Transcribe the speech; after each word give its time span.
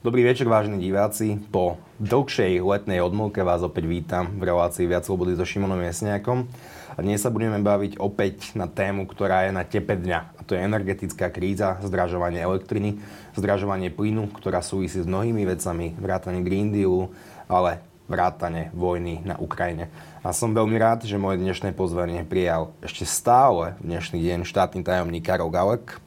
Dobrý 0.00 0.24
večer, 0.24 0.48
vážení 0.48 0.80
diváci. 0.80 1.36
Po 1.52 1.76
dlhšej 2.00 2.64
letnej 2.64 3.04
odmlke 3.04 3.44
vás 3.44 3.60
opäť 3.60 3.84
vítam 3.84 4.32
v 4.40 4.48
relácii 4.48 4.88
Viac 4.88 5.04
slobody 5.04 5.36
so 5.36 5.44
Šimonom 5.44 5.76
Jesniakom. 5.76 6.48
A 6.96 7.04
dnes 7.04 7.20
sa 7.20 7.28
budeme 7.28 7.60
baviť 7.60 8.00
opäť 8.00 8.56
na 8.56 8.64
tému, 8.64 9.04
ktorá 9.04 9.44
je 9.44 9.52
na 9.52 9.60
tepe 9.60 10.00
dňa. 10.00 10.20
A 10.24 10.40
to 10.40 10.56
je 10.56 10.64
energetická 10.64 11.28
kríza, 11.28 11.76
zdražovanie 11.84 12.40
elektriny, 12.40 12.96
zdražovanie 13.36 13.92
plynu, 13.92 14.32
ktorá 14.32 14.64
súvisí 14.64 15.04
s 15.04 15.04
mnohými 15.04 15.44
vecami, 15.44 15.92
vrátane 16.00 16.40
Green 16.48 16.72
Dealu, 16.72 17.12
ale 17.44 17.84
vrátane 18.08 18.72
vojny 18.72 19.20
na 19.28 19.36
Ukrajine. 19.36 19.92
A 20.24 20.32
som 20.32 20.56
veľmi 20.56 20.80
rád, 20.80 21.04
že 21.04 21.20
moje 21.20 21.36
dnešné 21.44 21.76
pozvanie 21.76 22.24
prijal 22.24 22.72
ešte 22.80 23.04
stále 23.04 23.76
dnešný 23.84 24.16
deň 24.16 24.48
štátny 24.48 24.80
tajomník 24.80 25.28
Karol 25.28 25.52
Galek. 25.52 26.00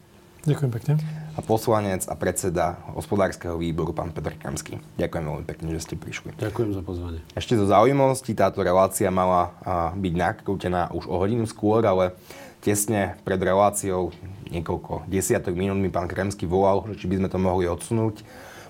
Ďakujem 0.49 0.71
pekne 0.81 1.22
a 1.33 1.41
poslanec 1.41 2.05
a 2.05 2.13
predseda 2.13 2.77
hospodárskeho 2.93 3.57
výboru, 3.57 3.89
pán 3.89 4.13
Petr 4.13 4.37
Kamský. 4.37 4.77
Ďakujem 5.01 5.23
veľmi 5.25 5.45
pekne, 5.49 5.67
že 5.73 5.81
ste 5.81 5.95
prišli. 5.97 6.37
Ďakujem 6.37 6.77
za 6.77 6.81
pozvanie. 6.85 7.19
Ešte 7.33 7.57
zo 7.57 7.65
zaujímavosti, 7.65 8.37
táto 8.37 8.61
relácia 8.61 9.09
mala 9.09 9.57
byť 9.97 10.13
nakrútená 10.13 10.93
už 10.93 11.09
o 11.09 11.17
hodinu 11.17 11.49
skôr, 11.49 11.81
ale 11.89 12.13
tesne 12.61 13.17
pred 13.25 13.41
reláciou 13.41 14.13
niekoľko 14.53 15.09
desiatok 15.09 15.57
minút 15.57 15.81
mi 15.81 15.89
pán 15.89 16.05
Kremský 16.05 16.45
volal, 16.45 16.85
že 16.93 17.01
či 17.01 17.09
by 17.09 17.25
sme 17.25 17.29
to 17.33 17.41
mohli 17.41 17.65
odsunúť. 17.65 18.21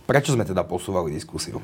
Prečo 0.08 0.32
sme 0.32 0.48
teda 0.48 0.64
posúvali 0.64 1.12
diskusiu? 1.12 1.60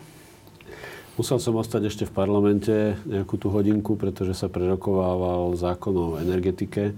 Musel 1.15 1.39
som 1.39 1.55
ostať 1.59 1.91
ešte 1.91 2.03
v 2.07 2.15
parlamente 2.15 2.95
nejakú 3.03 3.35
tú 3.35 3.51
hodinku, 3.51 3.99
pretože 3.99 4.35
sa 4.35 4.47
prerokovával 4.47 5.51
zákon 5.55 5.95
o 5.95 6.07
energetike 6.15 6.95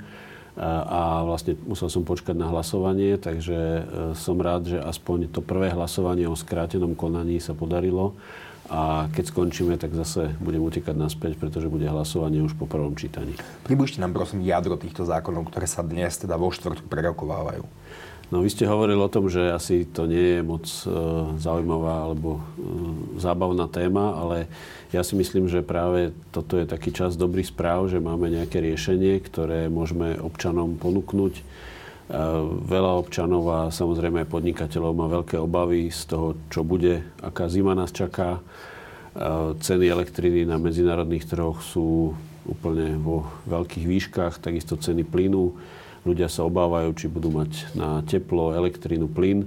a 0.60 1.24
vlastne 1.24 1.56
musel 1.64 1.88
som 1.88 2.04
počkať 2.04 2.36
na 2.36 2.52
hlasovanie, 2.52 3.16
takže 3.16 3.56
e, 3.56 3.82
som 4.20 4.36
rád, 4.36 4.68
že 4.68 4.84
aspoň 4.84 5.32
to 5.32 5.40
prvé 5.40 5.72
hlasovanie 5.72 6.28
o 6.28 6.36
skrátenom 6.36 6.92
konaní 6.92 7.40
sa 7.40 7.56
podarilo 7.56 8.20
a 8.72 9.12
keď 9.12 9.36
skončíme, 9.36 9.76
tak 9.76 9.92
zase 9.92 10.32
budem 10.40 10.64
utekať 10.64 10.96
naspäť, 10.96 11.36
pretože 11.36 11.68
bude 11.68 11.88
hlasovanie 11.88 12.40
už 12.40 12.56
po 12.56 12.68
prvom 12.68 12.96
čítaní. 12.96 13.36
Približte 13.68 14.00
nám 14.00 14.16
prosím 14.16 14.48
jadro 14.48 14.80
týchto 14.80 15.04
zákonov, 15.04 15.52
ktoré 15.52 15.68
sa 15.68 15.84
dnes 15.84 16.16
teda 16.16 16.40
vo 16.40 16.52
štvrtku 16.52 16.88
prerokovávajú. 16.88 17.64
No 18.32 18.40
vy 18.40 18.48
ste 18.48 18.64
hovorili 18.64 18.96
o 18.96 19.12
tom, 19.12 19.28
že 19.28 19.52
asi 19.52 19.84
to 19.84 20.08
nie 20.08 20.40
je 20.40 20.42
moc 20.42 20.64
e, 20.64 20.88
zaujímavá 21.36 22.08
alebo 22.08 22.40
e, 22.40 22.42
zábavná 23.20 23.68
téma, 23.68 24.16
ale 24.16 24.48
ja 24.96 25.04
si 25.04 25.20
myslím, 25.20 25.52
že 25.52 25.60
práve 25.60 26.16
toto 26.32 26.56
je 26.56 26.64
taký 26.64 26.96
čas 26.96 27.20
dobrých 27.20 27.52
správ, 27.52 27.92
že 27.92 28.00
máme 28.00 28.32
nejaké 28.32 28.64
riešenie, 28.64 29.20
ktoré 29.20 29.68
môžeme 29.68 30.16
občanom 30.16 30.80
ponúknuť. 30.80 31.34
E, 31.36 31.44
veľa 32.72 33.04
občanov 33.04 33.44
a 33.52 33.60
samozrejme 33.68 34.24
aj 34.24 34.32
podnikateľov 34.32 34.92
má 34.96 35.12
veľké 35.12 35.36
obavy 35.36 35.92
z 35.92 36.02
toho, 36.08 36.40
čo 36.48 36.64
bude, 36.64 37.04
aká 37.20 37.52
zima 37.52 37.76
nás 37.76 37.92
čaká. 37.92 38.40
E, 38.40 38.42
ceny 39.60 39.92
elektriny 39.92 40.48
na 40.48 40.56
medzinárodných 40.56 41.28
trhoch 41.28 41.60
sú 41.60 42.16
úplne 42.48 42.96
vo 42.96 43.28
veľkých 43.44 43.86
výškach, 43.88 44.40
takisto 44.40 44.80
ceny 44.80 45.04
plynu 45.04 45.52
Ľudia 46.02 46.26
sa 46.30 46.48
obávajú, 46.50 46.98
či 46.98 47.06
budú 47.06 47.30
mať 47.30 47.78
na 47.78 48.02
teplo, 48.02 48.58
elektrínu, 48.58 49.06
plyn. 49.06 49.46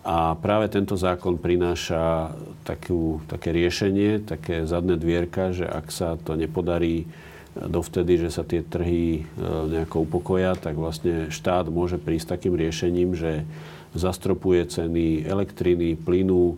A 0.00 0.32
práve 0.40 0.72
tento 0.72 0.96
zákon 0.96 1.36
prináša 1.36 2.32
takú, 2.64 3.20
také 3.28 3.52
riešenie, 3.52 4.24
také 4.24 4.64
zadné 4.64 4.96
dvierka, 4.96 5.52
že 5.52 5.68
ak 5.68 5.92
sa 5.92 6.16
to 6.16 6.40
nepodarí 6.40 7.04
dovtedy, 7.52 8.16
že 8.16 8.32
sa 8.32 8.46
tie 8.46 8.64
trhy 8.64 9.20
e, 9.20 9.22
nejako 9.44 10.08
upokoja, 10.08 10.56
tak 10.56 10.78
vlastne 10.80 11.28
štát 11.28 11.68
môže 11.68 12.00
prísť 12.00 12.38
takým 12.38 12.56
riešením, 12.56 13.12
že 13.12 13.44
zastropuje 13.92 14.64
ceny 14.70 15.26
elektriny, 15.26 15.98
plynu, 16.00 16.56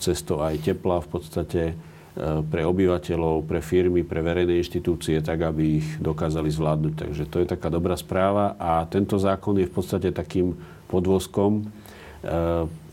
cesto 0.00 0.40
aj 0.40 0.64
tepla 0.64 1.04
v 1.04 1.08
podstate 1.12 1.62
pre 2.50 2.66
obyvateľov, 2.66 3.46
pre 3.46 3.62
firmy, 3.62 4.02
pre 4.02 4.18
verejné 4.18 4.58
inštitúcie, 4.58 5.22
tak 5.22 5.46
aby 5.46 5.78
ich 5.78 5.88
dokázali 6.02 6.50
zvládnuť. 6.50 6.94
Takže 7.06 7.24
to 7.30 7.36
je 7.38 7.46
taká 7.46 7.70
dobrá 7.70 7.94
správa 7.94 8.58
a 8.58 8.82
tento 8.90 9.14
zákon 9.14 9.54
je 9.62 9.70
v 9.70 9.74
podstate 9.74 10.10
takým 10.10 10.58
podvozkom, 10.90 11.62
e, 11.62 11.62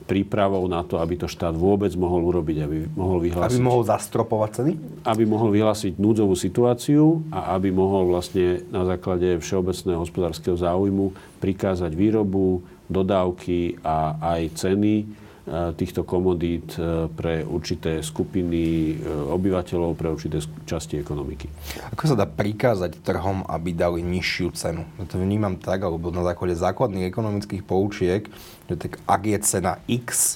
prípravou 0.07 0.63
na 0.71 0.85
to, 0.87 1.03
aby 1.03 1.19
to 1.19 1.27
štát 1.27 1.51
vôbec 1.51 1.91
mohol 1.99 2.31
urobiť, 2.31 2.57
aby 2.63 2.77
mohol 2.95 3.19
vyhlásiť... 3.19 3.59
Aby 3.59 3.67
mohol 3.67 3.83
zastropovať 3.83 4.49
ceny? 4.63 4.71
Aby 5.03 5.23
mohol 5.27 5.51
vyhlásiť 5.51 5.99
núdzovú 5.99 6.31
situáciu 6.37 7.27
a 7.27 7.59
aby 7.59 7.75
mohol 7.75 8.15
vlastne 8.15 8.63
na 8.71 8.87
základe 8.87 9.35
všeobecného 9.43 9.99
hospodárskeho 9.99 10.55
záujmu 10.55 11.11
prikázať 11.43 11.91
výrobu, 11.91 12.63
dodávky 12.87 13.83
a 13.83 14.15
aj 14.39 14.55
ceny 14.55 15.26
týchto 15.47 16.03
komodít 16.03 16.75
e, 16.75 17.07
pre 17.07 17.47
určité 17.47 18.03
skupiny 18.03 18.95
e, 18.99 19.07
obyvateľov, 19.31 19.95
pre 19.95 20.11
určité 20.11 20.43
časti 20.67 20.99
ekonomiky. 20.99 21.47
Ako 21.95 22.03
sa 22.11 22.15
dá 22.19 22.27
prikázať 22.27 22.99
trhom, 22.99 23.47
aby 23.47 23.71
dali 23.71 24.03
nižšiu 24.03 24.51
cenu? 24.51 24.83
Ja 24.99 25.07
to 25.07 25.23
vnímam 25.23 25.55
tak, 25.55 25.87
alebo 25.87 26.11
na 26.11 26.27
základe 26.27 26.59
základných 26.59 27.07
ekonomických 27.07 27.63
poučiek, 27.63 28.27
že 28.67 28.75
tak 28.75 28.99
ak 29.07 29.21
je 29.23 29.37
cena 29.39 29.79
X, 29.87 30.35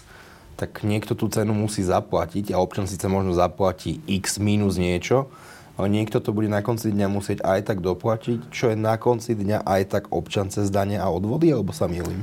tak 0.56 0.80
niekto 0.88 1.12
tú 1.12 1.28
cenu 1.28 1.52
musí 1.52 1.84
zaplatiť 1.84 2.56
a 2.56 2.64
občan 2.64 2.88
síce 2.88 3.04
možno 3.12 3.36
zaplatí 3.36 4.00
X 4.08 4.40
minus 4.40 4.80
niečo, 4.80 5.28
ale 5.81 5.90
niekto 5.90 6.22
to 6.22 6.30
bude 6.30 6.46
na 6.46 6.62
konci 6.62 6.94
dňa 6.94 7.09
musieť 7.09 7.42
aj 7.42 7.74
tak 7.74 7.81
doplatiť, 7.81 8.53
čo 8.53 8.69
je 8.69 8.78
na 8.78 9.02
konci 9.02 9.34
dňa 9.34 9.66
aj 9.66 9.81
tak 9.90 10.03
občan 10.14 10.53
cez 10.53 10.69
dane 10.69 11.02
a 11.02 11.09
odvody, 11.09 11.50
alebo 11.50 11.74
sa 11.74 11.90
milím? 11.90 12.22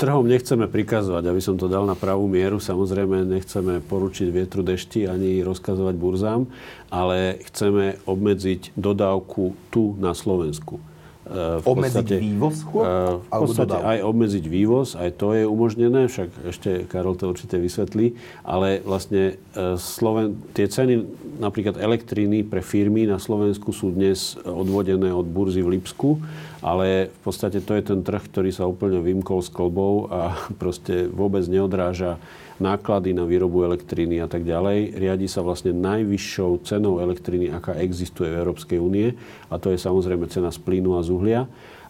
Trhom 0.00 0.24
nechceme 0.24 0.64
prikazovať, 0.72 1.28
aby 1.28 1.40
som 1.44 1.60
to 1.60 1.68
dal 1.68 1.84
na 1.84 1.92
pravú 1.92 2.24
mieru. 2.24 2.56
Samozrejme, 2.56 3.28
nechceme 3.28 3.84
poručiť 3.84 4.32
vietru 4.32 4.64
dešti 4.64 5.04
ani 5.04 5.44
rozkazovať 5.44 5.94
burzám, 6.00 6.48
ale 6.88 7.44
chceme 7.52 8.00
obmedziť 8.08 8.72
dodávku 8.72 9.52
tu 9.68 9.92
na 10.00 10.16
Slovensku. 10.16 10.80
E, 11.24 11.60
v 11.60 11.64
obmedziť 11.64 12.04
podstate, 12.04 12.16
vývoz? 12.20 12.54
Uh, 12.68 13.24
v 13.24 13.40
podstate 13.48 13.76
aj 13.80 13.98
obmedziť 14.04 14.44
vývoz, 14.44 14.92
aj 14.92 15.10
to 15.16 15.32
je 15.32 15.48
umožnené, 15.48 16.04
však 16.04 16.28
ešte 16.52 16.70
Karol 16.84 17.16
to 17.16 17.32
určite 17.32 17.56
vysvetlí, 17.56 18.12
ale 18.44 18.84
vlastne 18.84 19.40
uh, 19.56 19.80
Sloven, 19.80 20.36
tie 20.52 20.68
ceny 20.68 21.00
napríklad 21.40 21.80
elektriny 21.80 22.44
pre 22.44 22.60
firmy 22.60 23.08
na 23.08 23.16
Slovensku 23.16 23.72
sú 23.72 23.96
dnes 23.96 24.36
odvodené 24.44 25.16
od 25.16 25.24
burzy 25.24 25.64
v 25.64 25.80
Lipsku, 25.80 26.20
ale 26.60 27.08
v 27.08 27.20
podstate 27.24 27.64
to 27.64 27.72
je 27.72 27.82
ten 27.88 28.04
trh, 28.04 28.20
ktorý 28.28 28.52
sa 28.52 28.68
úplne 28.68 29.00
vymkol 29.00 29.40
s 29.40 29.48
kolbou 29.48 30.12
a 30.12 30.36
proste 30.60 31.08
vôbec 31.08 31.48
neodráža 31.48 32.20
náklady 32.62 33.16
na 33.16 33.26
výrobu 33.26 33.66
elektriny 33.66 34.22
a 34.22 34.28
tak 34.30 34.46
ďalej. 34.46 34.94
Riadi 34.94 35.26
sa 35.26 35.42
vlastne 35.42 35.74
najvyššou 35.74 36.62
cenou 36.66 37.02
elektriny, 37.02 37.50
aká 37.50 37.74
existuje 37.78 38.30
v 38.30 38.38
Európskej 38.44 38.78
únie 38.78 39.18
a 39.50 39.58
to 39.58 39.74
je 39.74 39.78
samozrejme 39.78 40.30
cena 40.30 40.54
z 40.54 40.58
plynu 40.62 40.98
a 40.98 41.02
z 41.02 41.08
uhlia 41.10 41.42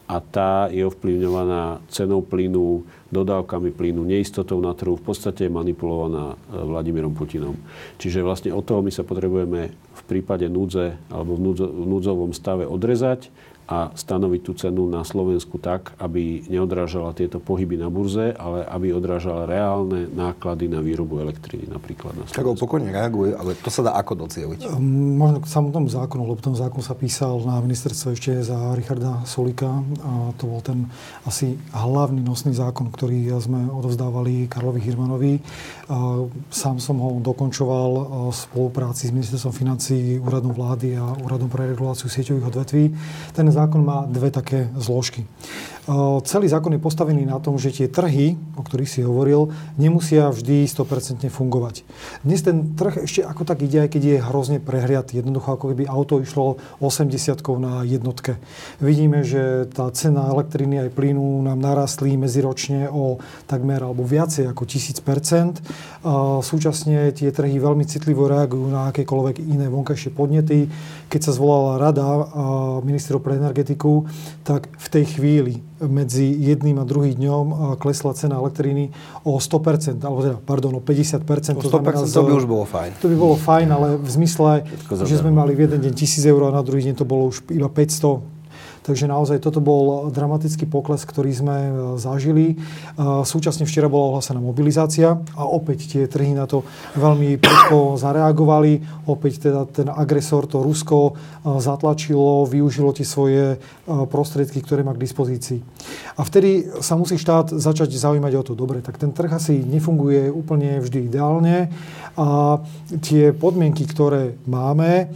a 0.04 0.20
tá 0.20 0.69
je 0.69 0.84
ovplyvňovaná 0.84 1.80
cenou 1.88 2.20
plynu, 2.20 2.84
dodávkami 3.08 3.72
plynu, 3.72 4.04
neistotou 4.04 4.60
na 4.60 4.76
trhu, 4.76 5.00
v 5.00 5.04
podstate 5.04 5.48
je 5.48 5.53
manipulovaná 5.53 6.36
e, 6.36 6.60
Vladimírom 6.60 7.16
Putinom. 7.16 7.56
Čiže 7.97 8.20
vlastne 8.20 8.53
od 8.53 8.69
toho 8.69 8.84
my 8.84 8.92
sa 8.92 9.00
potrebujeme 9.00 9.72
v 9.72 10.03
prípade 10.04 10.44
núdze 10.44 11.00
alebo 11.08 11.41
v 11.41 11.56
núdzovom 11.88 12.36
stave 12.36 12.69
odrezať 12.69 13.32
a 13.64 13.88
stanoviť 13.97 14.41
tú 14.44 14.52
cenu 14.52 14.84
na 14.92 15.00
Slovensku 15.08 15.56
tak, 15.56 15.97
aby 15.97 16.44
neodrážala 16.52 17.16
tieto 17.16 17.41
pohyby 17.41 17.80
na 17.80 17.88
burze, 17.88 18.36
ale 18.36 18.69
aby 18.69 18.92
odrážala 18.92 19.48
reálne 19.48 20.04
náklady 20.12 20.69
na 20.69 20.84
výrobu 20.84 21.25
elektriny 21.25 21.72
napríklad 21.72 22.12
na 22.12 22.28
Slovensku. 22.28 22.36
Karol 22.36 22.60
pokojne 22.60 22.92
reaguje, 22.92 23.32
ale 23.32 23.56
to 23.56 23.72
sa 23.72 23.88
dá 23.88 23.97
ako 23.97 24.28
docieliť? 24.28 24.69
Um, 24.69 25.16
možno 25.16 25.41
k 25.41 25.48
samotnému 25.48 25.88
zákonu, 25.88 26.28
lebo 26.28 26.41
ten 26.44 26.53
zákon 26.53 26.84
sa 26.84 26.92
písal 26.92 27.41
na 27.41 27.56
ministerstve 27.64 28.08
ešte 28.12 28.32
za 28.44 28.76
Richarda 28.76 29.24
Solika 29.24 29.80
a 30.04 30.12
to 30.36 30.44
bol 30.44 30.60
ten 30.60 30.92
asi 31.24 31.56
hlavný 31.72 32.21
nosný 32.21 32.53
zákon, 32.53 32.92
ktorý 32.92 33.33
sme 33.41 33.72
odovzdávali 33.72 34.44
Karlovi 34.53 34.80
Hirmanovi. 34.84 35.41
Sám 36.53 36.77
som 36.84 37.00
ho 37.00 37.16
dokončoval 37.24 37.91
v 38.28 38.36
spolupráci 38.36 39.09
s 39.09 39.12
ministerstvom 39.16 39.54
financí, 39.56 40.21
úradom 40.21 40.53
vlády 40.53 41.00
a 41.00 41.16
úradom 41.24 41.48
pre 41.48 41.65
reguláciu 41.72 42.12
sieťových 42.12 42.48
odvetví. 42.53 42.84
Ten 43.33 43.53
zákon 43.54 43.84
má 43.84 44.04
dve 44.09 44.30
také 44.30 44.71
zložky. 44.74 45.27
Celý 46.25 46.48
zákon 46.48 46.72
je 46.72 46.81
postavený 46.81 47.28
na 47.28 47.36
tom, 47.45 47.60
že 47.60 47.69
tie 47.69 47.92
trhy, 47.92 48.41
o 48.57 48.65
ktorých 48.65 48.89
si 48.89 49.04
hovoril, 49.04 49.53
nemusia 49.77 50.33
vždy 50.33 50.65
100% 50.65 51.28
fungovať. 51.28 51.84
Dnes 52.25 52.41
ten 52.41 52.72
trh 52.72 53.04
ešte 53.04 53.21
ako 53.21 53.45
tak 53.45 53.60
ide, 53.60 53.84
aj 53.84 53.92
keď 53.92 54.03
je 54.03 54.25
hrozne 54.25 54.59
prehriatý. 54.65 55.21
Jednoducho, 55.21 55.60
ako 55.60 55.77
keby 55.77 55.84
auto 55.84 56.25
išlo 56.25 56.57
80 56.81 57.36
na 57.60 57.84
jednotke. 57.84 58.41
Vidíme, 58.81 59.28
že 59.28 59.69
tá 59.69 59.92
cena 59.92 60.33
elektriny 60.33 60.89
aj 60.89 60.97
plynu 60.97 61.45
nám 61.45 61.60
narastli 61.60 62.16
medziročne 62.16 62.89
o 62.89 63.21
takmer 63.45 63.84
alebo 63.84 64.09
viacej 64.09 64.48
ako 64.57 64.65
1000%. 64.65 65.60
Súčasne 66.41 67.13
tie 67.13 67.28
trhy 67.28 67.60
veľmi 67.60 67.84
citlivo 67.84 68.25
reagujú 68.25 68.72
na 68.72 68.89
akékoľvek 68.89 69.37
iné 69.37 69.69
vonkajšie 69.69 70.16
podnety. 70.16 70.65
Keď 71.13 71.21
sa 71.28 71.37
zvolala 71.37 71.77
rada 71.77 72.04
ministrov 72.80 73.21
pre 73.21 73.37
energetiku, 73.37 74.09
tak 74.48 74.72
v 74.80 74.87
tej 74.89 75.04
chvíli 75.21 75.60
medzi 75.86 76.27
jedným 76.27 76.81
a 76.81 76.84
druhým 76.84 77.15
dňom 77.15 77.77
klesla 77.78 78.13
cena 78.13 78.41
elektriny 78.42 78.91
o 79.22 79.39
100%, 79.39 80.03
alebo 80.04 80.21
teda, 80.21 80.36
pardon, 80.42 80.72
o 80.77 80.83
50%. 80.83 81.57
O 81.57 81.63
100% 81.63 81.63
to, 81.63 81.69
znamená, 81.71 82.04
to 82.04 82.22
by 82.27 82.34
už 82.34 82.47
bolo 82.48 82.65
fajn. 82.66 82.91
To 83.01 83.07
by 83.09 83.16
bolo 83.16 83.36
fajn, 83.39 83.69
ale 83.71 83.89
v 83.97 84.09
zmysle, 84.10 84.66
že 85.04 85.15
sme 85.21 85.31
mali 85.31 85.54
v 85.54 85.71
jeden 85.71 85.81
deň 85.81 85.92
1000 85.95 86.33
eur 86.33 86.42
a 86.48 86.51
na 86.51 86.63
druhý 86.66 86.91
deň 86.91 86.95
to 86.98 87.07
bolo 87.07 87.31
už 87.31 87.47
iba 87.54 87.71
500 87.71 88.34
Takže 88.84 89.09
naozaj 89.09 89.41
toto 89.41 89.65
bol 89.65 90.13
dramatický 90.13 90.69
pokles, 90.69 91.09
ktorý 91.09 91.33
sme 91.33 91.57
e, 91.57 91.72
zažili. 91.97 92.47
E, 92.53 92.57
súčasne 93.25 93.65
včera 93.65 93.89
bola 93.89 94.13
ohlásená 94.13 94.45
mobilizácia 94.45 95.16
a 95.33 95.42
opäť 95.48 95.89
tie 95.89 96.04
trhy 96.04 96.36
na 96.36 96.45
to 96.45 96.69
veľmi 96.92 97.41
prudko 97.41 97.97
zareagovali. 97.97 98.84
Opäť 99.09 99.48
teda 99.48 99.65
ten 99.72 99.89
agresor, 99.89 100.45
to 100.45 100.60
Rusko, 100.60 101.01
e, 101.01 101.13
zatlačilo, 101.65 102.45
využilo 102.45 102.92
tie 102.92 103.09
svoje 103.09 103.57
prostriedky, 103.89 104.60
ktoré 104.60 104.84
má 104.84 104.92
k 104.92 105.01
dispozícii. 105.01 105.65
A 106.21 106.25
vtedy 106.25 106.69
sa 106.84 107.01
musí 107.01 107.16
štát 107.16 107.57
začať 107.57 107.89
zaujímať 107.89 108.33
o 108.37 108.42
to. 108.45 108.53
Dobre, 108.53 108.84
tak 108.84 109.01
ten 109.01 109.16
trh 109.16 109.33
asi 109.33 109.65
nefunguje 109.65 110.28
úplne 110.28 110.84
vždy 110.84 111.09
ideálne 111.09 111.72
a 112.21 112.60
tie 113.01 113.33
podmienky, 113.33 113.89
ktoré 113.89 114.37
máme 114.45 115.09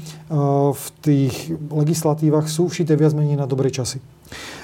v 0.73 0.87
tých 1.01 1.57
legislatívach 1.73 2.51
sú 2.51 2.69
všité 2.69 2.99
viac 2.99 3.17
menej 3.17 3.41
na 3.41 3.49
dobré 3.59 3.75
časy. 3.75 3.99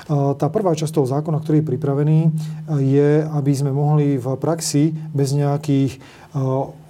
Tá 0.07 0.47
prvá 0.55 0.71
časť 0.79 0.95
toho 0.95 1.11
zákona, 1.11 1.43
ktorý 1.43 1.59
je 1.59 1.71
pripravený, 1.75 2.19
je, 2.79 3.27
aby 3.27 3.53
sme 3.57 3.75
mohli 3.75 4.15
v 4.15 4.39
praxi 4.39 4.95
bez 5.11 5.35
nejakých 5.35 5.99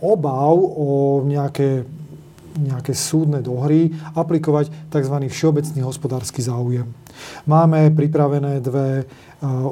obáv 0.04 0.54
o 0.60 1.24
nejaké 1.24 1.88
nejaké 2.54 2.94
súdne 2.94 3.42
dohry 3.42 3.90
aplikovať 4.14 4.70
tzv. 4.86 5.16
všeobecný 5.26 5.82
hospodársky 5.82 6.38
záujem. 6.38 6.86
Máme 7.50 7.90
pripravené 7.90 8.62
dve 8.62 9.10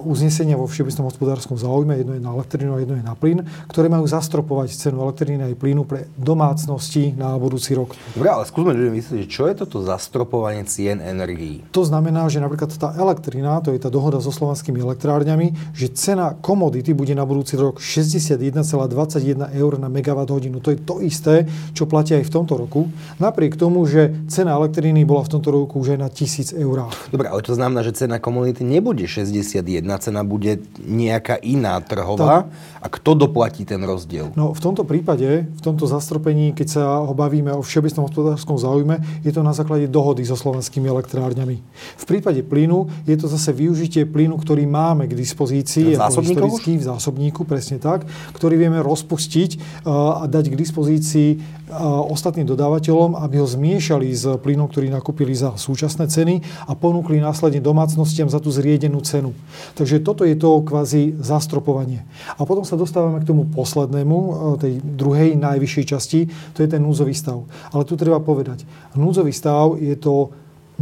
uznesenia 0.04 0.60
vo 0.60 0.68
všeobecnom 0.68 1.08
hospodárskom 1.08 1.56
záujme, 1.56 1.96
jedno 1.96 2.14
je 2.14 2.22
na 2.22 2.30
elektrínu 2.36 2.76
a 2.76 2.78
jedno 2.82 2.96
je 3.00 3.04
na 3.04 3.16
plyn, 3.16 3.44
ktoré 3.72 3.88
majú 3.88 4.04
zastropovať 4.04 4.76
cenu 4.76 5.00
elektriny 5.08 5.48
aj 5.48 5.54
plynu 5.56 5.88
pre 5.88 6.06
domácnosti 6.20 7.16
na 7.16 7.34
budúci 7.40 7.72
rok. 7.72 7.96
Dobre, 8.12 8.28
ale 8.28 8.44
skúsme 8.44 8.76
ľuďom 8.76 8.94
vysvetliť, 8.94 9.26
čo 9.28 9.48
je 9.48 9.54
toto 9.56 9.80
zastropovanie 9.80 10.68
cien 10.68 11.00
energií? 11.00 11.64
To 11.72 11.82
znamená, 11.82 12.28
že 12.28 12.42
napríklad 12.44 12.74
tá 12.76 12.92
elektrina, 12.94 13.58
to 13.64 13.72
je 13.72 13.80
tá 13.80 13.88
dohoda 13.88 14.20
so 14.20 14.28
slovenskými 14.28 14.82
elektrárňami, 14.82 15.72
že 15.72 15.88
cena 15.96 16.36
komodity 16.36 16.92
bude 16.92 17.16
na 17.16 17.24
budúci 17.24 17.56
rok 17.56 17.80
61,21 17.80 19.56
eur 19.56 19.72
na 19.80 19.88
megawatt 19.88 20.28
hodinu. 20.28 20.60
To 20.60 20.74
je 20.74 20.78
to 20.78 21.00
isté, 21.00 21.48
čo 21.72 21.88
platí 21.88 22.12
aj 22.12 22.28
v 22.28 22.32
tomto 22.32 22.60
roku. 22.60 22.92
Napriek 23.16 23.56
tomu, 23.56 23.86
že 23.88 24.12
cena 24.28 24.58
elektriny 24.58 25.06
bola 25.08 25.24
v 25.24 25.38
tomto 25.38 25.48
roku 25.48 25.80
už 25.80 25.96
aj 25.96 25.98
na 25.98 26.08
1000 26.12 26.58
eur. 26.60 26.92
Dobre, 27.08 27.26
ale 27.30 27.40
to 27.40 27.54
znamená, 27.56 27.80
že 27.86 27.94
cena 27.94 28.20
komodity 28.20 28.66
nebude 28.66 29.06
60 29.06 29.61
jedna 29.68 29.96
cena 29.98 30.26
bude 30.26 30.62
nejaká 30.82 31.38
iná 31.42 31.78
trhová. 31.82 32.50
A 32.82 32.90
kto 32.90 33.14
doplatí 33.14 33.62
ten 33.62 33.78
rozdiel? 33.86 34.34
No 34.34 34.50
v 34.50 34.60
tomto 34.60 34.82
prípade, 34.82 35.46
v 35.46 35.62
tomto 35.62 35.86
zastropení, 35.86 36.50
keď 36.50 36.66
sa 36.66 36.82
ho 37.06 37.14
bavíme 37.14 37.54
o 37.54 37.62
všeobecnom 37.62 38.10
hospodárskom 38.10 38.58
záujme, 38.58 38.98
je 39.22 39.30
to 39.30 39.46
na 39.46 39.54
základe 39.54 39.86
dohody 39.86 40.26
so 40.26 40.34
slovenskými 40.34 40.90
elektrárňami. 40.90 41.62
V 41.98 42.04
prípade 42.04 42.42
plynu 42.42 42.90
je 43.06 43.14
to 43.14 43.30
zase 43.30 43.54
využitie 43.54 44.02
plynu, 44.02 44.34
ktorý 44.40 44.66
máme 44.66 45.06
k 45.06 45.14
dispozícii, 45.14 45.94
ako 45.94 46.26
historický 46.26 46.82
v 46.82 46.84
zásobníku, 46.90 47.46
presne 47.46 47.78
tak, 47.78 48.02
ktorý 48.34 48.58
vieme 48.58 48.82
rozpustiť 48.82 49.84
uh, 49.86 50.22
a 50.22 50.24
dať 50.26 50.50
k 50.50 50.58
dispozícii 50.58 51.28
uh, 51.38 52.02
ostatným 52.10 52.50
dodávateľom, 52.50 53.14
aby 53.20 53.38
ho 53.38 53.46
zmiešali 53.46 54.08
s 54.10 54.26
plynom, 54.42 54.66
ktorý 54.66 54.90
nakúpili 54.90 55.32
za 55.38 55.54
súčasné 55.54 56.10
ceny 56.10 56.66
a 56.66 56.72
ponúkli 56.74 57.22
následne 57.22 57.62
domácnostiam 57.62 58.26
za 58.26 58.42
tú 58.42 58.50
zriedenú 58.50 58.98
cenu. 59.06 59.30
Takže 59.74 60.04
toto 60.04 60.22
je 60.24 60.36
to 60.36 60.60
kvázi 60.62 61.16
zastropovanie. 61.20 62.04
A 62.38 62.44
potom 62.44 62.64
sa 62.64 62.76
dostávame 62.76 63.20
k 63.22 63.28
tomu 63.28 63.48
poslednému, 63.48 64.18
e, 64.18 64.32
tej 64.60 64.74
druhej 64.82 65.36
najvyššej 65.38 65.84
časti, 65.84 66.20
to 66.52 66.62
je 66.62 66.68
ten 66.68 66.82
núdzový 66.82 67.14
stav. 67.16 67.44
Ale 67.72 67.82
tu 67.84 67.96
treba 67.96 68.20
povedať, 68.20 68.64
núdzový 68.94 69.32
stav 69.32 69.80
je 69.80 69.96
to 69.96 70.32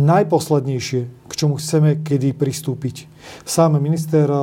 najposlednejšie, 0.01 1.01
k 1.29 1.33
čomu 1.35 1.59
chceme 1.59 2.01
kedy 2.01 2.33
pristúpiť. 2.33 3.11
Sám 3.45 3.77
minister 3.83 4.27
e, 4.27 4.39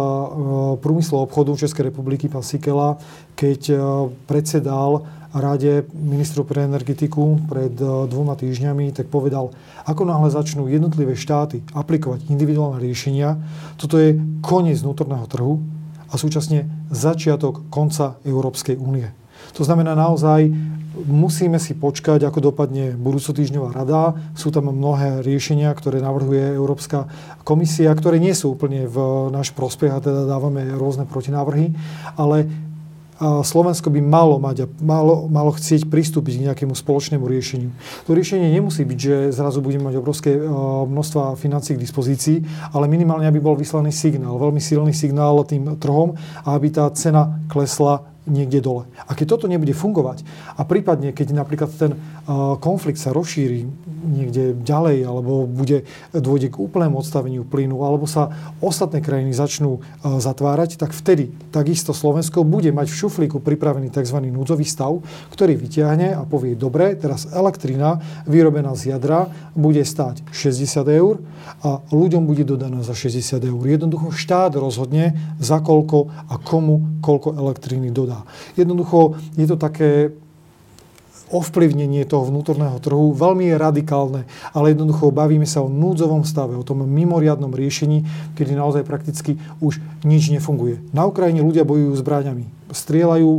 prúmyslu 0.77 1.19
a 1.19 1.25
obchodu 1.25 1.56
Českej 1.56 1.89
republiky, 1.89 2.29
pán 2.29 2.44
Sikela, 2.44 3.00
keď 3.33 3.62
e, 3.71 3.75
predsedal 4.29 5.07
rade 5.33 5.83
ministru 5.91 6.47
pre 6.47 6.63
energetiku 6.63 7.39
pred 7.47 7.74
dvoma 8.07 8.39
týždňami, 8.39 8.95
tak 8.95 9.12
povedal, 9.12 9.51
ako 9.83 10.07
náhle 10.07 10.31
začnú 10.31 10.71
jednotlivé 10.71 11.15
štáty 11.19 11.63
aplikovať 11.75 12.31
individuálne 12.31 12.79
riešenia, 12.79 13.35
toto 13.75 14.00
je 14.00 14.15
koniec 14.39 14.79
vnútorného 14.79 15.27
trhu 15.27 15.59
a 16.07 16.15
súčasne 16.15 16.68
začiatok 16.91 17.68
konca 17.68 18.15
Európskej 18.24 18.79
únie. 18.79 19.12
To 19.56 19.63
znamená 19.63 19.94
naozaj, 19.94 20.50
musíme 21.06 21.62
si 21.62 21.77
počkať, 21.77 22.25
ako 22.25 22.51
dopadne 22.51 22.97
budúcotýždňová 22.97 23.69
rada. 23.74 24.18
Sú 24.33 24.50
tam 24.50 24.74
mnohé 24.74 25.21
riešenia, 25.21 25.69
ktoré 25.74 26.01
navrhuje 26.01 26.57
Európska 26.57 27.06
komisia, 27.45 27.94
ktoré 27.94 28.18
nie 28.18 28.33
sú 28.33 28.57
úplne 28.57 28.89
v 28.89 29.29
náš 29.29 29.53
prospech 29.53 29.94
a 29.94 30.01
teda 30.01 30.25
dávame 30.25 30.65
rôzne 30.74 31.06
protinávrhy, 31.06 31.74
ale 32.18 32.50
Slovensko 33.22 33.90
by 33.90 34.02
malo 34.02 34.38
mať 34.38 34.58
a 34.64 34.68
malo, 34.81 35.25
malo 35.30 35.52
chcieť 35.54 35.90
pristúpiť 35.90 36.38
k 36.38 36.44
nejakému 36.52 36.74
spoločnému 36.78 37.25
riešeniu. 37.25 37.74
To 38.06 38.14
riešenie 38.14 38.50
nemusí 38.54 38.86
byť, 38.86 39.00
že 39.00 39.16
zrazu 39.34 39.62
budeme 39.62 39.90
mať 39.90 39.96
obrovské 39.98 40.38
množstva 40.88 41.38
financí 41.38 41.74
k 41.74 41.81
dispozícii, 41.81 42.38
ale 42.74 42.86
minimálne 42.86 43.25
aby 43.25 43.42
bol 43.42 43.58
vyslaný 43.58 43.90
signál, 43.90 44.38
veľmi 44.38 44.62
silný 44.62 44.94
signál 44.94 45.42
tým 45.46 45.78
trhom 45.78 46.18
aby 46.48 46.68
tá 46.72 46.90
cena 46.96 47.40
klesla 47.52 48.06
niekde 48.27 48.59
dole. 48.59 48.83
A 49.07 49.15
keď 49.15 49.39
toto 49.39 49.47
nebude 49.47 49.71
fungovať 49.71 50.21
a 50.53 50.68
prípadne, 50.68 51.15
keď 51.15 51.33
napríklad 51.33 51.71
ten 51.74 51.95
konflikt 52.59 53.00
sa 53.00 53.15
rozšíri 53.15 53.63
niekde 54.07 54.53
ďalej, 54.62 55.07
alebo 55.07 55.47
bude 55.47 55.88
dôjde 56.12 56.53
k 56.53 56.62
úplnému 56.62 57.00
odstaveniu 57.00 57.47
plynu, 57.47 57.81
alebo 57.81 58.06
sa 58.06 58.31
ostatné 58.59 59.00
krajiny 59.00 59.31
začnú 59.31 59.79
zatvárať, 60.03 60.75
tak 60.77 60.91
vtedy 60.91 61.31
takisto 61.50 61.95
Slovensko 61.95 62.44
bude 62.44 62.69
mať 62.75 62.91
v 62.91 63.00
šuflíku 63.00 63.39
pripravený 63.39 63.89
tzv. 63.89 64.19
núdzový 64.27 64.68
stav, 64.68 65.00
ktorý 65.31 65.56
vyťahne 65.56 66.13
a 66.13 66.21
povie, 66.27 66.53
dobre, 66.59 66.94
teraz 67.00 67.27
elektrina 67.31 68.00
vyrobená 68.27 68.75
z 68.75 68.95
jadra 68.95 69.31
bude 69.56 69.81
stáť 69.81 70.24
60 70.35 70.83
eur 70.91 71.19
a 71.63 71.79
ľuďom 71.91 72.27
bude 72.27 72.44
dodaná 72.44 72.83
za 72.83 72.91
60 72.94 73.39
eur. 73.39 73.63
Jednoducho 73.63 74.12
štát 74.12 74.55
rozhodne, 74.60 75.15
za 75.39 75.63
koľko 75.63 76.12
a 76.27 76.36
komu 76.38 77.00
koľko 77.01 77.36
elektriny 77.38 77.89
dodá. 77.91 78.16
Jednoducho 78.55 79.19
je 79.36 79.45
to 79.45 79.57
také 79.59 80.15
ovplyvnenie 81.27 82.07
toho 82.07 82.24
vnútorného 82.31 82.79
trhu 82.79 83.12
veľmi 83.12 83.51
je 83.51 83.55
radikálne, 83.59 84.21
ale 84.55 84.71
jednoducho 84.71 85.12
bavíme 85.12 85.43
sa 85.43 85.59
o 85.59 85.67
núdzovom 85.67 86.24
stave, 86.24 86.55
o 86.55 86.63
tom 86.63 86.88
mimoriadnom 86.88 87.51
riešení, 87.51 88.07
kedy 88.39 88.55
naozaj 88.55 88.88
prakticky 88.88 89.36
už 89.59 89.83
nič 90.07 90.31
nefunguje. 90.31 90.79
Na 90.95 91.03
Ukrajine 91.03 91.43
ľudia 91.43 91.67
bojujú 91.67 92.00
zbraňami 92.00 92.57
strieľajú, 92.71 93.31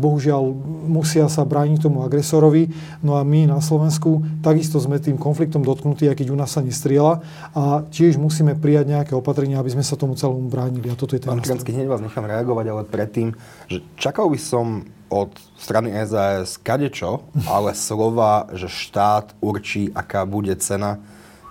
bohužiaľ 0.00 0.42
musia 0.88 1.28
sa 1.28 1.44
brániť 1.44 1.88
tomu 1.88 2.04
agresorovi, 2.04 2.72
no 3.04 3.16
a 3.16 3.22
my 3.24 3.48
na 3.48 3.60
Slovensku 3.60 4.24
takisto 4.40 4.80
sme 4.80 5.00
tým 5.00 5.20
konfliktom 5.20 5.64
dotknutí, 5.64 6.08
aj 6.08 6.16
keď 6.20 6.32
u 6.32 6.36
nás 6.36 6.52
sa 6.52 6.64
nestrieľa. 6.64 7.20
A 7.52 7.84
tiež 7.88 8.16
musíme 8.16 8.56
prijať 8.56 8.92
nejaké 8.92 9.12
opatrenia, 9.12 9.60
aby 9.60 9.72
sme 9.72 9.84
sa 9.84 9.96
tomu 9.96 10.16
celomu 10.16 10.48
bránili. 10.48 10.88
A 10.88 10.96
toto 10.96 11.16
je 11.16 11.24
ten 11.24 11.28
Pán 11.28 11.40
hneď 11.40 11.88
vás 11.88 12.00
nechám 12.00 12.24
reagovať, 12.24 12.66
ale 12.70 12.82
predtým, 12.86 13.36
že 13.68 13.82
čakal 13.96 14.30
by 14.30 14.38
som 14.38 14.86
od 15.12 15.30
strany 15.60 15.94
SAS 16.06 16.58
kadečo, 16.58 17.28
ale 17.46 17.76
slova, 17.76 18.50
že 18.56 18.66
štát 18.66 19.36
určí, 19.38 19.92
aká 19.94 20.26
bude 20.26 20.54
cena, 20.58 20.98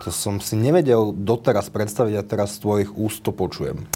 to 0.03 0.11
som 0.11 0.43
si 0.43 0.59
nevedel 0.59 1.15
doteraz 1.15 1.71
predstaviť 1.71 2.13
a 2.19 2.27
teraz 2.27 2.59
z 2.59 2.67
tvojich 2.67 2.91
úst 2.91 3.23
to 3.23 3.31
počujem. 3.31 3.87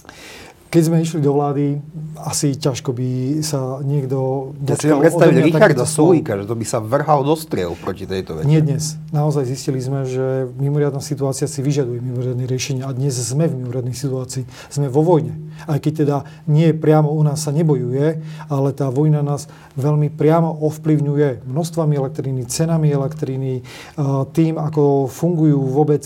Keď 0.78 0.94
sme 0.94 1.02
išli 1.02 1.26
do 1.26 1.34
vlády, 1.34 1.82
asi 2.22 2.54
ťažko 2.54 2.94
by 2.94 3.42
sa 3.42 3.82
niekto... 3.82 4.54
Ja 4.62 4.78
si 4.78 4.86
viem 4.86 5.02
predstaviť 5.02 5.50
Richarda 5.50 5.90
Sulíka, 5.90 6.38
že 6.38 6.46
to 6.46 6.54
by 6.54 6.66
sa 6.70 6.78
vrhal 6.78 7.26
do 7.26 7.34
striel 7.34 7.74
proti 7.74 8.06
tejto 8.06 8.38
veci. 8.38 8.46
Nie 8.46 8.62
dnes. 8.62 8.94
Naozaj 9.10 9.50
zistili 9.50 9.82
sme, 9.82 10.06
že 10.06 10.46
mimoriadná 10.54 11.02
situácia 11.02 11.50
si 11.50 11.66
vyžaduje 11.66 11.98
mimoriadne 11.98 12.46
riešenie 12.46 12.86
a 12.86 12.94
dnes 12.94 13.18
sme 13.18 13.50
v 13.50 13.58
mimoriadnej 13.58 13.98
situácii. 13.98 14.46
Sme 14.70 14.86
vo 14.86 15.02
vojne. 15.02 15.47
Aj 15.66 15.82
keď 15.82 15.94
teda 16.06 16.18
nie 16.46 16.70
priamo 16.78 17.10
u 17.10 17.26
nás 17.26 17.42
sa 17.42 17.50
nebojuje, 17.50 18.22
ale 18.52 18.70
tá 18.78 18.94
vojna 18.94 19.26
nás 19.26 19.50
veľmi 19.74 20.14
priamo 20.14 20.54
ovplyvňuje 20.62 21.50
množstvami 21.50 21.94
elektriny, 21.98 22.46
cenami 22.46 22.94
elektriny, 22.94 23.66
tým, 24.34 24.54
ako 24.62 25.10
fungujú 25.10 25.58
vôbec 25.66 26.06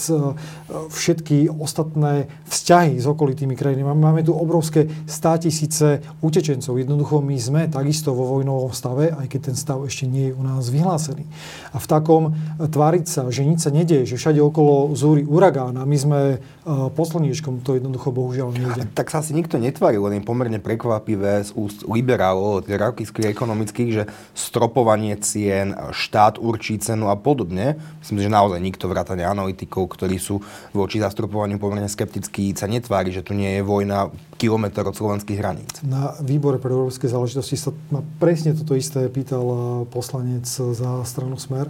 všetky 0.72 1.52
ostatné 1.52 2.32
vzťahy 2.48 3.00
s 3.00 3.06
okolitými 3.08 3.56
krajinami. 3.56 3.92
Máme 3.92 4.22
tu 4.24 4.32
obrovské 4.32 4.88
100 5.08 5.44
tisíce 5.48 5.88
utečencov. 6.24 6.80
Jednoducho 6.80 7.20
my 7.20 7.38
sme 7.40 7.62
takisto 7.68 8.16
vo 8.16 8.40
vojnovom 8.40 8.72
stave, 8.72 9.12
aj 9.12 9.28
keď 9.28 9.40
ten 9.52 9.56
stav 9.56 9.84
ešte 9.84 10.08
nie 10.08 10.32
je 10.32 10.38
u 10.38 10.44
nás 10.44 10.68
vyhlásený. 10.68 11.28
A 11.72 11.78
v 11.80 11.88
takom 11.88 12.24
tváriť 12.60 13.06
sa, 13.08 13.22
že 13.32 13.48
nič 13.48 13.64
sa 13.64 13.72
nedieje, 13.72 14.16
že 14.16 14.20
všade 14.20 14.40
okolo 14.44 14.92
zúri 14.96 15.24
uragán 15.24 15.80
a 15.80 15.84
my 15.88 15.98
sme 15.98 16.20
pod 16.68 17.08
slniečkom, 17.10 17.66
to 17.66 17.80
jednoducho 17.80 18.14
bohužiaľ 18.14 18.54
nejde. 18.54 18.84
Tak 18.94 19.10
sa 19.10 19.24
asi 19.24 19.34
nikto 19.42 19.58
netvári, 19.58 19.98
len 19.98 20.22
je 20.22 20.24
pomerne 20.24 20.62
prekvapivé 20.62 21.42
z 21.42 21.52
úst 21.58 21.82
liberálov, 21.90 22.70
rakýských 22.70 23.34
ekonomických, 23.34 23.90
že 23.90 24.04
stropovanie 24.38 25.18
cien, 25.18 25.74
štát 25.90 26.38
určí 26.38 26.78
cenu 26.78 27.10
a 27.10 27.18
podobne. 27.18 27.82
Myslím, 28.06 28.22
že 28.22 28.30
naozaj 28.30 28.62
nikto 28.62 28.86
vrátane 28.86 29.26
analytikov, 29.26 29.90
ktorí 29.98 30.22
sú 30.22 30.46
voči 30.72 31.02
zastropovaniu 31.02 31.58
pomerne 31.58 31.90
skeptickí, 31.90 32.54
sa 32.54 32.70
netvári, 32.70 33.10
že 33.10 33.26
tu 33.26 33.34
nie 33.34 33.58
je 33.58 33.66
vojna 33.66 34.14
kilometr 34.38 34.86
od 34.86 34.94
slovenských 34.94 35.38
hraníc. 35.42 35.82
Na 35.82 36.14
výbore 36.22 36.62
pre 36.62 36.74
európske 36.74 37.10
záležitosti 37.10 37.58
sa 37.58 37.74
ma 37.90 38.06
presne 38.22 38.54
toto 38.54 38.78
isté 38.78 39.10
pýtal 39.10 39.46
eh, 39.46 39.60
poslanec 39.90 40.46
za 40.50 41.02
stranu 41.06 41.42
Smer 41.42 41.70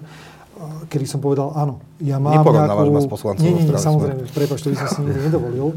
kedy 0.89 1.05
som 1.07 1.19
povedal, 1.23 1.53
áno, 1.55 1.81
ja 2.01 2.19
mám 2.19 2.41
nejakú... 2.41 2.91
ma 2.91 3.01
s 3.01 3.09
poslancom 3.09 3.41
Nie, 3.41 3.53
nie, 3.55 3.65
nie, 3.65 3.77
samozrejme, 3.77 4.23
prepač, 4.33 4.59
to 4.61 4.69
by 4.73 4.77
som 4.77 4.87
si 4.91 4.99
nikdy 5.05 5.19
nedovolil. 5.29 5.67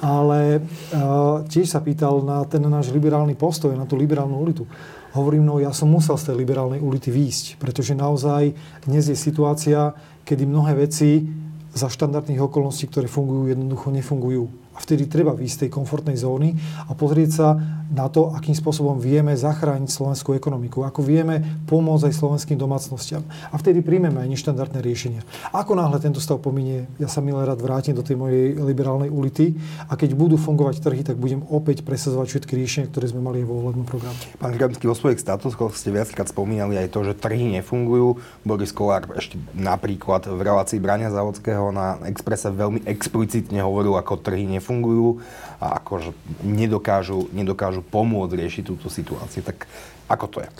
Ale 0.00 0.60
uh, 0.60 1.44
tiež 1.48 1.70
sa 1.70 1.80
pýtal 1.80 2.20
na 2.20 2.44
ten 2.44 2.60
náš 2.64 2.92
liberálny 2.92 3.38
postoj, 3.38 3.72
na 3.72 3.88
tú 3.88 3.96
liberálnu 3.96 4.36
ulitu. 4.36 4.68
Hovorím, 5.16 5.48
no 5.48 5.56
ja 5.56 5.72
som 5.72 5.88
musel 5.88 6.20
z 6.20 6.32
tej 6.32 6.36
liberálnej 6.44 6.80
ulity 6.82 7.08
výjsť, 7.08 7.56
pretože 7.56 7.96
naozaj 7.96 8.52
dnes 8.84 9.04
je 9.08 9.16
situácia, 9.16 9.96
kedy 10.28 10.44
mnohé 10.44 10.76
veci 10.76 11.24
za 11.72 11.88
štandardných 11.88 12.40
okolností, 12.40 12.88
ktoré 12.88 13.08
fungujú, 13.08 13.48
jednoducho 13.48 13.88
nefungujú 13.92 14.65
a 14.76 14.78
vtedy 14.78 15.08
treba 15.08 15.32
výjsť 15.32 15.56
z 15.56 15.60
tej 15.66 15.70
komfortnej 15.72 16.20
zóny 16.20 16.52
a 16.86 16.92
pozrieť 16.92 17.30
sa 17.32 17.48
na 17.86 18.10
to, 18.12 18.34
akým 18.34 18.52
spôsobom 18.52 18.98
vieme 19.00 19.32
zachrániť 19.32 19.88
slovenskú 19.88 20.36
ekonomiku, 20.36 20.84
ako 20.84 21.00
vieme 21.00 21.40
pomôcť 21.70 22.10
aj 22.10 22.14
slovenským 22.18 22.58
domácnostiam. 22.58 23.22
A 23.48 23.56
vtedy 23.56 23.80
príjmeme 23.80 24.20
aj 24.20 24.28
neštandardné 24.36 24.82
riešenia. 24.84 25.22
Ako 25.54 25.78
náhle 25.78 25.96
tento 26.02 26.20
stav 26.20 26.42
pominie, 26.42 26.90
ja 27.00 27.08
sa 27.08 27.22
milé 27.24 27.46
rád 27.46 27.62
vrátim 27.62 27.96
do 27.96 28.04
tej 28.04 28.18
mojej 28.18 28.58
liberálnej 28.58 29.08
ulity 29.08 29.56
a 29.88 29.96
keď 29.96 30.12
budú 30.12 30.36
fungovať 30.36 30.82
trhy, 30.82 31.06
tak 31.06 31.16
budem 31.16 31.46
opäť 31.48 31.86
presadzovať 31.86 32.26
všetky 32.36 32.52
riešenia, 32.58 32.90
ktoré 32.90 33.06
sme 33.08 33.22
mali 33.24 33.40
aj 33.40 33.48
vo 33.48 33.64
volebnom 33.64 33.86
programe. 33.86 34.18
Pán 34.36 34.52
Grabský, 34.52 34.90
vo 34.90 34.98
svojich 34.98 35.22
statusoch 35.22 35.78
ste 35.78 35.94
viackrát 35.94 36.28
spomínali 36.28 36.76
aj 36.76 36.90
to, 36.92 37.06
že 37.06 37.14
trhy 37.16 37.48
nefungujú. 37.62 38.18
Boris 38.42 38.74
Kolár 38.74 39.06
ešte 39.14 39.38
napríklad 39.54 40.26
v 40.26 40.40
relácii 40.42 40.82
Brania 40.82 41.14
Závodského 41.14 41.70
na 41.70 42.02
Exprese 42.10 42.50
veľmi 42.50 42.82
explicitne 42.84 43.62
hovoril, 43.62 43.94
ako 43.94 44.18
trhy 44.18 44.42
nefungujú 44.42 44.65
nefungujú 44.66 45.22
a 45.62 45.78
akože 45.78 46.10
nedokážu, 46.42 47.30
nedokážu 47.30 47.86
pomôcť 47.86 48.34
riešiť 48.34 48.62
túto 48.66 48.90
situáciu. 48.90 49.46
Tak 49.46 49.70
ako 50.10 50.26
to 50.26 50.38
je? 50.42 50.50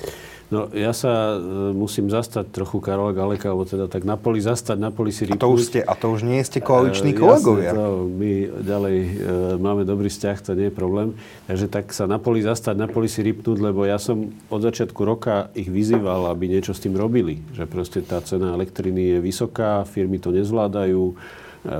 No, 0.46 0.70
ja 0.70 0.94
sa 0.94 1.34
e, 1.34 1.74
musím 1.74 2.06
zastať 2.06 2.54
trochu 2.54 2.78
Karola 2.78 3.10
Galeka, 3.10 3.50
alebo 3.50 3.66
teda 3.66 3.90
tak 3.90 4.06
na 4.06 4.14
poli 4.14 4.38
zastať, 4.38 4.78
na 4.78 4.94
poli 4.94 5.10
si. 5.10 5.26
A 5.26 5.34
to 5.34 5.50
už, 5.50 5.74
ste, 5.74 5.82
a 5.82 5.90
to 5.98 6.14
už 6.14 6.22
nie 6.22 6.38
ste 6.46 6.62
koaliční 6.62 7.10
e, 7.10 7.18
kolegovia. 7.18 7.74
Jasne, 7.74 7.82
to, 7.82 8.06
my 8.06 8.30
ďalej 8.62 8.96
e, 9.02 9.10
máme 9.58 9.82
dobrý 9.82 10.06
vzťah, 10.06 10.36
to 10.46 10.54
nie 10.54 10.70
je 10.70 10.74
problém. 10.78 11.18
Takže 11.50 11.66
tak 11.66 11.90
sa 11.90 12.06
na 12.06 12.22
poli 12.22 12.46
zastať, 12.46 12.78
na 12.78 12.86
poli 12.86 13.10
si 13.10 13.26
rýpnúť, 13.26 13.58
lebo 13.58 13.90
ja 13.90 13.98
som 13.98 14.30
od 14.46 14.62
začiatku 14.62 15.02
roka 15.02 15.50
ich 15.50 15.66
vyzýval, 15.66 16.30
aby 16.30 16.46
niečo 16.46 16.78
s 16.78 16.78
tým 16.78 16.94
robili. 16.94 17.42
Že 17.50 17.66
proste 17.66 17.98
tá 18.06 18.22
cena 18.22 18.54
elektriny 18.54 19.18
je 19.18 19.26
vysoká, 19.26 19.82
firmy 19.82 20.22
to 20.22 20.30
nezvládajú, 20.30 21.18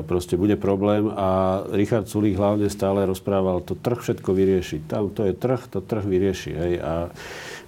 proste 0.07 0.35
bude 0.35 0.59
problém 0.59 1.07
a 1.15 1.63
Richard 1.71 2.11
Sulík 2.11 2.35
hlavne 2.35 2.67
stále 2.67 3.07
rozprával, 3.07 3.63
to 3.63 3.79
trh 3.79 4.03
všetko 4.03 4.31
vyrieši. 4.35 4.83
Tam 4.91 5.11
to 5.15 5.27
je 5.27 5.33
trh, 5.33 5.63
to 5.71 5.79
trh 5.79 6.03
vyrieši. 6.03 6.51
Hej. 6.53 6.73
A 6.83 6.93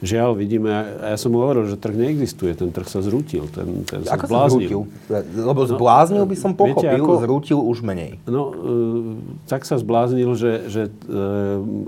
žiaľ 0.02 0.38
vidíme, 0.38 0.70
a 0.70 1.14
ja 1.14 1.18
som 1.18 1.34
mu 1.34 1.42
hovoril, 1.42 1.66
že 1.70 1.78
trh 1.78 1.94
neexistuje, 1.94 2.54
ten 2.54 2.70
trh 2.70 2.87
sa 2.87 3.02
zrútil, 3.02 3.50
ten, 3.50 3.82
ten 3.82 4.06
sa 4.06 4.14
ako 4.14 4.26
zbláznil. 4.26 4.68
Sa 5.10 5.22
Lebo 5.26 5.62
no, 5.66 5.70
zbláznil 5.75 6.25
by 6.26 6.37
som 6.38 6.52
pochopil, 6.54 6.87
viete, 6.87 7.02
ako, 7.02 7.12
zrútil 7.22 7.58
už 7.62 7.78
menej. 7.82 8.22
No, 8.26 8.42
e, 8.50 9.46
tak 9.50 9.66
sa 9.66 9.78
zbláznil, 9.78 10.30
že, 10.38 10.70
že 10.70 10.82
e, 10.87 11.20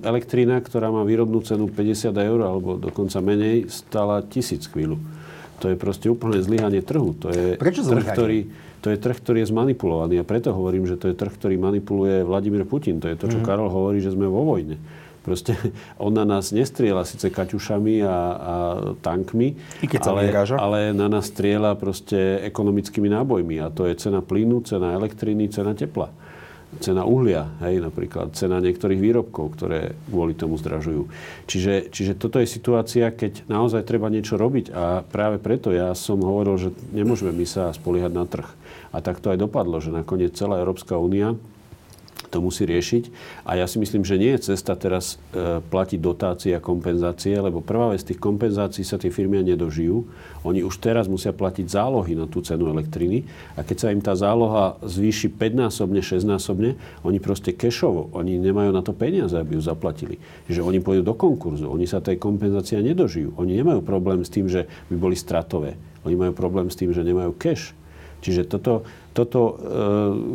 elektrina, 0.03 0.59
ktorá 0.59 0.91
má 0.91 1.07
výrobnú 1.07 1.43
cenu 1.47 1.71
50 1.71 2.11
eur, 2.15 2.41
alebo 2.43 2.79
dokonca 2.79 3.19
menej, 3.23 3.71
stala 3.71 4.23
tisíc 4.27 4.67
chvíľu. 4.67 4.99
To 5.61 5.69
je 5.69 5.77
proste 5.77 6.09
úplne 6.09 6.41
zlyhanie 6.41 6.81
trhu. 6.81 7.13
To 7.21 7.29
je 7.31 7.61
Prečo 7.61 7.85
trh, 7.85 8.05
ktorý, 8.17 8.39
to 8.81 8.89
je 8.91 8.99
trh, 8.99 9.17
ktorý 9.17 9.45
je 9.45 9.53
zmanipulovaný. 9.53 10.21
A 10.21 10.25
preto 10.25 10.57
hovorím, 10.57 10.89
že 10.89 10.97
to 10.97 11.13
je 11.13 11.17
trh, 11.17 11.33
ktorý 11.33 11.61
manipuluje 11.61 12.25
Vladimír 12.25 12.65
Putin. 12.65 12.99
To 13.05 13.09
je 13.13 13.17
to, 13.17 13.29
čo 13.29 13.39
mm-hmm. 13.41 13.49
Karol 13.49 13.69
hovorí, 13.69 14.01
že 14.01 14.13
sme 14.13 14.25
vo 14.27 14.43
vojne. 14.43 14.81
Proste 15.21 15.53
on 16.05 16.17
na 16.17 16.25
nás 16.25 16.51
nestriela 16.51 17.05
síce 17.05 17.29
kaťušami 17.29 18.01
a, 18.03 18.09
a 18.09 18.55
tankmi, 19.05 19.55
ale, 20.01 20.33
ale 20.57 20.79
na 20.97 21.13
nás 21.13 21.29
strieľa 21.29 21.77
proste 21.77 22.41
ekonomickými 22.49 23.13
nábojmi. 23.13 23.61
A 23.61 23.69
to 23.69 23.85
je 23.85 23.95
cena 24.01 24.25
plynu, 24.25 24.65
cena 24.65 24.97
elektriny, 24.97 25.53
cena 25.53 25.77
tepla 25.77 26.09
cena 26.79 27.03
uhlia, 27.03 27.51
hej, 27.67 27.83
napríklad 27.83 28.31
cena 28.39 28.63
niektorých 28.63 29.03
výrobkov, 29.03 29.59
ktoré 29.59 29.99
kvôli 30.07 30.39
tomu 30.39 30.55
zdražujú. 30.55 31.11
Čiže, 31.51 31.91
čiže 31.91 32.15
toto 32.15 32.39
je 32.39 32.47
situácia, 32.47 33.11
keď 33.11 33.51
naozaj 33.51 33.83
treba 33.83 34.07
niečo 34.07 34.39
robiť 34.39 34.71
a 34.71 35.03
práve 35.03 35.43
preto 35.43 35.75
ja 35.75 35.91
som 35.99 36.23
hovoril, 36.23 36.55
že 36.63 36.71
nemôžeme 36.95 37.35
my 37.35 37.43
sa 37.43 37.75
spoliehať 37.75 38.13
na 38.15 38.23
trh. 38.23 38.47
A 38.91 38.99
tak 39.03 39.23
to 39.23 39.31
aj 39.31 39.39
dopadlo, 39.39 39.79
že 39.79 39.95
nakoniec 39.95 40.35
celá 40.35 40.59
Európska 40.59 40.99
únia 40.99 41.39
to 42.31 42.39
musí 42.39 42.63
riešiť. 42.63 43.11
A 43.43 43.59
ja 43.59 43.67
si 43.67 43.83
myslím, 43.83 44.07
že 44.07 44.21
nie 44.21 44.31
je 44.39 44.55
cesta 44.55 44.79
teraz 44.79 45.19
e, 45.35 45.59
platiť 45.59 45.99
dotácie 45.99 46.55
a 46.55 46.63
kompenzácie, 46.63 47.35
lebo 47.35 47.59
prvá 47.59 47.91
vec, 47.91 48.07
tých 48.07 48.23
kompenzácií 48.23 48.87
sa 48.87 48.97
tie 48.97 49.11
firmy 49.11 49.43
nedožijú. 49.43 50.07
Oni 50.47 50.63
už 50.63 50.79
teraz 50.79 51.11
musia 51.11 51.35
platiť 51.35 51.67
zálohy 51.67 52.15
na 52.15 52.31
tú 52.31 52.39
cenu 52.41 52.71
elektriny 52.71 53.27
a 53.59 53.67
keď 53.67 53.77
sa 53.77 53.89
im 53.91 54.01
tá 54.01 54.15
záloha 54.15 54.79
zvýši 54.87 55.35
5-násobne, 55.35 56.01
6-násobne, 56.01 56.79
oni 57.03 57.19
proste 57.19 57.51
kešovo, 57.51 58.15
oni 58.15 58.39
nemajú 58.39 58.71
na 58.71 58.81
to 58.87 58.95
peniaze, 58.95 59.35
aby 59.35 59.59
ju 59.59 59.63
zaplatili. 59.67 60.23
Že 60.47 60.63
oni 60.63 60.79
pôjdu 60.79 61.03
do 61.03 61.19
konkurzu, 61.19 61.67
oni 61.67 61.91
sa 61.91 61.99
tej 61.99 62.23
kompenzácie 62.23 62.79
nedožijú. 62.79 63.35
Oni 63.43 63.59
nemajú 63.59 63.83
problém 63.83 64.23
s 64.23 64.31
tým, 64.31 64.47
že 64.47 64.71
by 64.89 64.97
boli 64.97 65.19
stratové. 65.19 65.75
Oni 66.07 66.17
majú 66.17 66.33
problém 66.33 66.71
s 66.71 66.79
tým, 66.79 66.95
že 66.95 67.05
nemajú 67.05 67.37
cash. 67.37 67.77
Čiže 68.21 68.45
toto, 68.47 68.85
toto 69.17 69.41
e, 69.41 69.53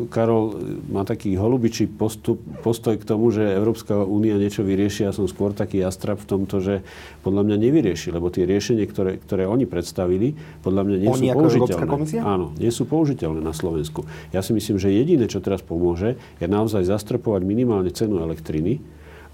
Karol 0.10 0.58
má 0.90 1.06
taký 1.06 1.38
holubičí 1.38 1.86
postup, 1.86 2.42
postoj 2.66 2.98
k 2.98 3.06
tomu, 3.06 3.30
že 3.30 3.46
Európska 3.46 4.02
únia 4.02 4.36
niečo 4.36 4.66
vyrieši. 4.66 5.06
Ja 5.06 5.14
som 5.14 5.30
skôr 5.30 5.54
taký 5.54 5.86
jastrab 5.86 6.18
v 6.18 6.28
tomto, 6.28 6.60
že 6.60 6.82
podľa 7.22 7.46
mňa 7.46 7.56
nevyrieši, 7.62 8.10
lebo 8.10 8.34
tie 8.34 8.50
riešenie, 8.50 8.90
ktoré, 8.90 9.22
ktoré 9.22 9.46
oni 9.46 9.70
predstavili, 9.70 10.34
podľa 10.66 10.82
mňa 10.82 10.98
nie 10.98 11.10
oni 11.10 11.28
sú 11.30 11.38
použiteľné. 11.38 12.22
Áno, 12.26 12.46
nie 12.58 12.72
sú 12.74 12.84
použiteľné 12.90 13.40
na 13.40 13.54
Slovensku. 13.54 14.10
Ja 14.34 14.42
si 14.42 14.52
myslím, 14.58 14.82
že 14.82 14.90
jediné, 14.90 15.30
čo 15.30 15.40
teraz 15.40 15.62
pomôže, 15.62 16.18
je 16.42 16.48
naozaj 16.50 16.90
zastropovať 16.90 17.46
minimálne 17.46 17.94
cenu 17.94 18.18
elektriny, 18.20 18.82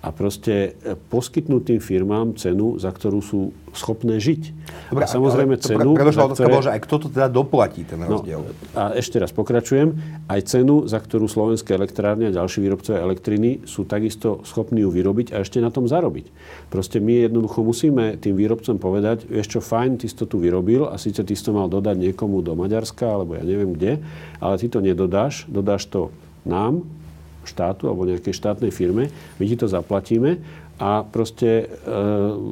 a 0.02 0.10
proste 0.10 0.74
e, 0.82 0.98
poskytnúť 0.98 1.62
tým 1.62 1.80
firmám 1.80 2.34
cenu, 2.34 2.82
za 2.82 2.90
ktorú 2.90 3.22
sú 3.22 3.54
schopné 3.72 4.18
žiť. 4.18 4.42
Dobre, 4.90 5.06
a 5.06 5.08
samozrejme 5.08 5.56
ale 5.56 5.64
cenu... 5.64 5.90
Predošla 5.94 6.24
otázka 6.34 6.50
ktoré... 6.50 6.66
že 6.66 6.72
aj 6.74 6.82
kto 6.84 6.96
to 6.98 7.08
teda 7.14 7.28
doplatí, 7.30 7.86
ten 7.86 8.02
no, 8.02 8.18
rozdiel. 8.18 8.42
No, 8.42 8.52
a 8.74 8.98
ešte 8.98 9.22
raz 9.22 9.30
pokračujem. 9.30 9.94
Aj 10.26 10.42
cenu, 10.42 10.90
za 10.90 10.98
ktorú 10.98 11.30
slovenské 11.30 11.78
elektrárne 11.78 12.34
a 12.34 12.36
ďalší 12.36 12.66
výrobcovia 12.66 13.00
elektriny 13.00 13.64
sú 13.70 13.86
takisto 13.86 14.42
schopní 14.42 14.82
ju 14.82 14.90
vyrobiť 14.90 15.38
a 15.38 15.46
ešte 15.46 15.62
na 15.62 15.70
tom 15.70 15.86
zarobiť. 15.86 16.34
Proste 16.74 16.98
my 16.98 17.30
jednoducho 17.30 17.62
musíme 17.62 18.18
tým 18.18 18.34
výrobcom 18.34 18.82
povedať, 18.82 19.30
vieš 19.30 19.56
čo, 19.56 19.60
fajn, 19.62 20.02
ty 20.02 20.10
si 20.10 20.18
to 20.18 20.26
tu 20.26 20.42
vyrobil 20.42 20.90
a 20.90 20.98
síce 20.98 21.22
ty 21.22 21.38
si 21.38 21.46
to 21.46 21.54
mal 21.54 21.70
dodať 21.70 21.96
niekomu 21.96 22.42
do 22.42 22.58
Maďarska, 22.58 23.06
alebo 23.06 23.38
ja 23.38 23.46
neviem 23.46 23.78
kde, 23.78 24.02
ale 24.42 24.58
ty 24.58 24.66
to 24.66 24.82
nedodáš, 24.82 25.46
dodáš 25.46 25.86
to 25.88 26.10
nám, 26.42 26.84
štátu 27.46 27.90
alebo 27.90 28.08
nejakej 28.08 28.34
štátnej 28.34 28.72
firme, 28.74 29.10
my 29.38 29.44
ti 29.46 29.56
to 29.58 29.66
zaplatíme 29.70 30.42
a 30.82 31.06
proste 31.06 31.70
e, 31.70 31.94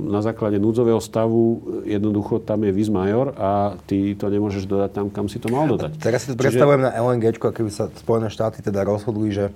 na 0.05 0.21
základe 0.21 0.61
núdzového 0.61 1.01
stavu 1.01 1.65
jednoducho 1.81 2.37
tam 2.37 2.61
je 2.61 2.69
vis 2.69 2.85
major 2.85 3.33
a 3.33 3.73
ty 3.89 4.13
to 4.13 4.29
nemôžeš 4.29 4.69
dodať 4.69 4.91
tam, 4.93 5.05
kam 5.09 5.25
si 5.25 5.41
to 5.41 5.49
mal 5.49 5.65
dodať. 5.65 5.97
A 5.97 6.01
teraz 6.01 6.25
si 6.25 6.33
to 6.33 6.37
Čiže... 6.37 6.45
predstavujem 6.45 6.81
na 6.85 6.93
LNG, 6.93 7.41
keby 7.41 7.73
sa 7.73 7.89
Spojené 7.89 8.29
štáty 8.29 8.61
teda 8.61 8.85
rozhodli, 8.85 9.33
že 9.33 9.49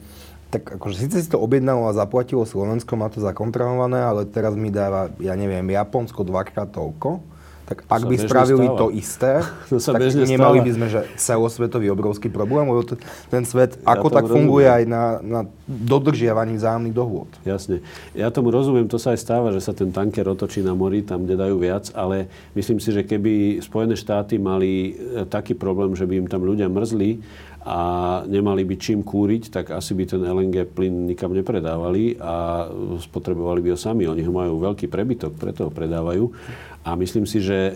tak 0.49 0.69
akože 0.69 1.05
síce 1.05 1.17
si 1.21 1.29
to 1.29 1.41
objednalo 1.41 1.89
a 1.89 1.97
zaplatilo 1.97 2.45
Slovensko, 2.45 2.93
má 2.93 3.09
to 3.09 3.21
zakontrolované, 3.21 4.01
ale 4.01 4.25
teraz 4.29 4.53
mi 4.53 4.69
dáva, 4.69 5.09
ja 5.17 5.33
neviem, 5.33 5.65
Japonsko 5.65 6.25
dvakrát 6.25 6.69
toľko 6.73 7.32
tak 7.81 7.89
ak 7.89 8.03
by 8.05 8.15
spravili 8.21 8.67
stáva. 8.69 8.77
to 8.77 8.85
isté, 8.93 9.31
to 9.73 9.81
sa 9.81 9.91
tak 9.97 10.13
nemali 10.13 10.59
stáva. 10.61 10.67
by 10.67 10.71
sme 10.77 10.87
že 10.93 11.01
celosvetový 11.17 11.87
obrovský 11.89 12.29
problém, 12.29 12.69
lebo 12.69 12.85
ten 13.33 13.43
svet 13.49 13.81
ja 13.81 13.97
ako 13.97 14.07
tak 14.13 14.29
rozumiem. 14.29 14.35
funguje 14.37 14.67
aj 14.69 14.83
na, 14.85 15.03
na 15.25 15.41
dodržiavaní 15.65 16.59
vzájomných 16.59 16.95
dohôd. 16.95 17.29
Jasne. 17.47 17.81
Ja 18.13 18.29
tomu 18.29 18.53
rozumiem, 18.53 18.85
to 18.85 19.01
sa 19.01 19.17
aj 19.17 19.19
stáva, 19.23 19.49
že 19.49 19.63
sa 19.63 19.73
ten 19.73 19.89
tanker 19.89 20.27
otočí 20.29 20.61
na 20.61 20.77
mori, 20.77 21.01
tam, 21.01 21.25
kde 21.25 21.39
dajú 21.39 21.55
viac, 21.57 21.89
ale 21.97 22.29
myslím 22.53 22.77
si, 22.77 22.93
že 22.93 23.01
keby 23.01 23.63
Spojené 23.63 23.97
štáty 23.97 24.37
mali 24.37 24.93
e, 24.93 25.25
taký 25.25 25.55
problém, 25.55 25.95
že 25.95 26.03
by 26.03 26.23
im 26.23 26.27
tam 26.27 26.43
ľudia 26.43 26.67
mrzli 26.67 27.23
a 27.63 27.79
nemali 28.27 28.67
by 28.67 28.75
čím 28.75 28.99
kúriť, 29.07 29.47
tak 29.47 29.71
asi 29.71 29.95
by 29.95 30.03
ten 30.03 30.19
LNG 30.19 30.67
plyn 30.75 31.07
nikam 31.07 31.31
nepredávali 31.31 32.19
a 32.19 32.67
spotrebovali 32.99 33.63
by 33.63 33.69
ho 33.71 33.79
sami. 33.79 34.03
Oni 34.03 34.19
ho 34.19 34.35
majú 34.35 34.59
veľký 34.59 34.91
prebytok, 34.91 35.39
preto 35.39 35.67
ho 35.67 35.71
predávajú. 35.71 36.27
A 36.83 36.99
myslím 36.99 37.23
si, 37.23 37.39
že 37.39 37.55
e, 37.55 37.73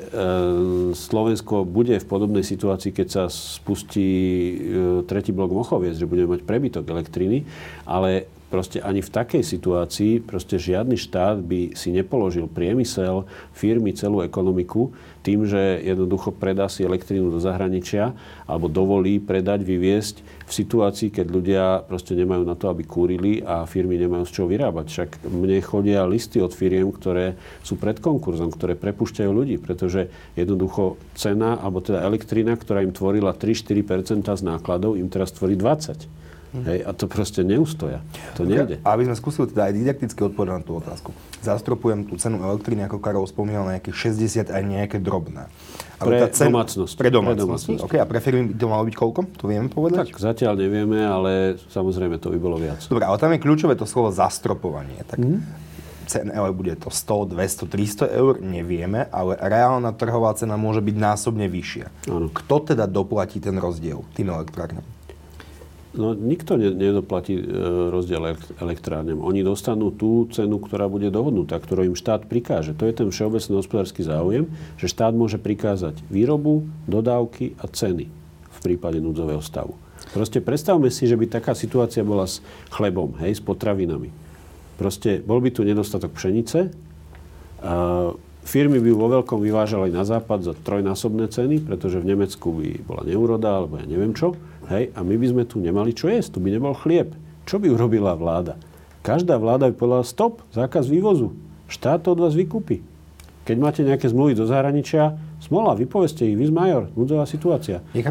Slovensko 0.92 1.64
bude 1.64 1.96
v 1.96 2.10
podobnej 2.12 2.44
situácii, 2.44 2.92
keď 2.92 3.08
sa 3.08 3.24
spustí 3.32 4.12
e, 4.12 4.56
tretí 5.08 5.32
blok 5.32 5.56
Mochoviec, 5.56 5.96
že 5.96 6.04
budeme 6.04 6.36
mať 6.36 6.44
prebytok 6.44 6.84
elektriny, 6.92 7.48
ale 7.88 8.28
proste 8.48 8.80
ani 8.80 9.04
v 9.04 9.12
takej 9.12 9.44
situácii 9.44 10.24
proste 10.24 10.56
žiadny 10.56 10.96
štát 10.96 11.44
by 11.44 11.76
si 11.76 11.92
nepoložil 11.92 12.48
priemysel, 12.48 13.28
firmy, 13.52 13.92
celú 13.92 14.24
ekonomiku 14.24 14.96
tým, 15.28 15.44
že 15.44 15.84
jednoducho 15.84 16.32
predá 16.32 16.72
si 16.72 16.88
elektrínu 16.88 17.28
do 17.28 17.44
zahraničia 17.44 18.16
alebo 18.48 18.72
dovolí 18.72 19.20
predať, 19.20 19.68
vyviesť 19.68 20.24
v 20.48 20.52
situácii, 20.56 21.12
keď 21.12 21.26
ľudia 21.28 21.64
proste 21.84 22.16
nemajú 22.16 22.48
na 22.48 22.56
to, 22.56 22.72
aby 22.72 22.88
kúrili 22.88 23.44
a 23.44 23.68
firmy 23.68 24.00
nemajú 24.00 24.24
z 24.24 24.32
čoho 24.32 24.48
vyrábať. 24.48 24.86
Však 24.88 25.10
mne 25.28 25.60
chodia 25.60 26.08
listy 26.08 26.40
od 26.40 26.56
firiem, 26.56 26.88
ktoré 26.96 27.36
sú 27.68 27.76
pred 27.76 28.00
konkurzom, 28.00 28.56
ktoré 28.56 28.80
prepušťajú 28.80 29.32
ľudí, 29.36 29.60
pretože 29.60 30.08
jednoducho 30.40 30.96
cena, 31.20 31.60
alebo 31.60 31.84
teda 31.84 32.08
elektrina, 32.08 32.56
ktorá 32.56 32.80
im 32.88 32.96
tvorila 32.96 33.36
3-4% 33.36 34.32
z 34.32 34.44
nákladov, 34.48 34.96
im 34.96 35.12
teraz 35.12 35.36
tvorí 35.36 35.60
20. 35.60 36.27
Hej, 36.56 36.80
a 36.88 36.92
to 36.96 37.12
proste 37.12 37.44
neustoja. 37.44 38.00
To 38.40 38.48
nejde. 38.48 38.80
A 38.82 38.96
aby 38.96 39.04
sme 39.08 39.16
skúsili 39.20 39.52
teda 39.52 39.68
aj 39.68 39.74
didakticky 39.76 40.20
odpovedať 40.24 40.54
na 40.60 40.64
tú 40.64 40.80
otázku. 40.80 41.10
Zastropujem 41.44 42.08
tú 42.08 42.16
cenu 42.16 42.40
elektriny, 42.40 42.88
ako 42.88 43.04
Karol 43.04 43.28
spomínal, 43.28 43.68
na 43.68 43.78
nejakých 43.78 44.16
60 44.16 44.56
aj 44.56 44.64
nejaké 44.64 44.98
drobné. 45.04 45.52
Ale 46.00 46.08
pre 46.08 46.18
tá 46.24 46.28
cen... 46.32 46.48
domácnosť. 46.50 46.94
Pre 46.96 47.12
domácnosť. 47.12 47.84
OK, 47.84 47.96
a 48.00 48.06
pre 48.08 48.20
firmy 48.24 48.54
by 48.54 48.56
to 48.56 48.68
malo 48.72 48.84
byť 48.88 48.96
koľko? 48.96 49.22
To 49.38 49.46
vieme 49.50 49.68
povedať? 49.68 50.14
Tak 50.14 50.24
zatiaľ 50.24 50.56
nevieme, 50.56 51.04
ale 51.04 51.60
samozrejme 51.68 52.16
to 52.22 52.32
by 52.32 52.40
bolo 52.40 52.56
viac. 52.56 52.80
Dobre, 52.88 53.04
ale 53.04 53.18
tam 53.20 53.34
je 53.36 53.40
kľúčové 53.44 53.76
to 53.76 53.84
slovo 53.84 54.14
zastropovanie. 54.16 55.04
Tak 55.04 55.20
mm 55.20 55.68
cen 56.08 56.32
ale 56.32 56.56
bude 56.56 56.72
to 56.80 56.88
100, 56.88 57.36
200, 57.36 57.68
300 57.68 58.16
eur, 58.16 58.40
nevieme, 58.40 59.12
ale 59.12 59.36
reálna 59.36 59.92
trhová 59.92 60.32
cena 60.40 60.56
môže 60.56 60.80
byť 60.80 60.96
násobne 60.96 61.52
vyššia. 61.52 61.92
Ano. 62.08 62.32
Kto 62.32 62.74
teda 62.74 62.88
doplatí 62.88 63.44
ten 63.44 63.60
rozdiel 63.60 64.08
tým 64.16 64.32
elektrárňam? 64.32 64.88
No 65.98 66.14
nikto 66.14 66.62
nedoplatí 66.62 67.34
e, 67.34 67.44
rozdiel 67.90 68.38
elektrárňam. 68.62 69.26
Oni 69.26 69.42
dostanú 69.42 69.90
tú 69.90 70.30
cenu, 70.30 70.62
ktorá 70.62 70.86
bude 70.86 71.10
dohodnutá, 71.10 71.58
ktorú 71.58 71.90
im 71.90 71.98
štát 71.98 72.30
prikáže. 72.30 72.78
To 72.78 72.86
je 72.86 72.94
ten 72.94 73.10
všeobecný 73.10 73.54
hospodársky 73.58 74.06
záujem, 74.06 74.46
že 74.78 74.94
štát 74.94 75.18
môže 75.18 75.42
prikázať 75.42 75.98
výrobu, 76.14 76.70
dodávky 76.86 77.58
a 77.58 77.66
ceny 77.66 78.06
v 78.54 78.60
prípade 78.62 79.02
núdzového 79.02 79.42
stavu. 79.42 79.74
Proste 80.14 80.38
predstavme 80.38 80.94
si, 80.94 81.10
že 81.10 81.18
by 81.18 81.26
taká 81.28 81.58
situácia 81.58 82.06
bola 82.06 82.30
s 82.30 82.46
chlebom, 82.70 83.18
hej, 83.26 83.38
s 83.38 83.42
potravinami. 83.42 84.14
Proste 84.78 85.20
bol 85.26 85.42
by 85.42 85.50
tu 85.50 85.66
nedostatok 85.66 86.14
pšenice, 86.14 86.70
a 87.58 88.14
firmy 88.46 88.78
by 88.78 88.92
vo 88.94 89.08
veľkom 89.20 89.42
vyvážali 89.42 89.90
na 89.90 90.06
západ 90.06 90.46
za 90.46 90.54
trojnásobné 90.54 91.28
ceny, 91.28 91.66
pretože 91.66 91.98
v 91.98 92.14
Nemecku 92.14 92.54
by 92.54 92.68
bola 92.86 93.02
neuroda, 93.04 93.58
alebo 93.58 93.82
ja 93.82 93.86
neviem 93.90 94.14
čo. 94.14 94.38
Hej, 94.68 94.92
a 94.92 95.00
my 95.00 95.16
by 95.16 95.28
sme 95.32 95.44
tu 95.48 95.64
nemali 95.64 95.96
čo 95.96 96.12
jesť, 96.12 96.36
tu 96.36 96.40
by 96.44 96.52
nebol 96.52 96.76
chlieb. 96.76 97.16
Čo 97.48 97.64
by 97.64 97.72
urobila 97.72 98.12
vláda? 98.20 98.60
Každá 99.00 99.40
vláda 99.40 99.72
by 99.72 99.76
povedala 99.80 100.04
stop, 100.04 100.44
zákaz 100.52 100.92
vývozu. 100.92 101.32
Štát 101.72 102.04
to 102.04 102.12
od 102.12 102.20
vás 102.20 102.36
vykúpi. 102.36 102.84
Keď 103.48 103.56
máte 103.56 103.80
nejaké 103.80 104.12
zmluvy 104.12 104.36
do 104.36 104.44
zahraničia, 104.44 105.16
smola, 105.40 105.72
vypoveste 105.72 106.28
ich, 106.28 106.36
vis 106.36 106.52
major, 106.52 106.92
núdzová 106.92 107.24
situácia. 107.24 107.80
Hej, 107.96 108.04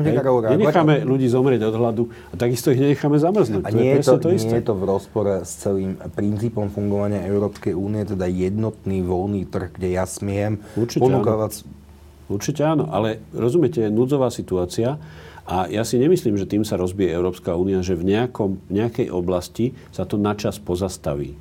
nenecháme 0.56 1.04
ľudí 1.04 1.28
zomrieť 1.28 1.68
od 1.68 1.76
hladu 1.76 2.08
a 2.32 2.40
takisto 2.40 2.72
ich 2.72 2.80
nenecháme 2.80 3.20
zamrznúť. 3.20 3.68
A 3.68 3.68
to 3.68 3.76
nie, 3.76 3.92
je 3.92 4.00
to, 4.00 4.16
to 4.16 4.32
nie 4.32 4.40
je 4.40 4.64
to 4.64 4.72
v 4.72 4.84
rozpore 4.88 5.44
s 5.44 5.60
celým 5.60 6.00
princípom 6.16 6.72
fungovania 6.72 7.28
Európskej 7.28 7.76
únie, 7.76 8.08
teda 8.08 8.24
jednotný 8.24 9.04
voľný 9.04 9.44
trh, 9.44 9.76
kde 9.76 9.88
ja 9.92 10.08
smiem 10.08 10.64
Určite 10.72 11.04
ponúkavať... 11.04 11.52
Áno. 11.60 11.84
Určite 12.26 12.62
áno, 12.66 12.90
ale 12.90 13.22
rozumiete, 13.30 13.86
je 13.86 13.90
núdzová 13.92 14.34
situácia 14.34 14.98
a 15.46 15.70
ja 15.70 15.86
si 15.86 16.02
nemyslím, 16.02 16.34
že 16.34 16.50
tým 16.50 16.66
sa 16.66 16.74
rozbije 16.74 17.14
Európska 17.14 17.54
únia, 17.54 17.78
že 17.78 17.94
v 17.94 18.10
nejakom, 18.10 18.58
nejakej 18.66 19.14
oblasti 19.14 19.78
sa 19.94 20.02
to 20.02 20.18
načas 20.18 20.58
pozastaví. 20.58 21.38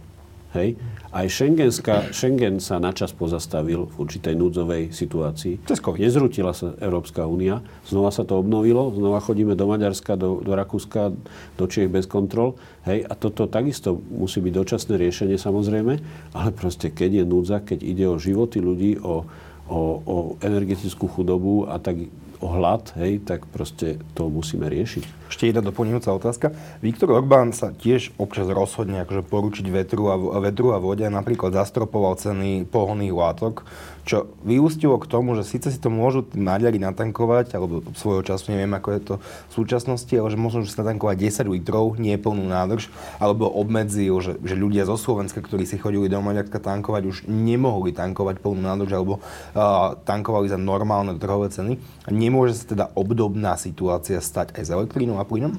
Hej? 0.56 0.80
Aj 1.12 1.28
Schengen 1.28 2.64
sa 2.64 2.80
načas 2.80 3.12
pozastavil 3.12 3.92
v 3.92 3.96
určitej 3.98 4.38
núdzovej 4.38 4.96
situácii. 4.96 5.64
Nezrutila 6.00 6.56
sa 6.56 6.78
Európska 6.80 7.28
únia, 7.28 7.60
znova 7.84 8.14
sa 8.14 8.24
to 8.24 8.40
obnovilo, 8.40 8.94
znova 8.96 9.20
chodíme 9.20 9.58
do 9.58 9.68
Maďarska, 9.68 10.16
do, 10.16 10.40
do 10.40 10.52
Rakúska, 10.56 11.12
do 11.60 11.66
Čiech 11.68 11.92
bez 11.92 12.08
kontrol. 12.08 12.56
Hej? 12.88 13.04
A 13.10 13.14
toto 13.20 13.50
takisto 13.52 14.00
musí 14.14 14.40
byť 14.40 14.54
dočasné 14.54 14.94
riešenie 14.96 15.36
samozrejme, 15.36 15.94
ale 16.32 16.50
proste 16.56 16.88
keď 16.94 17.24
je 17.24 17.26
núdza, 17.28 17.58
keď 17.60 17.80
ide 17.84 18.06
o 18.08 18.22
životy 18.22 18.64
ľudí, 18.64 19.02
o, 19.04 19.28
o, 19.68 19.80
o 20.04 20.16
energetickú 20.40 21.10
chudobu 21.12 21.68
a 21.68 21.82
tak 21.82 22.06
o 22.40 22.48
hlad, 22.52 22.94
hej, 23.00 23.24
tak 23.24 23.46
proste 23.50 24.00
to 24.14 24.28
musíme 24.30 24.68
riešiť. 24.68 25.25
Ešte 25.36 25.52
jedna 25.52 25.60
doplňujúca 25.68 26.16
otázka. 26.16 26.56
Viktor 26.80 27.12
Orbán 27.12 27.52
sa 27.52 27.76
tiež 27.76 28.16
občas 28.16 28.48
rozhodne 28.48 29.04
akože 29.04 29.20
poručiť 29.28 29.68
vetru 29.68 30.08
a, 30.08 30.40
vetru 30.40 30.72
a 30.72 30.80
vode, 30.80 31.04
napríklad 31.04 31.52
zastropoval 31.52 32.16
ceny 32.16 32.64
pohonných 32.72 33.12
látok, 33.12 33.68
čo 34.08 34.32
vyústilo 34.48 34.96
k 35.02 35.10
tomu, 35.12 35.36
že 35.36 35.44
síce 35.44 35.74
si 35.74 35.82
to 35.82 35.92
môžu 35.92 36.24
Maďari 36.38 36.80
natankovať, 36.80 37.58
alebo 37.58 37.84
svojho 37.98 38.24
času 38.24 38.56
neviem, 38.56 38.72
ako 38.78 38.90
je 38.96 39.02
to 39.02 39.14
v 39.20 39.52
súčasnosti, 39.52 40.14
ale 40.16 40.32
že 40.32 40.40
môžu 40.40 40.64
si 40.64 40.78
natankovať 40.78 41.44
10 41.44 41.52
litrov, 41.52 42.00
nie 42.00 42.16
plnú 42.16 42.48
nádrž, 42.48 42.88
alebo 43.20 43.50
obmedzil, 43.52 44.16
že, 44.24 44.40
že 44.40 44.56
ľudia 44.56 44.88
zo 44.88 44.96
Slovenska, 44.96 45.44
ktorí 45.44 45.68
si 45.68 45.76
chodili 45.82 46.08
do 46.08 46.22
Maďarska 46.22 46.64
tankovať, 46.64 47.04
už 47.12 47.18
nemohli 47.28 47.92
tankovať 47.92 48.40
plnú 48.40 48.62
nádrž, 48.64 48.94
alebo 48.94 49.20
uh, 49.20 49.98
tankovali 50.06 50.48
za 50.48 50.62
normálne 50.62 51.18
trhové 51.20 51.52
ceny. 51.52 51.82
A 52.06 52.14
nemôže 52.14 52.56
sa 52.56 52.66
teda 52.72 52.86
obdobná 52.94 53.58
situácia 53.58 54.22
stať 54.22 54.54
aj 54.56 54.64
s 54.64 54.72
elektrínou 54.72 55.18
a 55.18 55.25
plynom? 55.26 55.58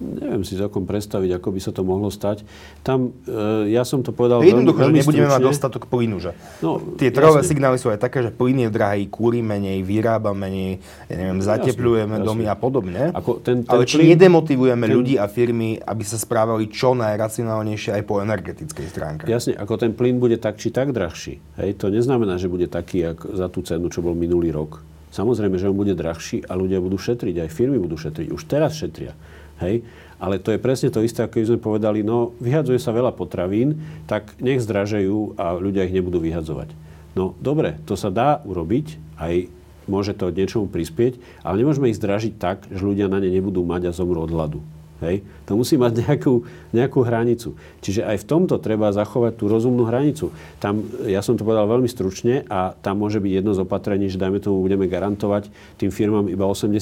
neviem 0.00 0.40
si 0.42 0.56
celkom 0.56 0.88
predstaviť, 0.88 1.36
ako 1.36 1.48
by 1.52 1.60
sa 1.60 1.70
to 1.76 1.84
mohlo 1.84 2.08
stať. 2.08 2.42
Tam, 2.80 3.12
e, 3.28 3.70
ja 3.70 3.84
som 3.84 4.00
to 4.00 4.16
povedal 4.16 4.40
Jednoducho, 4.40 4.88
veľmi, 4.88 4.96
že 4.96 5.00
nebudeme 5.04 5.28
stručne. 5.28 5.36
mať 5.36 5.48
dostatok 5.52 5.82
plynu, 5.86 6.16
že? 6.18 6.32
No, 6.64 6.80
Tie 6.96 7.12
trhové 7.12 7.44
signály 7.44 7.76
sú 7.76 7.92
aj 7.92 8.00
také, 8.00 8.24
že 8.24 8.32
plyn 8.32 8.66
je 8.66 8.68
drahý, 8.72 9.06
kúri 9.12 9.44
menej, 9.44 9.84
vyrába 9.84 10.32
menej, 10.32 10.80
ja 11.06 11.14
neviem, 11.20 11.40
zateplujeme 11.44 12.16
jasne, 12.16 12.26
domy 12.26 12.44
jasne. 12.48 12.52
a 12.52 12.56
podobne. 12.56 13.02
Ako 13.12 13.30
ten, 13.44 13.62
ten 13.62 13.70
Ale 13.76 13.84
či 13.84 14.00
plyn, 14.00 14.08
nedemotivujeme 14.16 14.86
ten, 14.88 14.94
ľudí 14.96 15.14
a 15.20 15.28
firmy, 15.28 15.76
aby 15.76 16.02
sa 16.02 16.16
správali 16.16 16.72
čo 16.72 16.96
najracionálnejšie 16.96 18.00
aj 18.00 18.02
po 18.08 18.24
energetickej 18.24 18.86
stránke? 18.88 19.22
Jasne, 19.28 19.60
ako 19.60 19.76
ten 19.76 19.92
plyn 19.92 20.16
bude 20.16 20.40
tak 20.40 20.56
či 20.56 20.72
tak 20.72 20.96
drahší. 20.96 21.38
Hej, 21.60 21.76
to 21.76 21.92
neznamená, 21.92 22.40
že 22.40 22.48
bude 22.48 22.66
taký, 22.72 23.12
ako 23.12 23.36
za 23.36 23.46
tú 23.52 23.60
cenu, 23.60 23.92
čo 23.92 24.00
bol 24.00 24.16
minulý 24.16 24.48
rok. 24.48 24.80
Samozrejme, 25.10 25.58
že 25.58 25.66
on 25.66 25.74
bude 25.74 25.94
drahší 25.98 26.46
a 26.46 26.54
ľudia 26.54 26.78
budú 26.78 26.94
šetriť, 26.94 27.46
aj 27.46 27.50
firmy 27.50 27.82
budú 27.82 27.98
šetriť. 27.98 28.30
Už 28.30 28.46
teraz 28.46 28.78
šetria. 28.78 29.14
Hej? 29.58 29.82
Ale 30.22 30.38
to 30.38 30.54
je 30.54 30.62
presne 30.62 30.88
to 30.92 31.02
isté, 31.02 31.26
ako 31.26 31.42
sme 31.42 31.58
povedali, 31.58 32.06
no 32.06 32.36
vyhadzuje 32.38 32.78
sa 32.78 32.94
veľa 32.94 33.16
potravín, 33.16 33.80
tak 34.06 34.36
nech 34.38 34.62
zdražejú 34.62 35.34
a 35.40 35.58
ľudia 35.58 35.88
ich 35.88 35.96
nebudú 35.96 36.22
vyhadzovať. 36.22 36.72
No 37.18 37.34
dobre, 37.42 37.80
to 37.88 37.98
sa 37.98 38.12
dá 38.12 38.38
urobiť, 38.46 39.18
aj 39.18 39.50
môže 39.90 40.14
to 40.14 40.30
niečomu 40.30 40.70
prispieť, 40.70 41.18
ale 41.42 41.66
nemôžeme 41.66 41.90
ich 41.90 41.98
zdražiť 41.98 42.38
tak, 42.38 42.70
že 42.70 42.86
ľudia 42.86 43.10
na 43.10 43.18
ne 43.18 43.32
nebudú 43.32 43.66
mať 43.66 43.90
a 43.90 43.96
zomrú 43.96 44.22
od 44.22 44.30
hladu. 44.30 44.62
Hej? 45.00 45.24
To 45.48 45.56
musí 45.56 45.80
mať 45.80 46.04
nejakú, 46.04 46.44
nejakú 46.76 47.00
hranicu. 47.00 47.56
Čiže 47.80 48.04
aj 48.04 48.16
v 48.22 48.28
tomto 48.28 48.60
treba 48.60 48.92
zachovať 48.92 49.32
tú 49.40 49.48
rozumnú 49.48 49.88
hranicu. 49.88 50.30
Tam, 50.60 50.84
ja 51.08 51.24
som 51.24 51.34
to 51.34 51.44
povedal 51.44 51.66
veľmi 51.66 51.88
stručne 51.88 52.44
a 52.46 52.76
tam 52.76 53.00
môže 53.00 53.18
byť 53.18 53.32
jedno 53.40 53.52
z 53.56 53.64
opatrení, 53.64 54.12
že 54.12 54.20
dajme 54.20 54.38
tomu 54.38 54.60
budeme 54.60 54.84
garantovať 54.86 55.48
tým 55.80 55.88
firmám 55.88 56.28
iba 56.28 56.44
80 56.44 56.76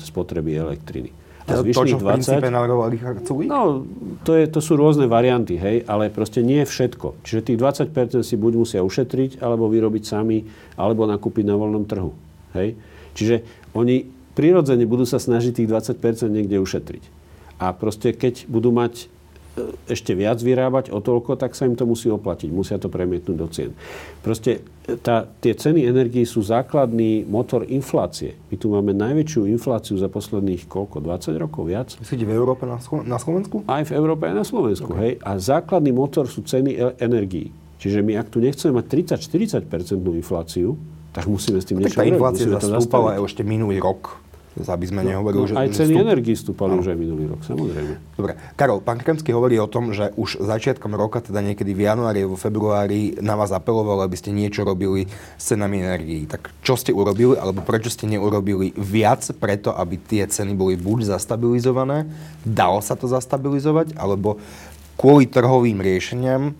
spotreby 0.00 0.56
elektriny. 0.56 1.12
A 1.42 1.58
to, 1.58 1.66
čo 1.66 1.98
v 1.98 2.06
20, 2.06 2.22
princípe 2.22 2.48
navrhoval 2.54 2.86
Richard 2.86 3.26
Sulik? 3.26 3.50
No, 3.50 3.82
to, 4.22 4.38
je, 4.38 4.46
to 4.46 4.62
sú 4.62 4.78
rôzne 4.78 5.10
varianty, 5.10 5.58
hej, 5.58 5.82
ale 5.90 6.06
proste 6.06 6.38
nie 6.38 6.62
všetko. 6.62 7.18
Čiže 7.26 7.50
tých 7.50 7.58
20% 7.58 8.22
si 8.22 8.34
buď 8.38 8.52
musia 8.54 8.80
ušetriť, 8.86 9.42
alebo 9.42 9.66
vyrobiť 9.66 10.02
sami, 10.06 10.46
alebo 10.78 11.02
nakúpiť 11.02 11.44
na 11.50 11.58
voľnom 11.58 11.82
trhu. 11.82 12.14
Hej. 12.54 12.78
Čiže 13.18 13.42
oni 13.74 14.06
prirodzene 14.38 14.86
budú 14.86 15.02
sa 15.02 15.18
snažiť 15.18 15.62
tých 15.62 15.68
20% 15.68 16.30
niekde 16.30 16.62
ušetriť. 16.62 17.21
A 17.62 17.70
proste 17.70 18.10
keď 18.10 18.50
budú 18.50 18.74
mať 18.74 19.06
ešte 19.84 20.16
viac 20.16 20.40
vyrábať 20.40 20.88
o 20.96 20.98
toľko, 21.04 21.36
tak 21.36 21.52
sa 21.52 21.68
im 21.68 21.76
to 21.76 21.84
musí 21.84 22.08
oplatiť. 22.08 22.48
Musia 22.48 22.80
to 22.80 22.88
premietnúť 22.88 23.36
do 23.36 23.46
cien. 23.52 23.76
Proste 24.24 24.64
tá, 25.04 25.28
tie 25.44 25.52
ceny 25.52 25.84
energii 25.84 26.24
sú 26.24 26.40
základný 26.40 27.28
motor 27.28 27.68
inflácie. 27.68 28.40
My 28.48 28.56
tu 28.56 28.72
máme 28.72 28.96
najväčšiu 28.96 29.44
infláciu 29.52 30.00
za 30.00 30.08
posledných 30.08 30.64
koľko? 30.72 31.04
20 31.04 31.36
rokov 31.36 31.68
viac? 31.68 31.92
Myslíte 32.00 32.24
v 32.24 32.32
Európe 32.32 32.64
na, 32.64 32.80
na 33.04 33.18
Slovensku? 33.20 33.60
Aj 33.68 33.84
v 33.84 33.92
Európe, 33.92 34.24
aj 34.24 34.36
na 34.40 34.46
Slovensku. 34.48 34.96
Okay. 34.96 35.00
Hej? 35.04 35.12
A 35.20 35.30
základný 35.36 35.92
motor 35.92 36.24
sú 36.24 36.40
ceny 36.48 36.72
e- 36.72 36.96
energií. 37.04 37.52
Čiže 37.76 38.00
my 38.00 38.16
ak 38.16 38.32
tu 38.32 38.40
nechceme 38.40 38.80
mať 38.80 39.18
30-40% 39.20 39.68
infláciu, 40.00 40.80
tak 41.12 41.28
musíme 41.28 41.60
s 41.60 41.68
tým 41.68 41.76
no, 41.76 41.84
niečo 41.84 42.00
robiť. 42.00 42.08
tá 42.08 42.08
inflácia 42.08 42.46
zastúpala 42.48 43.20
ešte 43.20 43.44
minulý 43.44 43.84
rok 43.84 44.21
aby 44.52 44.84
sme 44.84 45.00
no, 45.00 45.08
nehovorili, 45.08 45.42
no, 45.44 45.48
že... 45.48 45.54
Aj 45.56 45.68
ceny 45.72 45.96
vstup... 45.96 46.04
energii 46.04 46.36
stúpali 46.36 46.72
už 46.76 46.92
aj 46.92 46.98
minulý 47.00 47.24
rok, 47.32 47.40
samozrejme. 47.40 47.94
Dobre. 48.20 48.32
Karol, 48.52 48.84
pán 48.84 49.00
Kremský 49.00 49.32
hovorí 49.32 49.56
o 49.56 49.64
tom, 49.64 49.96
že 49.96 50.12
už 50.12 50.44
začiatkom 50.44 50.92
roka, 50.92 51.24
teda 51.24 51.40
niekedy 51.40 51.72
v 51.72 51.88
januári, 51.88 52.28
vo 52.28 52.36
februári, 52.36 53.16
na 53.24 53.32
vás 53.32 53.48
apeloval, 53.48 54.04
aby 54.04 54.16
ste 54.20 54.28
niečo 54.28 54.68
robili 54.68 55.08
s 55.40 55.56
cenami 55.56 55.80
energií. 55.80 56.28
Tak 56.28 56.52
čo 56.60 56.76
ste 56.76 56.92
urobili, 56.92 57.32
alebo 57.40 57.64
prečo 57.64 57.88
ste 57.88 58.04
neurobili 58.04 58.76
viac 58.76 59.24
preto, 59.40 59.72
aby 59.72 59.96
tie 59.96 60.28
ceny 60.28 60.52
boli 60.52 60.76
buď 60.76 61.16
zastabilizované, 61.16 62.12
dalo 62.44 62.84
sa 62.84 62.92
to 62.92 63.08
zastabilizovať, 63.08 63.96
alebo 63.96 64.36
kvôli 65.00 65.24
trhovým 65.24 65.80
riešeniam 65.80 66.52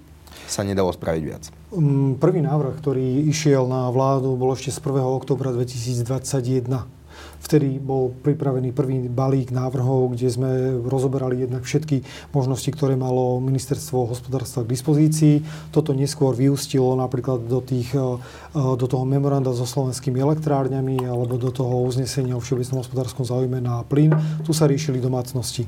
sa 0.49 0.65
nedalo 0.65 0.93
spraviť 0.93 1.23
viac? 1.25 1.49
Mm, 1.73 2.21
prvý 2.21 2.41
návrh, 2.45 2.81
ktorý 2.81 3.29
išiel 3.29 3.65
na 3.65 3.89
vládu, 3.89 4.37
bol 4.37 4.53
ešte 4.53 4.73
z 4.73 4.81
1. 4.81 5.01
oktobra 5.01 5.53
2021 5.53 7.02
Vtedy 7.43 7.83
bol 7.83 8.15
pripravený 8.23 8.71
prvý 8.71 9.11
balík 9.11 9.51
návrhov, 9.51 10.15
kde 10.15 10.29
sme 10.31 10.51
rozoberali 10.87 11.43
jednak 11.43 11.67
všetky 11.67 12.07
možnosti, 12.31 12.71
ktoré 12.71 12.95
malo 12.95 13.43
ministerstvo 13.43 14.07
hospodárstva 14.07 14.63
k 14.63 14.73
dispozícii. 14.73 15.35
Toto 15.75 15.91
neskôr 15.91 16.39
vyústilo 16.39 16.95
napríklad 16.95 17.45
do, 17.51 17.59
tých, 17.59 17.91
do 18.53 18.85
toho 18.85 19.09
memoranda 19.09 19.49
so 19.57 19.65
slovenskými 19.65 20.21
elektrárňami 20.21 21.09
alebo 21.09 21.41
do 21.41 21.49
toho 21.49 21.89
uznesenia 21.89 22.37
o 22.37 22.43
všeobecnom 22.45 22.85
hospodárskom 22.85 23.25
záujme 23.25 23.65
na 23.65 23.81
plyn. 23.89 24.13
Tu 24.45 24.53
sa 24.53 24.69
riešili 24.69 25.01
domácnosti. 25.01 25.65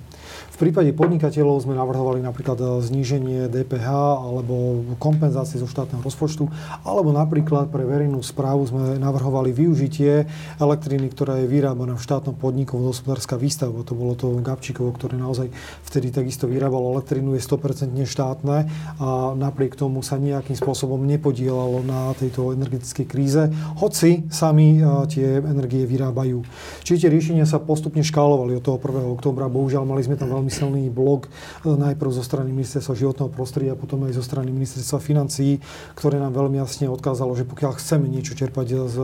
V 0.54 0.56
prípade 0.62 0.94
podnikateľov 0.94 1.66
sme 1.66 1.74
navrhovali 1.74 2.22
napríklad 2.22 2.54
e, 2.62 2.64
zníženie 2.78 3.50
DPH 3.50 3.90
alebo 4.22 4.86
kompenzácie 5.02 5.58
zo 5.58 5.66
štátneho 5.66 5.98
rozpočtu, 5.98 6.46
alebo 6.86 7.10
napríklad 7.10 7.74
pre 7.74 7.82
verejnú 7.82 8.22
správu 8.22 8.62
sme 8.70 8.94
navrhovali 9.02 9.50
využitie 9.50 10.30
elektriny, 10.62 11.10
ktorá 11.10 11.42
je 11.42 11.50
vyrábaná 11.50 11.98
v 11.98 12.04
štátnom 12.06 12.38
podniku 12.38 12.78
hospodárska 12.78 13.34
výstavba. 13.34 13.82
To 13.82 13.98
bolo 13.98 14.14
to 14.14 14.30
Gabčíkovo, 14.38 14.94
ktoré 14.94 15.18
naozaj 15.18 15.50
vtedy 15.90 16.14
takisto 16.14 16.46
vyrábalo 16.46 16.94
elektrinu, 16.94 17.34
je 17.34 17.42
100% 17.42 17.90
štátne 18.06 18.70
a 19.02 19.34
napriek 19.34 19.74
tomu 19.74 20.06
sa 20.06 20.22
nejakým 20.22 20.54
spôsobom 20.54 21.02
nepodielalo 21.02 21.82
na 21.82 22.14
tejto 22.14 22.54
energetickej 22.54 22.73
kríze, 23.04 23.52
hoci 23.78 24.26
sami 24.32 24.78
e, 24.78 24.86
tie 25.10 25.38
energie 25.38 25.84
vyrábajú. 25.84 26.42
Čiže 26.82 27.06
tie 27.06 27.10
riešenia 27.12 27.44
sa 27.44 27.60
postupne 27.60 28.00
škálovali 28.00 28.58
od 28.58 28.64
toho 28.64 28.78
1. 28.80 29.14
októbra. 29.14 29.52
Bohužiaľ, 29.52 29.84
mali 29.86 30.02
sme 30.02 30.18
tam 30.18 30.32
veľmi 30.32 30.50
silný 30.50 30.88
blok 30.88 31.28
e, 31.28 31.70
najprv 31.70 32.10
zo 32.10 32.24
strany 32.24 32.50
ministerstva 32.50 32.96
životného 32.96 33.30
prostredia, 33.30 33.78
potom 33.78 34.02
aj 34.08 34.16
zo 34.18 34.24
strany 34.24 34.50
ministerstva 34.50 34.98
financií, 34.98 35.60
ktoré 35.94 36.16
nám 36.16 36.34
veľmi 36.34 36.58
jasne 36.62 36.88
odkázalo, 36.90 37.36
že 37.36 37.46
pokiaľ 37.46 37.76
chceme 37.78 38.06
niečo 38.08 38.34
čerpať 38.34 38.88
z 38.88 38.96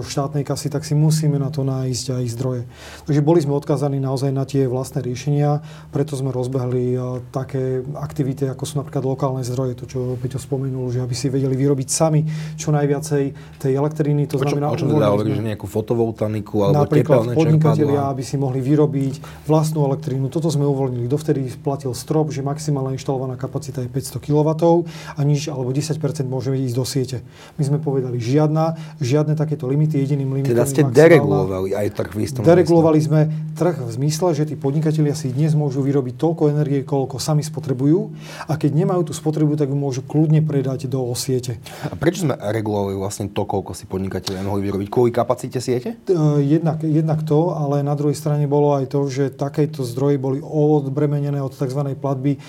štátnej 0.00 0.48
kasy, 0.48 0.72
tak 0.72 0.88
si 0.88 0.96
musíme 0.96 1.36
na 1.36 1.52
to 1.52 1.60
nájsť 1.60 2.06
aj 2.16 2.24
zdroje. 2.32 2.62
Takže 3.04 3.20
boli 3.20 3.44
sme 3.44 3.52
odkázaní 3.52 4.00
naozaj 4.00 4.32
na 4.32 4.48
tie 4.48 4.64
vlastné 4.64 5.04
riešenia, 5.04 5.60
preto 5.92 6.16
sme 6.16 6.32
rozbehli 6.32 6.96
e, 6.96 6.98
také 7.28 7.84
aktivity, 8.00 8.48
ako 8.48 8.64
sú 8.64 8.80
napríklad 8.80 9.04
lokálne 9.04 9.44
zdroje, 9.44 9.76
to 9.76 9.84
čo 9.84 9.98
Peťo 10.16 10.40
spomenul, 10.40 10.88
že 10.88 11.04
aby 11.04 11.12
si 11.12 11.28
vedeli 11.28 11.52
vyrobiť 11.52 11.88
sami 11.88 12.24
čo 12.56 12.72
najviacej 12.72 13.24
tej 13.60 13.72
elektriny. 13.76 14.24
To 14.32 14.40
znamená, 14.40 14.72
o 14.72 14.76
čom 14.76 14.88
teda 14.88 15.36
že 15.36 15.44
nejakú 15.44 15.68
fotovoltaniku 15.68 16.64
alebo 16.64 16.88
napríklad 16.88 17.36
podnikatelia, 17.36 18.08
aby 18.08 18.24
si 18.24 18.40
mohli 18.40 18.64
vyrobiť 18.64 19.44
vlastnú 19.44 19.84
elektrínu. 19.84 20.32
Toto 20.32 20.48
sme 20.48 20.64
uvoľnili. 20.64 21.04
Dovtedy 21.04 21.44
platil 21.60 21.92
strop, 21.92 22.32
že 22.32 22.40
maximálna 22.40 22.96
inštalovaná 22.96 23.36
kapacita 23.36 23.84
je 23.84 23.90
500 23.92 24.24
kW 24.24 24.48
a 24.88 25.20
nič, 25.22 25.52
alebo 25.52 25.70
10% 25.70 26.00
môže 26.24 26.56
ísť 26.56 26.74
do 26.76 26.84
siete. 26.88 27.18
My 27.60 27.68
sme 27.68 27.78
povedali 27.82 28.16
žiadna, 28.16 28.78
žiadne 29.02 29.36
takéto 29.58 29.66
limity, 29.66 29.98
jediným 29.98 30.30
limitom 30.38 30.54
Teda 30.54 30.62
ste 30.62 30.86
deregulovali 30.86 31.74
aj 31.74 31.86
trh 31.98 32.10
v 32.14 32.18
istom 32.22 32.46
Deregulovali 32.46 33.02
sme 33.02 33.26
trh 33.58 33.74
v 33.74 33.90
zmysle, 33.90 34.30
že 34.38 34.46
tí 34.46 34.54
podnikatelia 34.54 35.18
si 35.18 35.34
dnes 35.34 35.58
môžu 35.58 35.82
vyrobiť 35.82 36.14
toľko 36.14 36.54
energie, 36.54 36.86
koľko 36.86 37.18
sami 37.18 37.42
spotrebujú 37.42 38.14
a 38.46 38.54
keď 38.54 38.70
nemajú 38.70 39.10
tú 39.10 39.12
spotrebu, 39.18 39.58
tak 39.58 39.74
ju 39.74 39.74
môžu 39.74 40.06
kľudne 40.06 40.46
predať 40.46 40.86
do 40.86 41.02
siete. 41.18 41.58
A 41.90 41.98
prečo 41.98 42.22
sme 42.22 42.38
regulovali 42.38 42.94
vlastne 42.94 43.26
to, 43.34 43.42
koľko 43.42 43.74
si 43.74 43.90
podnikatelia 43.90 44.46
mohli 44.46 44.62
vyrobiť? 44.62 44.86
Kvôli 44.86 45.10
kapacite 45.10 45.58
siete? 45.58 45.98
Jednak, 46.38 46.86
jednak 46.86 47.26
to, 47.26 47.50
ale 47.50 47.82
na 47.82 47.98
druhej 47.98 48.14
strane 48.14 48.46
bolo 48.46 48.78
aj 48.78 48.94
to, 48.94 49.10
že 49.10 49.34
takéto 49.34 49.82
zdroje 49.82 50.22
boli 50.22 50.38
odbremenené 50.38 51.42
od 51.42 51.50
tzv. 51.50 51.82
platby 51.98 52.38
e, 52.38 52.40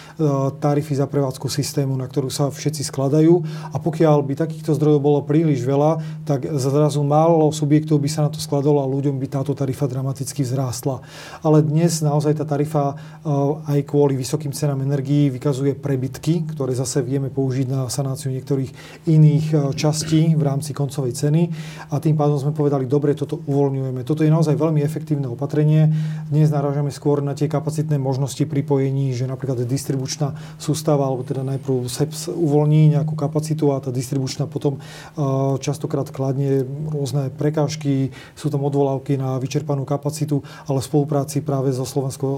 tarify 0.62 0.93
za 0.93 1.10
prevádzku 1.10 1.50
systému, 1.50 1.98
na 1.98 2.06
ktorú 2.06 2.30
sa 2.30 2.54
všetci 2.54 2.86
skladajú. 2.86 3.41
A 3.74 3.82
pokiaľ 3.82 4.22
by 4.22 4.34
takýchto 4.38 4.78
zdrojov 4.78 5.02
bolo 5.02 5.19
príliš 5.26 5.65
veľa, 5.65 6.22
tak 6.30 6.45
zrazu 6.54 6.98
málo 7.03 7.51
subjektov 7.51 7.99
by 7.99 8.09
sa 8.09 8.25
na 8.25 8.29
to 8.31 8.39
skladalo 8.41 8.83
a 8.83 8.88
ľuďom 8.88 9.19
by 9.19 9.27
táto 9.27 9.51
tarifa 9.51 9.85
dramaticky 9.85 10.41
vzrástla. 10.45 11.01
Ale 11.43 11.65
dnes 11.65 11.99
naozaj 11.99 12.39
tá 12.39 12.45
tarifa 12.45 12.93
e, 12.93 13.29
aj 13.69 13.79
kvôli 13.88 14.17
vysokým 14.19 14.55
cenám 14.55 14.83
energií 14.83 15.27
vykazuje 15.33 15.75
prebytky, 15.77 16.47
ktoré 16.51 16.75
zase 16.75 17.03
vieme 17.03 17.31
použiť 17.31 17.67
na 17.69 17.81
sanáciu 17.88 18.31
niektorých 18.33 18.71
iných 19.07 19.45
e, 19.51 19.55
častí 19.75 20.33
v 20.33 20.43
rámci 20.43 20.75
koncovej 20.75 21.15
ceny. 21.15 21.41
A 21.91 21.99
tým 22.03 22.17
pádom 22.17 22.39
sme 22.39 22.51
povedali, 22.55 22.89
dobre, 22.89 23.15
toto 23.15 23.39
uvoľňujeme. 23.45 24.01
Toto 24.03 24.23
je 24.23 24.31
naozaj 24.31 24.55
veľmi 24.55 24.83
efektívne 24.83 25.27
opatrenie. 25.27 25.91
Dnes 26.29 26.47
narážame 26.51 26.89
skôr 26.89 27.23
na 27.23 27.35
tie 27.35 27.51
kapacitné 27.51 27.99
možnosti 27.99 28.41
pripojení, 28.45 29.12
že 29.13 29.29
napríklad 29.29 29.63
distribučná 29.63 30.35
sústava, 30.55 31.05
alebo 31.05 31.23
teda 31.23 31.45
najprv 31.45 31.85
SEPS 31.85 32.31
uvoľní 32.31 32.95
nejakú 32.97 33.13
kapacitu 33.13 33.71
a 33.73 33.81
tá 33.83 33.91
distribučná 33.93 34.47
potom 34.49 34.81
častokrát 35.59 36.09
kladne 36.09 36.63
rôzne 36.89 37.30
prekážky, 37.34 38.12
sú 38.34 38.49
tam 38.49 38.65
odvolávky 38.65 39.15
na 39.15 39.38
vyčerpanú 39.38 39.86
kapacitu, 39.86 40.41
ale 40.65 40.82
v 40.82 40.89
spolupráci 40.89 41.45
práve 41.45 41.69
so 41.71 41.86
Slovenskou, 41.86 42.34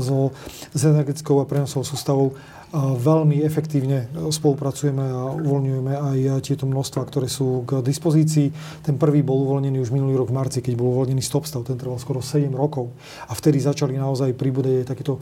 so, 0.00 0.30
s 0.70 0.82
energetickou 0.84 1.40
a 1.40 1.48
prenosovou 1.48 1.84
sústavou 1.88 2.26
veľmi 2.72 3.44
efektívne 3.44 4.08
spolupracujeme 4.32 5.04
a 5.04 5.36
uvoľňujeme 5.36 5.92
aj 5.92 6.40
tieto 6.40 6.64
množstva, 6.64 7.04
ktoré 7.04 7.28
sú 7.28 7.68
k 7.68 7.84
dispozícii. 7.84 8.48
Ten 8.80 8.96
prvý 8.96 9.20
bol 9.20 9.44
uvoľnený 9.44 9.76
už 9.76 9.92
minulý 9.92 10.16
rok 10.16 10.32
v 10.32 10.40
marci, 10.40 10.64
keď 10.64 10.80
bol 10.80 10.96
uvoľnený 10.96 11.20
stopstav. 11.20 11.68
Ten 11.68 11.76
trval 11.76 12.00
skoro 12.00 12.24
7 12.24 12.48
rokov. 12.48 12.88
A 13.28 13.36
vtedy 13.36 13.60
začali 13.60 14.00
naozaj 14.00 14.32
pribúdať 14.32 14.88
takéto 14.88 15.20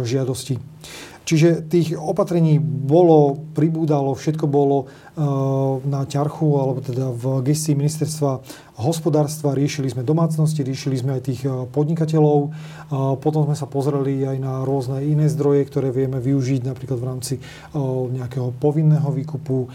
žiadosti. 0.00 0.56
Čiže 1.22 1.68
tých 1.70 1.94
opatrení 1.94 2.56
bolo, 2.58 3.38
pribúdalo, 3.52 4.16
všetko 4.16 4.48
bolo 4.48 4.90
na 5.84 6.08
ťarchu, 6.08 6.48
alebo 6.56 6.80
teda 6.80 7.12
v 7.12 7.44
gestii 7.44 7.76
ministerstva 7.76 8.40
hospodárstva, 8.80 9.52
riešili 9.52 9.92
sme 9.92 10.00
domácnosti, 10.00 10.64
riešili 10.64 10.96
sme 10.96 11.20
aj 11.20 11.22
tých 11.28 11.44
e, 11.44 11.68
podnikateľov. 11.68 12.50
Potom 13.20 13.48
sme 13.48 13.56
sa 13.56 13.64
pozreli 13.64 14.20
aj 14.24 14.36
na 14.36 14.54
rôzne 14.68 15.00
iné 15.04 15.28
zdroje, 15.28 15.64
ktoré 15.64 15.88
vieme 15.92 16.20
využiť 16.20 16.68
napríklad 16.68 16.98
v 17.00 17.06
rámci 17.08 17.34
nejakého 18.12 18.52
povinného 18.60 19.08
výkupu. 19.08 19.72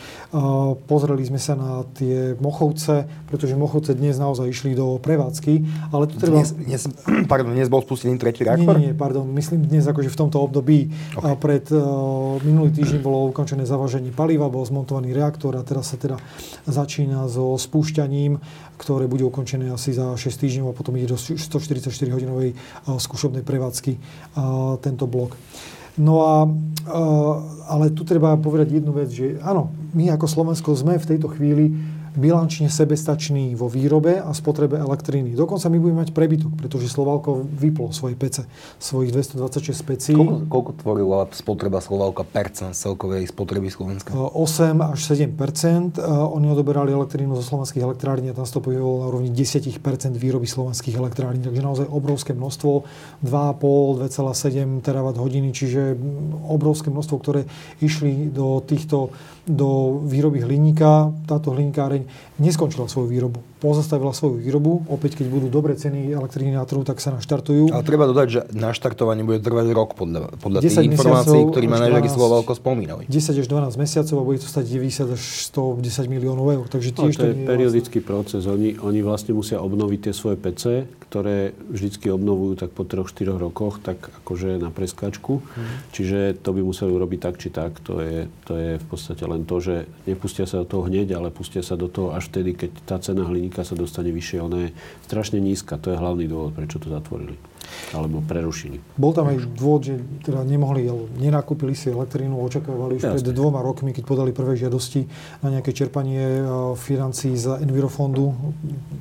Pozreli 0.85 1.25
sme 1.25 1.41
sa 1.41 1.57
na 1.57 1.81
tie 1.97 2.37
mochovce, 2.37 3.09
pretože 3.25 3.57
mochovce 3.57 3.97
dnes 3.97 4.21
naozaj 4.21 4.53
išli 4.53 4.77
do 4.77 5.01
prevádzky. 5.01 5.65
Ale 5.89 6.05
tu 6.05 6.21
treba... 6.21 6.45
Dnes, 6.45 6.53
dnes, 6.53 6.81
pardon, 7.31 7.57
dnes 7.57 7.73
bol 7.73 7.81
spustený 7.81 8.21
tretí 8.21 8.45
reaktor? 8.45 8.77
Nie, 8.77 8.89
nie, 8.89 8.93
pardon. 8.93 9.25
Myslím 9.33 9.65
dnes 9.65 9.89
akože 9.89 10.13
v 10.13 10.17
tomto 10.17 10.37
období 10.45 10.93
okay. 11.17 11.33
pred 11.41 11.65
minulý 12.45 12.69
týždeň 12.69 13.01
bolo 13.01 13.33
ukončené 13.33 13.65
zavaženie 13.65 14.13
paliva, 14.13 14.45
bol 14.45 14.61
zmontovaný 14.61 15.17
reaktor 15.17 15.26
reaktor 15.27 15.59
a 15.59 15.67
teraz 15.67 15.91
sa 15.91 15.99
teda 15.99 16.15
začína 16.63 17.27
so 17.27 17.59
spúšťaním, 17.59 18.39
ktoré 18.79 19.11
bude 19.11 19.27
ukončené 19.27 19.67
asi 19.67 19.91
za 19.91 20.15
6 20.15 20.23
týždňov 20.23 20.71
a 20.71 20.77
potom 20.77 20.95
ide 20.95 21.11
do 21.11 21.19
144 21.19 21.91
hodinovej 22.07 22.55
skúšobnej 22.87 23.43
prevádzky 23.43 23.99
tento 24.79 25.03
blok. 25.03 25.35
No 25.99 26.23
a, 26.23 26.45
ale 27.67 27.89
tu 27.91 28.05
treba 28.07 28.37
povedať 28.37 28.79
jednu 28.79 28.93
vec, 28.95 29.11
že 29.11 29.41
áno, 29.43 29.73
my 29.97 30.13
ako 30.13 30.29
Slovensko 30.29 30.77
sme 30.77 30.95
v 30.95 31.09
tejto 31.09 31.27
chvíli 31.33 31.73
bilančne 32.17 32.67
sebestačný 32.67 33.53
vo 33.53 33.69
výrobe 33.69 34.17
a 34.17 34.33
spotrebe 34.33 34.81
elektriny. 34.81 35.37
Dokonca 35.37 35.69
my 35.69 35.77
budeme 35.77 36.01
mať 36.01 36.11
prebytok, 36.11 36.51
pretože 36.57 36.89
Slovalko 36.89 37.45
vyplo 37.45 37.93
svoje 37.93 38.17
pece, 38.17 38.49
svojich 38.81 39.13
226 39.13 39.85
pecí. 39.85 40.11
Koľko, 40.17 40.49
koľko 40.49 40.71
tvorila 40.81 41.29
spotreba 41.31 41.77
Slovalka 41.77 42.25
percent 42.25 42.73
celkovej 42.73 43.29
spotreby 43.29 43.69
Slovenska? 43.69 44.11
8 44.17 44.81
až 44.81 44.99
7 45.05 45.37
percent. 45.37 46.01
Oni 46.01 46.49
odoberali 46.49 46.89
elektrínu 46.89 47.37
zo 47.37 47.45
slovenských 47.45 47.85
elektrární 47.85 48.33
a 48.33 48.35
tam 48.35 48.49
to 48.49 48.65
pohybovalo 48.65 48.97
na 49.05 49.07
úrovni 49.13 49.29
10 49.29 49.69
výroby 50.17 50.49
slovenských 50.49 50.97
elektrární. 50.97 51.45
Takže 51.45 51.61
naozaj 51.61 51.87
obrovské 51.91 52.33
množstvo, 52.33 52.71
2,5, 53.21 54.09
2,7 54.09 54.81
terawatt 54.81 55.21
hodiny, 55.21 55.53
čiže 55.53 55.93
obrovské 56.49 56.89
množstvo, 56.89 57.15
ktoré 57.21 57.45
išli 57.77 58.33
do 58.33 58.63
týchto 58.65 59.13
do 59.47 60.03
výroby 60.03 60.43
hliníka. 60.43 61.15
Táto 61.23 61.55
hliníkáreň 61.55 62.06
neskončila 62.37 62.85
svoju 62.85 63.07
výrobu. 63.09 63.39
Pozastavila 63.57 64.13
svoju 64.13 64.39
výrobu, 64.41 64.85
opäť 64.87 65.19
keď 65.21 65.27
budú 65.33 65.47
dobré 65.49 65.73
ceny 65.73 66.13
elektriny 66.13 66.53
na 66.53 66.63
trhu, 66.63 66.85
tak 66.85 67.01
sa 67.01 67.13
naštartujú. 67.15 67.73
Ale 67.73 67.81
treba 67.81 68.05
dodať, 68.05 68.27
že 68.29 68.39
naštartovanie 68.53 69.25
bude 69.25 69.41
trvať 69.41 69.67
rok 69.73 69.97
podľa, 69.97 70.37
podľa 70.37 70.59
tých 70.61 70.77
informácií, 70.93 71.41
ktorý 71.49 71.65
manažeri 71.65 72.09
Slovalko 72.11 72.53
spomínali. 72.53 73.03
10 73.09 73.41
až 73.41 73.47
12 73.49 73.81
mesiacov 73.81 74.15
a 74.21 74.23
bude 74.23 74.39
to 74.39 74.47
stať 74.47 74.65
90 74.69 75.17
až 75.17 75.23
110 75.49 76.13
miliónov 76.13 76.47
eur. 76.53 76.65
Takže 76.69 76.93
tiež 76.93 77.13
no, 77.17 77.19
to, 77.19 77.23
to 77.23 77.29
je 77.33 77.35
periodický 77.49 77.99
vlastne. 77.99 78.11
proces. 78.13 78.41
Oni, 78.45 78.77
oni 78.77 78.99
vlastne 79.01 79.33
musia 79.33 79.57
obnoviť 79.57 79.99
tie 80.07 80.13
svoje 80.13 80.37
PC, 80.37 80.85
ktoré 81.09 81.57
vždycky 81.73 82.13
obnovujú 82.13 82.61
tak 82.61 82.69
po 82.77 82.85
3-4 82.85 83.33
rokoch, 83.41 83.81
tak 83.81 83.97
akože 84.21 84.61
na 84.61 84.69
preskačku. 84.69 85.41
Hmm. 85.41 85.81
Čiže 85.89 86.37
to 86.45 86.53
by 86.53 86.61
museli 86.61 86.93
urobiť 86.93 87.19
tak 87.19 87.35
či 87.41 87.49
tak. 87.49 87.81
To 87.89 87.97
je, 87.97 88.29
to 88.45 88.53
je 88.53 88.71
v 88.77 88.85
podstate 88.85 89.25
len 89.25 89.41
to, 89.49 89.57
že 89.57 89.89
nepustia 90.05 90.45
sa 90.45 90.61
do 90.61 90.67
toho 90.69 90.85
hneď, 90.85 91.17
ale 91.17 91.33
pustia 91.33 91.65
sa 91.65 91.73
do 91.73 91.89
toho 91.89 91.96
až 92.13 92.29
vtedy, 92.29 92.53
keď 92.53 92.71
tá 92.85 92.95
cena 93.01 93.25
hliníka 93.25 93.65
sa 93.65 93.73
dostane 93.73 94.13
vyššie. 94.13 94.37
Ona 94.45 94.57
je 94.67 94.69
strašne 95.09 95.41
nízka. 95.41 95.81
To 95.81 95.93
je 95.93 95.97
hlavný 95.97 96.29
dôvod, 96.29 96.53
prečo 96.53 96.77
to 96.77 96.93
zatvorili 96.93 97.37
alebo 97.95 98.19
prerušili. 98.25 98.79
Bol 98.99 99.11
tam 99.15 99.31
aj 99.31 99.43
dôvod, 99.55 99.81
že 99.87 99.95
teda 100.23 100.43
nemohli, 100.43 100.87
nenakúpili 101.17 101.73
si 101.75 101.87
elektrínu, 101.91 102.35
očakávali 102.43 102.99
už 102.99 103.03
Jasne. 103.07 103.15
pred 103.19 103.25
dvoma 103.31 103.63
rokmi, 103.63 103.95
keď 103.95 104.03
podali 104.03 104.31
prvé 104.35 104.59
žiadosti 104.59 105.07
na 105.41 105.53
nejaké 105.53 105.71
čerpanie 105.71 106.43
financí 106.75 107.35
z 107.37 107.63
Envirofondu. 107.63 108.35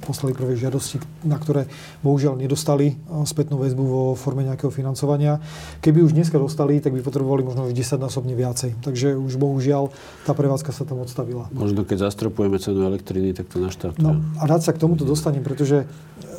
Poslali 0.07 0.37
prvé 0.37 0.55
žiadosti, 0.55 1.03
na 1.27 1.39
ktoré 1.39 1.67
bohužiaľ 2.07 2.39
nedostali 2.39 2.95
spätnú 3.27 3.59
väzbu 3.59 3.85
vo 3.85 4.03
forme 4.15 4.47
nejakého 4.47 4.71
financovania. 4.71 5.43
Keby 5.83 6.07
už 6.07 6.15
dneska 6.15 6.39
dostali, 6.39 6.79
tak 6.79 6.95
by 6.95 7.03
potrebovali 7.03 7.43
možno 7.43 7.67
už 7.67 7.75
10 7.75 7.99
násobne 7.99 8.39
viacej. 8.39 8.79
Takže 8.83 9.19
už 9.19 9.35
bohužiaľ 9.41 9.91
tá 10.29 10.33
prevádzka 10.37 10.71
sa 10.71 10.87
tam 10.87 11.03
odstavila. 11.03 11.51
Možno 11.51 11.83
keď 11.83 12.07
zastropujeme 12.11 12.61
cenu 12.63 12.87
elektriny, 12.87 13.35
tak 13.35 13.51
to 13.51 13.59
naštartuje. 13.59 14.05
No 14.05 14.23
a 14.39 14.43
rád 14.47 14.63
sa 14.63 14.71
k 14.71 14.79
tomuto 14.79 15.03
dostanem, 15.03 15.43
pretože 15.43 15.89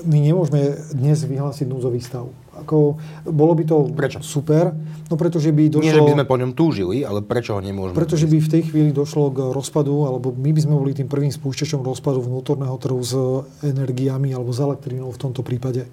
my 0.07 0.19
nemôžeme 0.23 0.79
dnes 0.95 1.19
vyhlásiť 1.27 1.67
núdzový 1.67 1.99
stav. 1.99 2.31
Ako, 2.57 2.97
bolo 3.29 3.53
by 3.53 3.63
to 3.69 3.77
prečo? 3.93 4.17
super, 4.25 4.73
no 4.73 5.13
pretože 5.13 5.53
by 5.53 5.69
došlo... 5.69 5.85
Nie, 5.85 5.93
že 5.93 6.01
by 6.01 6.17
sme 6.17 6.25
po 6.25 6.37
ňom 6.41 6.51
túžili, 6.57 7.05
ale 7.05 7.21
prečo 7.21 7.53
ho 7.53 7.61
nemôžeme? 7.61 7.93
Pretože 7.93 8.25
by 8.25 8.37
v 8.41 8.49
tej 8.49 8.63
chvíli 8.73 8.89
došlo 8.89 9.29
k 9.29 9.53
rozpadu, 9.53 10.09
alebo 10.09 10.33
my 10.33 10.49
by 10.49 10.61
sme 10.65 10.73
boli 10.73 10.97
tým 10.97 11.05
prvým 11.05 11.29
spúšťačom 11.29 11.85
rozpadu 11.85 12.17
vnútorného 12.25 12.73
trhu 12.81 12.97
s 12.97 13.13
energiami 13.61 14.33
alebo 14.33 14.49
s 14.49 14.57
elektrínou 14.57 15.13
v 15.13 15.19
tomto 15.21 15.45
prípade. 15.45 15.85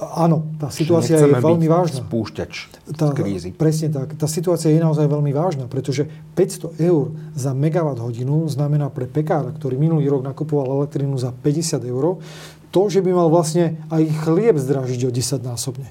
Áno, 0.00 0.48
tá 0.56 0.72
situácia 0.72 1.20
je 1.20 1.28
veľmi 1.28 1.68
vážna. 1.68 2.00
spúšťač 2.08 2.52
tá, 2.96 3.12
krízy. 3.12 3.52
Presne 3.52 3.92
tak. 3.92 4.16
Tá 4.16 4.24
situácia 4.24 4.72
je 4.72 4.80
naozaj 4.80 5.04
veľmi 5.04 5.36
vážna, 5.36 5.68
pretože 5.68 6.08
500 6.32 6.80
eur 6.80 7.12
za 7.36 7.52
megawatt 7.52 8.00
hodinu 8.00 8.48
znamená 8.48 8.88
pre 8.88 9.04
pekára, 9.04 9.52
ktorý 9.52 9.76
minulý 9.76 10.08
rok 10.08 10.24
nakupoval 10.24 10.80
elektrínu 10.80 11.20
za 11.20 11.36
50 11.36 11.84
eur, 11.84 12.16
to, 12.68 12.88
že 12.92 13.00
by 13.00 13.10
mal 13.16 13.28
vlastne 13.32 13.80
aj 13.88 14.02
chlieb 14.24 14.56
zdražiť 14.60 15.08
o 15.08 15.10
10 15.10 15.40
násobne. 15.44 15.88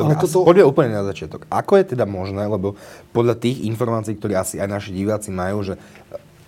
Ale 0.00 0.16
toto... 0.16 0.48
Poďme 0.48 0.64
úplne 0.64 0.90
na 0.96 1.04
začiatok. 1.04 1.44
Ako 1.52 1.76
je 1.76 1.92
teda 1.92 2.08
možné, 2.08 2.48
lebo 2.48 2.74
podľa 3.12 3.36
tých 3.36 3.68
informácií, 3.68 4.16
ktoré 4.16 4.40
asi 4.40 4.56
aj 4.56 4.68
naši 4.68 4.90
diváci 4.96 5.28
majú, 5.28 5.60
že 5.60 5.76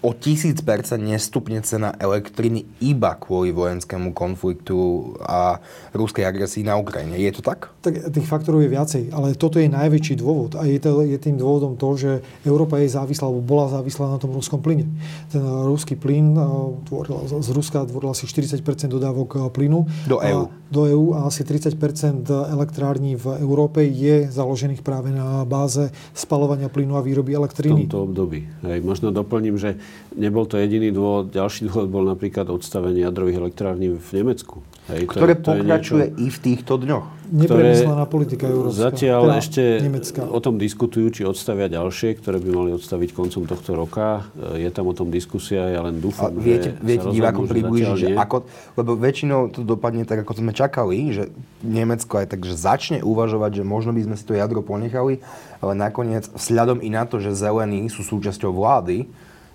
o 0.04 0.12
tisíc 0.12 0.60
percent 0.60 1.00
nestupne 1.00 1.64
cena 1.64 1.96
elektriny 1.96 2.68
iba 2.84 3.16
kvôli 3.16 3.56
vojenskému 3.56 4.12
konfliktu 4.12 5.16
a 5.24 5.56
ruskej 5.96 6.28
agresii 6.28 6.60
na 6.60 6.76
Ukrajine. 6.76 7.16
Je 7.16 7.32
to 7.32 7.40
tak? 7.40 7.72
Tak 7.80 8.12
tých 8.12 8.28
faktorov 8.28 8.60
je 8.60 8.68
viacej, 8.68 9.02
ale 9.16 9.32
toto 9.32 9.56
je 9.56 9.72
najväčší 9.72 10.20
dôvod. 10.20 10.60
A 10.60 10.68
je, 10.68 10.76
to, 10.76 11.00
je 11.00 11.16
tým 11.16 11.40
dôvodom 11.40 11.80
to, 11.80 11.96
že 11.96 12.10
Európa 12.44 12.84
je 12.84 12.92
závislá, 12.92 13.32
alebo 13.32 13.40
bola 13.40 13.72
závislá 13.72 14.12
na 14.12 14.20
tom 14.20 14.36
ruskom 14.36 14.60
plyne. 14.60 14.84
Ten 15.32 15.40
ruský 15.40 15.96
plyn 15.96 16.36
eh, 16.36 16.44
tvoril, 16.84 17.24
z 17.40 17.50
Ruska 17.56 17.88
tvoril 17.88 18.12
asi 18.12 18.28
40 18.28 18.60
dodávok 18.92 19.30
eh, 19.40 19.48
plynu. 19.48 19.88
Do 20.04 20.20
EÚ. 20.20 20.52
Do 20.68 20.84
EÚ 20.84 21.16
a 21.16 21.32
asi 21.32 21.48
30% 21.48 22.28
elektrární 22.28 23.16
v 23.16 23.40
Európe 23.40 23.80
je 23.80 24.28
založených 24.28 24.84
práve 24.84 25.14
na 25.14 25.48
báze 25.48 25.88
spalovania 26.12 26.68
plynu 26.68 26.98
a 26.98 27.00
výroby 27.00 27.32
elektriny. 27.32 27.86
V 27.86 27.94
tomto 27.94 28.10
období. 28.10 28.44
Hej, 28.66 28.82
možno 28.82 29.14
doplním, 29.14 29.54
že 29.54 29.78
nebol 30.14 30.46
to 30.46 30.56
jediný 30.56 30.94
dôvod. 30.94 31.34
Ďalší 31.34 31.68
dôvod 31.68 31.88
bol 31.90 32.04
napríklad 32.06 32.46
odstavenie 32.48 33.02
jadrových 33.02 33.42
elektrární 33.42 33.98
v 33.98 34.08
Nemecku. 34.14 34.62
Hej, 34.84 35.08
ktoré 35.08 35.32
to, 35.40 35.48
to 35.48 35.50
pokračuje 35.64 36.04
niečo, 36.12 36.20
i 36.20 36.26
v 36.28 36.38
týchto 36.44 36.72
dňoch. 36.76 37.06
Nepremyslená 37.24 38.04
politika 38.04 38.44
európska. 38.52 38.92
Zatiaľ 38.92 39.20
teda 39.24 39.40
ešte 39.40 39.62
Nemecka. 39.80 40.20
o 40.28 40.40
tom 40.44 40.60
diskutujú, 40.60 41.08
či 41.08 41.22
odstavia 41.24 41.72
ďalšie, 41.72 42.20
ktoré 42.20 42.36
by 42.36 42.50
mali 42.52 42.70
odstaviť 42.76 43.16
koncom 43.16 43.48
tohto 43.48 43.72
roka. 43.72 44.28
Je 44.60 44.68
tam 44.68 44.92
o 44.92 44.94
tom 44.94 45.08
diskusia, 45.08 45.72
ja 45.72 45.80
len 45.88 46.04
dúfam, 46.04 46.28
A 46.28 46.36
viete, 46.36 46.76
že 46.76 46.84
viete 46.84 47.08
divákom 47.08 47.48
približiť, 47.48 47.96
že 47.96 48.08
ako, 48.12 48.44
lebo 48.76 48.92
väčšinou 49.00 49.56
to 49.56 49.64
dopadne 49.64 50.04
tak, 50.04 50.20
ako 50.20 50.44
sme 50.44 50.52
čakali, 50.52 51.16
že 51.16 51.32
Nemecko 51.64 52.20
aj 52.20 52.36
tak, 52.36 52.44
že 52.44 52.52
začne 52.52 53.00
uvažovať, 53.00 53.50
že 53.56 53.64
možno 53.64 53.96
by 53.96 54.04
sme 54.04 54.16
si 54.20 54.24
to 54.28 54.36
jadro 54.36 54.60
ponechali, 54.60 55.24
ale 55.64 55.72
nakoniec 55.72 56.28
vzhľadom 56.28 56.84
i 56.84 56.92
na 56.92 57.08
to, 57.08 57.24
že 57.24 57.32
zelení 57.32 57.88
sú 57.88 58.04
súčasťou 58.04 58.52
vlády, 58.52 59.08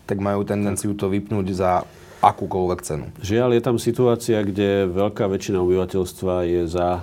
tak 0.10 0.18
majú 0.18 0.42
tendenciu 0.42 0.98
to 0.98 1.06
vypnúť 1.06 1.48
za 1.54 1.86
akúkoľvek 2.20 2.80
cenu. 2.84 3.06
Žiaľ, 3.24 3.50
je 3.56 3.62
tam 3.64 3.78
situácia, 3.80 4.44
kde 4.44 4.92
veľká 4.92 5.32
väčšina 5.32 5.64
obyvateľstva 5.64 6.34
je 6.44 6.62
za 6.68 6.88
e, 7.00 7.02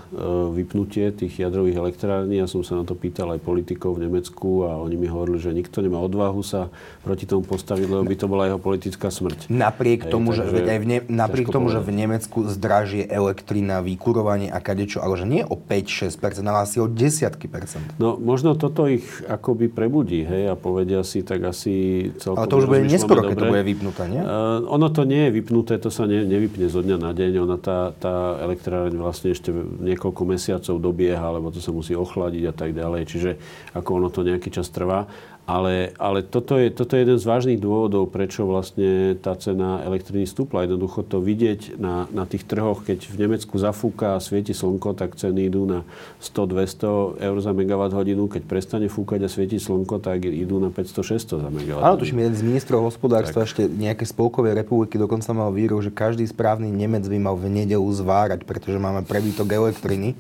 vypnutie 0.53 1.09
tých 1.09 1.41
jadrových 1.41 1.81
elektrární. 1.81 2.45
Ja 2.45 2.45
som 2.45 2.61
sa 2.61 2.77
na 2.77 2.85
to 2.85 2.93
pýtal 2.93 3.33
aj 3.33 3.41
politikov 3.41 3.97
v 3.97 4.09
Nemecku 4.09 4.69
a 4.69 4.77
oni 4.77 5.01
mi 5.01 5.09
hovorili, 5.09 5.41
že 5.41 5.57
nikto 5.57 5.81
nemá 5.81 6.05
odvahu 6.05 6.45
sa 6.45 6.69
proti 7.01 7.25
tomu 7.25 7.49
postaviť, 7.49 7.89
lebo 7.89 8.05
by 8.05 8.17
to 8.21 8.27
bola 8.29 8.45
jeho 8.53 8.61
politická 8.61 9.09
smrť. 9.09 9.49
Napriek 9.49 10.05
Hej, 10.05 10.13
tomu, 10.13 10.37
že, 10.37 10.45
aj 10.45 10.81
v 10.85 10.87
ne, 10.87 10.99
napriek 11.09 11.49
tomu 11.49 11.73
že 11.73 11.81
v 11.81 11.97
Nemecku 11.97 12.45
zdražie 12.53 13.09
elektrina, 13.09 13.81
vykurovanie 13.81 14.53
a 14.53 14.61
kadečo, 14.61 15.01
ale 15.01 15.17
že 15.17 15.25
nie 15.25 15.41
o 15.41 15.57
5-6%, 15.57 16.45
ale 16.45 16.69
asi 16.69 16.77
o 16.77 16.87
desiatky 16.91 17.49
percent. 17.49 17.89
No, 17.97 18.21
možno 18.21 18.53
toto 18.53 18.85
ich 18.85 19.09
akoby 19.25 19.73
prebudí, 19.73 20.29
hej, 20.29 20.53
a 20.53 20.55
povedia 20.61 21.01
si, 21.01 21.25
tak 21.25 21.41
asi 21.49 22.09
celkom... 22.21 22.45
Ale 22.45 22.53
to 22.53 22.61
už 22.61 22.67
bude 22.69 22.85
neskoro, 22.85 23.25
keď 23.25 23.37
to 23.41 23.49
bude 23.49 23.65
vypnuté, 23.65 24.03
nie? 24.13 24.21
Uh, 24.21 24.61
ono 24.69 24.93
to 24.93 25.06
nie 25.07 25.31
je 25.31 25.35
vypnuté, 25.39 25.79
to 25.79 25.89
sa 25.89 26.05
ne, 26.05 26.27
nevypne 26.27 26.67
zo 26.67 26.83
dňa 26.83 26.99
na 26.99 27.15
deň. 27.15 27.33
Ona 27.47 27.57
tá, 27.57 27.95
tá 27.97 28.43
elektráreň 28.43 28.99
vlastne 28.99 29.31
ešte 29.31 29.55
niekoľko 29.55 30.23
mesiacov 30.27 30.77
dobieha, 30.83 31.27
lebo 31.33 31.55
to 31.55 31.63
sa 31.63 31.71
musí 31.71 31.95
ochladiť 31.95 32.51
a 32.51 32.55
tak 32.55 32.75
ďalej. 32.75 33.03
Čiže 33.07 33.31
ako 33.73 33.91
ono 34.03 34.09
to 34.11 34.27
nejaký 34.27 34.51
čas 34.51 34.69
trvá. 34.69 35.07
Ale, 35.47 35.95
ale 36.03 36.27
toto, 36.27 36.59
je, 36.59 36.75
toto 36.75 36.99
je 36.99 37.07
jeden 37.07 37.23
z 37.23 37.25
vážnych 37.25 37.63
dôvodov, 37.63 38.11
prečo 38.11 38.43
vlastne 38.51 39.15
tá 39.15 39.39
cena 39.39 39.79
elektriny 39.87 40.27
stúpla. 40.27 40.67
Jednoducho 40.67 41.07
to 41.07 41.23
vidieť 41.23 41.79
na, 41.79 42.11
na 42.11 42.27
tých 42.27 42.43
trhoch, 42.51 42.83
keď 42.83 43.07
v 43.07 43.15
Nemecku 43.15 43.55
zafúka 43.55 44.19
a 44.19 44.23
svieti 44.23 44.51
slnko, 44.51 44.99
tak 44.99 45.15
ceny 45.15 45.47
idú 45.47 45.63
na 45.63 45.87
100-200 46.19 47.23
eur 47.23 47.37
za 47.39 47.55
megawatt 47.55 47.95
hodinu. 47.95 48.27
Keď 48.27 48.43
prestane 48.43 48.91
fúkať 48.91 49.23
a 49.23 49.31
svieti 49.31 49.63
slnko, 49.63 50.03
tak 50.03 50.27
idú 50.27 50.59
na 50.59 50.75
500-600 50.75 51.39
za 51.39 51.51
megawatt 51.55 51.87
Áno, 51.87 51.95
tuším, 52.03 52.27
jeden 52.27 52.35
z 52.35 52.43
ministrov 52.43 52.83
hospodárstva 52.83 53.47
tak. 53.47 53.55
ešte 53.55 53.63
nejaké 53.71 54.03
spolkovej 54.03 54.59
republiky 54.59 54.99
dokonca 54.99 55.31
mal 55.31 55.55
výrok, 55.55 55.79
že 55.79 55.95
každý 55.95 56.27
správny 56.27 56.75
Nemec 56.75 57.07
by 57.07 57.19
mal 57.23 57.39
v 57.39 57.55
nedelu 57.55 57.87
zvárať, 57.95 58.43
pretože 58.43 58.83
máme 58.83 59.07
prebytok 59.07 59.47
elektriny. 59.47 60.19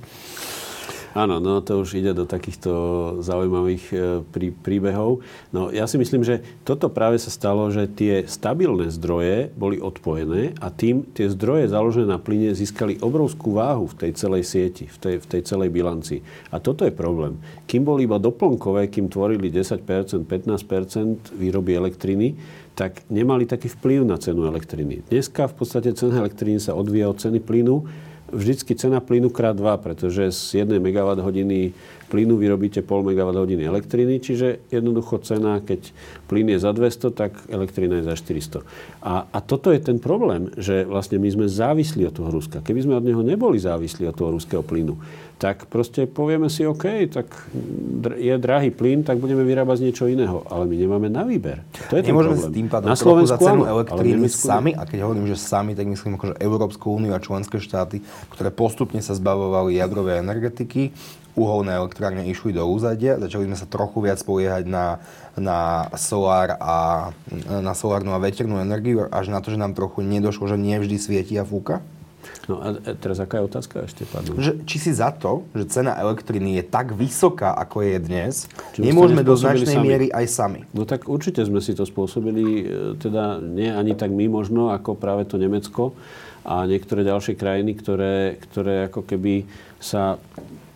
Áno, 1.16 1.40
no 1.40 1.64
to 1.64 1.80
už 1.80 1.96
ide 1.96 2.12
do 2.12 2.28
takýchto 2.28 2.70
zaujímavých 3.24 3.84
e, 3.88 3.96
prí, 4.28 4.52
príbehov. 4.52 5.24
No 5.48 5.72
ja 5.72 5.88
si 5.88 5.96
myslím, 5.96 6.20
že 6.20 6.44
toto 6.60 6.92
práve 6.92 7.16
sa 7.16 7.32
stalo, 7.32 7.72
že 7.72 7.88
tie 7.88 8.28
stabilné 8.28 8.92
zdroje 8.92 9.48
boli 9.56 9.80
odpojené 9.80 10.52
a 10.60 10.68
tým 10.68 11.08
tie 11.16 11.32
zdroje 11.32 11.72
založené 11.72 12.12
na 12.12 12.20
plyne 12.20 12.52
získali 12.52 13.00
obrovskú 13.00 13.56
váhu 13.56 13.88
v 13.88 13.96
tej 13.96 14.12
celej 14.12 14.44
sieti, 14.44 14.84
v 14.92 14.98
tej, 15.00 15.14
v 15.24 15.26
tej 15.26 15.40
celej 15.48 15.72
bilanci. 15.72 16.20
A 16.52 16.60
toto 16.60 16.84
je 16.84 16.92
problém. 16.92 17.40
Kým 17.64 17.88
boli 17.88 18.04
iba 18.04 18.20
doplnkové, 18.20 18.92
kým 18.92 19.08
tvorili 19.08 19.48
10%, 19.48 19.88
15% 20.28 21.32
výroby 21.32 21.80
elektriny, 21.80 22.36
tak 22.76 23.08
nemali 23.08 23.48
taký 23.48 23.72
vplyv 23.72 24.04
na 24.04 24.20
cenu 24.20 24.44
elektriny. 24.44 25.00
Dneska 25.08 25.48
v 25.48 25.64
podstate 25.64 25.96
cena 25.96 26.20
elektriny 26.20 26.60
sa 26.60 26.76
odvíja 26.76 27.08
od 27.08 27.16
ceny 27.16 27.40
plynu 27.40 27.88
vždycky 28.32 28.74
cena 28.74 29.00
plynu 29.00 29.30
krát 29.30 29.56
2, 29.56 29.76
pretože 29.76 30.32
z 30.32 30.54
1 30.54 30.78
MWh 30.78 31.62
plynu 32.06 32.38
vyrobíte 32.38 32.80
pol 32.86 33.02
MWh 33.02 33.62
elektriny, 33.66 34.22
čiže 34.22 34.66
jednoducho 34.70 35.18
cena, 35.22 35.58
keď 35.60 35.90
plyn 36.30 36.54
je 36.54 36.58
za 36.62 36.70
200, 36.70 37.10
tak 37.12 37.32
elektrina 37.50 38.00
je 38.00 38.08
za 38.08 38.14
400. 38.14 38.62
A, 39.02 39.26
a 39.30 39.38
toto 39.42 39.74
je 39.74 39.80
ten 39.82 39.98
problém, 39.98 40.50
že 40.58 40.86
vlastne 40.86 41.18
my 41.18 41.28
sme 41.28 41.46
závislí 41.46 42.06
od 42.06 42.14
toho 42.14 42.30
Ruska. 42.30 42.62
Keby 42.62 42.80
sme 42.86 42.94
od 42.98 43.04
neho 43.04 43.22
neboli 43.22 43.58
závislí 43.58 44.06
od 44.06 44.16
toho 44.16 44.30
ruského 44.34 44.62
plynu, 44.62 44.98
tak 45.36 45.68
proste 45.68 46.08
povieme 46.08 46.48
si, 46.48 46.64
OK, 46.64 47.12
tak 47.12 47.28
je 48.16 48.32
drahý 48.40 48.72
plyn, 48.72 49.04
tak 49.04 49.20
budeme 49.20 49.44
vyrábať 49.44 49.76
z 49.78 49.84
niečo 49.84 50.04
iného. 50.08 50.40
Ale 50.48 50.64
my 50.64 50.74
nemáme 50.80 51.12
na 51.12 51.28
výber. 51.28 51.60
To 51.92 52.00
je 52.00 52.08
Nemôžeme 52.08 52.40
ten 52.40 52.40
problém. 52.40 52.56
tým 52.56 52.68
pádom 52.72 52.88
na 52.88 52.96
Slovensku 52.96 53.36
za 53.36 53.44
cenu 53.44 53.62
elektríny 53.68 54.28
sami, 54.32 54.72
a 54.72 54.88
keď 54.88 54.98
hovorím, 55.04 55.28
že 55.28 55.36
sami, 55.36 55.76
tak 55.76 55.84
myslím 55.92 56.16
akože 56.16 56.40
Európsku 56.40 56.88
úniu 56.88 57.12
a 57.12 57.20
členské 57.20 57.60
štáty, 57.60 58.00
ktoré 58.32 58.48
postupne 58.48 59.04
sa 59.04 59.12
zbavovali 59.12 59.76
jadrovej 59.76 60.24
energetiky, 60.24 60.96
uholné 61.36 61.76
elektrárne 61.76 62.24
išli 62.26 62.56
do 62.56 62.64
úzadia, 62.64 63.20
začali 63.20 63.44
sme 63.44 63.60
sa 63.60 63.68
trochu 63.68 64.00
viac 64.00 64.18
spoliehať 64.18 64.64
na, 64.64 64.98
na 65.36 65.86
solár 65.94 66.56
a 66.56 67.12
na 67.46 67.76
solárnu 67.76 68.16
a 68.16 68.18
veternú 68.18 68.56
energiu, 68.56 69.04
až 69.12 69.28
na 69.28 69.44
to, 69.44 69.52
že 69.52 69.60
nám 69.60 69.76
trochu 69.76 70.00
nedošlo, 70.00 70.48
že 70.48 70.56
nie 70.56 70.80
vždy 70.80 70.96
svieti 70.96 71.36
a 71.36 71.44
fúka? 71.44 71.84
No 72.46 72.62
a 72.62 72.78
teraz 72.98 73.18
aká 73.18 73.42
je 73.42 73.44
otázka 73.50 73.86
ešte? 73.86 74.06
Pardon. 74.06 74.38
Že, 74.38 74.62
či 74.66 74.76
si 74.78 74.90
za 74.94 75.10
to, 75.10 75.46
že 75.50 75.66
cena 75.66 75.98
elektriny 75.98 76.62
je 76.62 76.64
tak 76.66 76.94
vysoká, 76.94 77.54
ako 77.58 77.82
je 77.82 77.96
dnes, 77.98 78.46
či 78.74 78.86
nemôžeme 78.86 79.26
do 79.26 79.34
značnej 79.34 79.78
sami. 79.78 79.86
miery 79.86 80.06
aj 80.10 80.26
sami? 80.30 80.60
No 80.70 80.86
tak 80.86 81.10
určite 81.10 81.42
sme 81.42 81.58
si 81.58 81.74
to 81.74 81.82
spôsobili, 81.82 82.44
e, 82.44 82.64
teda 83.02 83.42
nie 83.42 83.70
ani 83.70 83.98
tak 83.98 84.14
my 84.14 84.30
možno, 84.30 84.70
ako 84.70 84.94
práve 84.94 85.26
to 85.26 85.38
Nemecko 85.38 85.94
a 86.46 86.62
niektoré 86.70 87.02
ďalšie 87.02 87.34
krajiny, 87.34 87.74
ktoré, 87.74 88.38
ktoré 88.38 88.86
ako 88.86 89.02
keby 89.02 89.46
sa 89.82 90.22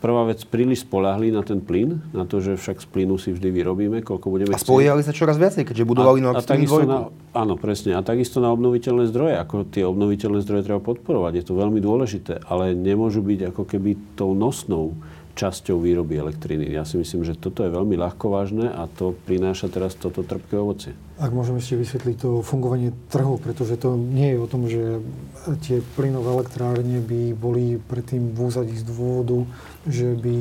Prvá 0.01 0.25
vec, 0.25 0.41
príliš 0.49 0.89
spolahli 0.89 1.29
na 1.29 1.45
ten 1.45 1.61
plyn, 1.61 2.01
na 2.17 2.25
to, 2.25 2.41
že 2.41 2.57
však 2.57 2.81
z 2.81 2.87
plynu 2.89 3.21
si 3.21 3.37
vždy 3.37 3.53
vyrobíme, 3.53 4.01
koľko 4.01 4.33
budeme 4.33 4.57
A 4.57 4.61
spoliehali 4.61 5.05
sa 5.05 5.13
čoraz 5.13 5.37
viacej, 5.37 5.69
keďže 5.69 5.85
budovali 5.85 6.25
Nord 6.25 6.41
Stream 6.41 6.65
2. 6.65 7.37
Áno, 7.37 7.55
presne. 7.61 7.93
A 7.93 8.01
takisto 8.01 8.41
na 8.41 8.49
obnoviteľné 8.49 9.05
zdroje. 9.13 9.37
Ako 9.37 9.69
tie 9.69 9.85
obnoviteľné 9.85 10.41
zdroje 10.41 10.65
treba 10.65 10.81
podporovať. 10.81 11.33
Je 11.37 11.45
to 11.45 11.53
veľmi 11.53 11.85
dôležité, 11.85 12.41
ale 12.49 12.73
nemôžu 12.73 13.21
byť 13.21 13.53
ako 13.53 13.63
keby 13.69 14.17
tou 14.17 14.33
nosnou 14.33 14.97
časťou 15.37 15.77
výroby 15.79 16.17
elektriny. 16.17 16.73
Ja 16.73 16.89
si 16.89 16.97
myslím, 16.97 17.23
že 17.23 17.37
toto 17.37 17.61
je 17.61 17.71
veľmi 17.71 17.95
ľahko 18.01 18.33
vážne 18.33 18.73
a 18.73 18.89
to 18.89 19.13
prináša 19.29 19.69
teraz 19.69 19.93
toto 19.97 20.25
trpké 20.25 20.57
ovocie. 20.57 20.97
Ak 21.21 21.37
môžem 21.37 21.61
ešte 21.61 21.77
vysvetliť 21.77 22.17
to 22.17 22.41
fungovanie 22.41 22.97
trhu, 23.13 23.37
pretože 23.37 23.77
to 23.77 23.93
nie 23.93 24.33
je 24.33 24.39
o 24.41 24.49
tom, 24.49 24.65
že 24.65 25.05
tie 25.69 25.85
plynové 25.93 26.33
elektrárne 26.41 26.97
by 27.05 27.37
boli 27.37 27.77
predtým 27.77 28.33
v 28.33 28.39
úzadí 28.49 28.73
z 28.73 28.89
dôvodu, 28.89 29.45
že 29.85 30.17
by 30.17 30.37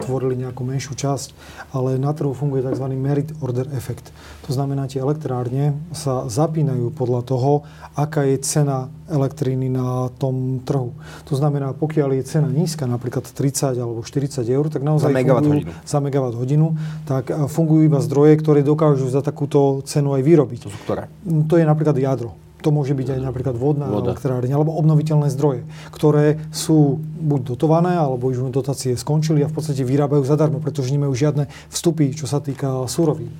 tvorili 0.00 0.40
nejakú 0.44 0.60
menšiu 0.60 0.92
časť, 0.92 1.32
ale 1.72 1.96
na 1.96 2.12
trhu 2.12 2.36
funguje 2.36 2.64
tzv. 2.64 2.84
merit 3.00 3.32
order 3.40 3.64
efekt. 3.72 4.12
To 4.44 4.52
znamená, 4.52 4.92
tie 4.92 5.00
elektrárne 5.00 5.76
sa 5.96 6.28
zapínajú 6.28 6.92
podľa 6.92 7.20
toho, 7.24 7.52
aká 7.96 8.28
je 8.28 8.40
cena 8.44 8.92
elektriny 9.08 9.72
na 9.72 10.12
tom 10.20 10.60
trhu. 10.62 10.96
To 11.28 11.34
znamená, 11.34 11.72
pokiaľ 11.72 12.20
je 12.20 12.22
cena 12.28 12.48
nízka, 12.48 12.84
napríklad 12.84 13.24
30 13.24 13.76
alebo 13.76 14.04
40 14.04 14.44
eur, 14.46 14.68
tak 14.68 14.84
naozaj 14.84 15.10
za 15.10 15.16
megawatt 15.16 15.46
hodinu. 15.48 15.70
za 15.82 15.98
megawatt 15.98 16.36
hodinu, 16.36 16.66
tak 17.08 17.32
fungujú 17.50 17.88
iba 17.88 18.00
zdroje, 18.04 18.38
ktoré 18.38 18.60
dokážu 18.62 19.10
za 19.10 19.20
takúto 19.20 19.82
cenu 19.84 20.09
aj 20.16 20.22
vyrobiť. 20.22 20.58
To 20.66 20.68
sú 20.72 20.78
ktoré? 20.86 21.10
To 21.48 21.54
je 21.58 21.64
napríklad 21.64 21.96
jadro. 21.98 22.34
To 22.60 22.68
môže 22.68 22.92
byť 22.92 23.16
aj 23.16 23.20
napríklad 23.24 23.56
vodná 23.56 23.88
Voda. 23.88 24.12
elektrárne 24.12 24.52
alebo 24.52 24.76
obnoviteľné 24.76 25.32
zdroje, 25.32 25.64
ktoré 25.96 26.36
sú 26.52 27.00
buď 27.00 27.56
dotované, 27.56 27.96
alebo 27.96 28.28
už 28.28 28.52
dotácie 28.52 28.92
skončili 29.00 29.40
a 29.40 29.48
v 29.48 29.56
podstate 29.56 29.80
vyrábajú 29.80 30.20
zadarmo, 30.28 30.60
pretože 30.60 30.92
nemajú 30.92 31.16
žiadne 31.16 31.48
vstupy, 31.72 32.12
čo 32.12 32.28
sa 32.28 32.44
týka 32.44 32.84
súrovín 32.84 33.32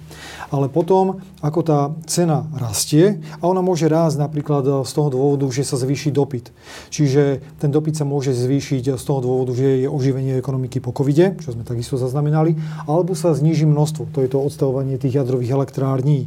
ale 0.51 0.67
potom, 0.67 1.23
ako 1.41 1.61
tá 1.63 1.81
cena 2.11 2.51
rastie, 2.59 3.23
a 3.39 3.47
ona 3.47 3.63
môže 3.63 3.87
rásť 3.87 4.19
napríklad 4.19 4.83
z 4.83 4.91
toho 4.91 5.09
dôvodu, 5.09 5.47
že 5.55 5.63
sa 5.63 5.79
zvýši 5.79 6.11
dopyt. 6.11 6.51
Čiže 6.91 7.39
ten 7.63 7.71
dopyt 7.71 7.97
sa 7.97 8.05
môže 8.05 8.35
zvýšiť 8.35 8.99
z 8.99 9.05
toho 9.07 9.23
dôvodu, 9.23 9.55
že 9.55 9.87
je 9.87 9.89
oživenie 9.89 10.35
ekonomiky 10.43 10.83
po 10.83 10.91
covide, 10.91 11.39
čo 11.39 11.55
sme 11.55 11.63
takisto 11.63 11.95
zaznamenali, 11.95 12.59
alebo 12.91 13.15
sa 13.15 13.31
zníži 13.31 13.63
množstvo, 13.71 14.11
to 14.11 14.27
je 14.27 14.29
to 14.35 14.43
odstavovanie 14.43 14.99
tých 14.99 15.23
jadrových 15.23 15.55
elektrární. 15.55 16.27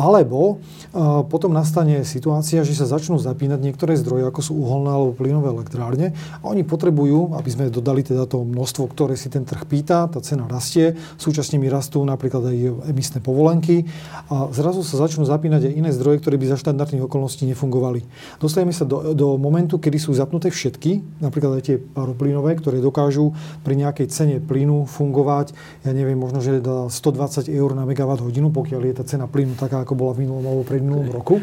Alebo 0.00 0.64
potom 1.28 1.52
nastane 1.52 2.02
situácia, 2.08 2.64
že 2.64 2.72
sa 2.72 2.88
začnú 2.88 3.20
zapínať 3.20 3.60
niektoré 3.60 4.00
zdroje, 4.00 4.24
ako 4.24 4.40
sú 4.40 4.52
uholné 4.56 4.88
alebo 4.88 5.12
plynové 5.12 5.52
elektrárne 5.52 6.16
a 6.40 6.44
oni 6.48 6.64
potrebujú, 6.64 7.36
aby 7.36 7.50
sme 7.52 7.68
dodali 7.68 8.00
teda 8.00 8.24
to 8.24 8.40
množstvo, 8.40 8.88
ktoré 8.88 9.20
si 9.20 9.28
ten 9.28 9.44
trh 9.44 9.68
pýta, 9.68 10.08
tá 10.08 10.24
cena 10.24 10.48
rastie, 10.48 10.96
súčasne 11.20 11.60
mi 11.60 11.68
rastú 11.68 12.00
napríklad 12.00 12.48
aj 12.48 12.56
emisné 12.88 13.20
povolenia 13.20 13.49
dovolenky 13.50 13.90
a 14.30 14.46
zrazu 14.54 14.86
sa 14.86 15.02
začnú 15.02 15.26
zapínať 15.26 15.66
aj 15.66 15.72
iné 15.74 15.90
zdroje, 15.90 16.22
ktoré 16.22 16.38
by 16.38 16.54
za 16.54 16.58
štandardných 16.62 17.10
okolností 17.10 17.42
nefungovali. 17.50 18.06
Dostaneme 18.38 18.70
sa 18.70 18.86
do, 18.86 19.10
do 19.10 19.34
momentu, 19.34 19.82
kedy 19.82 19.98
sú 19.98 20.14
zapnuté 20.14 20.54
všetky, 20.54 21.18
napríklad 21.18 21.58
aj 21.58 21.62
tie 21.66 21.76
paroplynové, 21.82 22.54
ktoré 22.62 22.78
dokážu 22.78 23.34
pri 23.66 23.74
nejakej 23.74 24.06
cene 24.06 24.36
plynu 24.38 24.86
fungovať, 24.86 25.50
ja 25.82 25.90
neviem, 25.90 26.14
možno, 26.14 26.38
že 26.38 26.62
120 26.62 27.50
eur 27.50 27.74
na 27.74 27.82
megawatt 27.82 28.22
hodinu, 28.22 28.54
pokiaľ 28.54 28.80
je 28.86 28.94
tá 28.94 29.04
cena 29.04 29.26
plynu 29.26 29.58
taká, 29.58 29.82
ako 29.82 29.98
bola 29.98 30.14
v 30.14 30.30
minulom 30.30 30.46
alebo 30.46 30.62
predminulom 30.62 31.10
roku. 31.10 31.42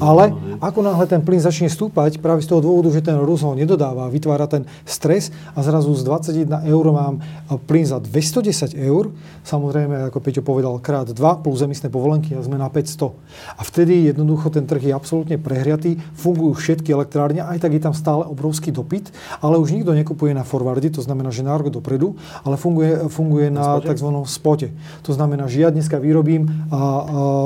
Ale 0.00 0.32
ako 0.64 0.80
náhle 0.80 1.04
ten 1.04 1.20
plyn 1.20 1.44
začne 1.44 1.68
stúpať, 1.68 2.24
práve 2.24 2.40
z 2.40 2.48
toho 2.48 2.64
dôvodu, 2.64 2.88
že 2.88 3.04
ten 3.04 3.20
Rus 3.20 3.44
ho 3.44 3.52
nedodáva, 3.52 4.08
vytvára 4.08 4.48
ten 4.48 4.64
stres 4.88 5.28
a 5.52 5.60
zrazu 5.60 5.92
z 5.92 6.08
21 6.08 6.64
eur 6.72 6.84
mám 6.88 7.20
plyn 7.68 7.84
za 7.84 8.00
210 8.00 8.72
eur, 8.72 9.12
samozrejme, 9.44 10.08
ako 10.08 10.18
Peťo 10.24 10.40
povedal, 10.40 10.80
krát 10.80 11.12
2 11.12 11.44
plus 11.44 11.60
emisné 11.60 11.92
povolenky 11.92 12.32
a 12.32 12.40
sme 12.40 12.56
na 12.56 12.72
500. 12.72 13.12
A 13.60 13.62
vtedy 13.64 14.08
jednoducho 14.08 14.48
ten 14.48 14.64
trh 14.64 14.88
je 14.88 14.92
absolútne 14.96 15.36
prehriatý, 15.36 16.00
fungujú 16.16 16.56
všetky 16.56 16.88
elektrárne, 16.88 17.44
aj 17.44 17.60
tak 17.60 17.76
je 17.76 17.82
tam 17.84 17.92
stále 17.92 18.24
obrovský 18.24 18.72
dopyt, 18.72 19.12
ale 19.44 19.60
už 19.60 19.76
nikto 19.76 19.92
nekupuje 19.92 20.32
na 20.32 20.48
forwardy, 20.48 20.88
to 20.88 21.04
znamená, 21.04 21.28
že 21.28 21.44
na 21.44 21.52
rok 21.52 21.68
dopredu, 21.68 22.16
ale 22.40 22.56
funguje, 22.56 23.12
funguje 23.12 23.52
na, 23.52 23.76
na 23.76 23.84
tzv. 23.84 24.08
spote. 24.24 24.72
To 25.04 25.12
znamená, 25.12 25.44
že 25.44 25.60
ja 25.60 25.68
dneska 25.68 26.00
vyrobím 26.00 26.48
a, 26.72 26.72
a 26.72 26.80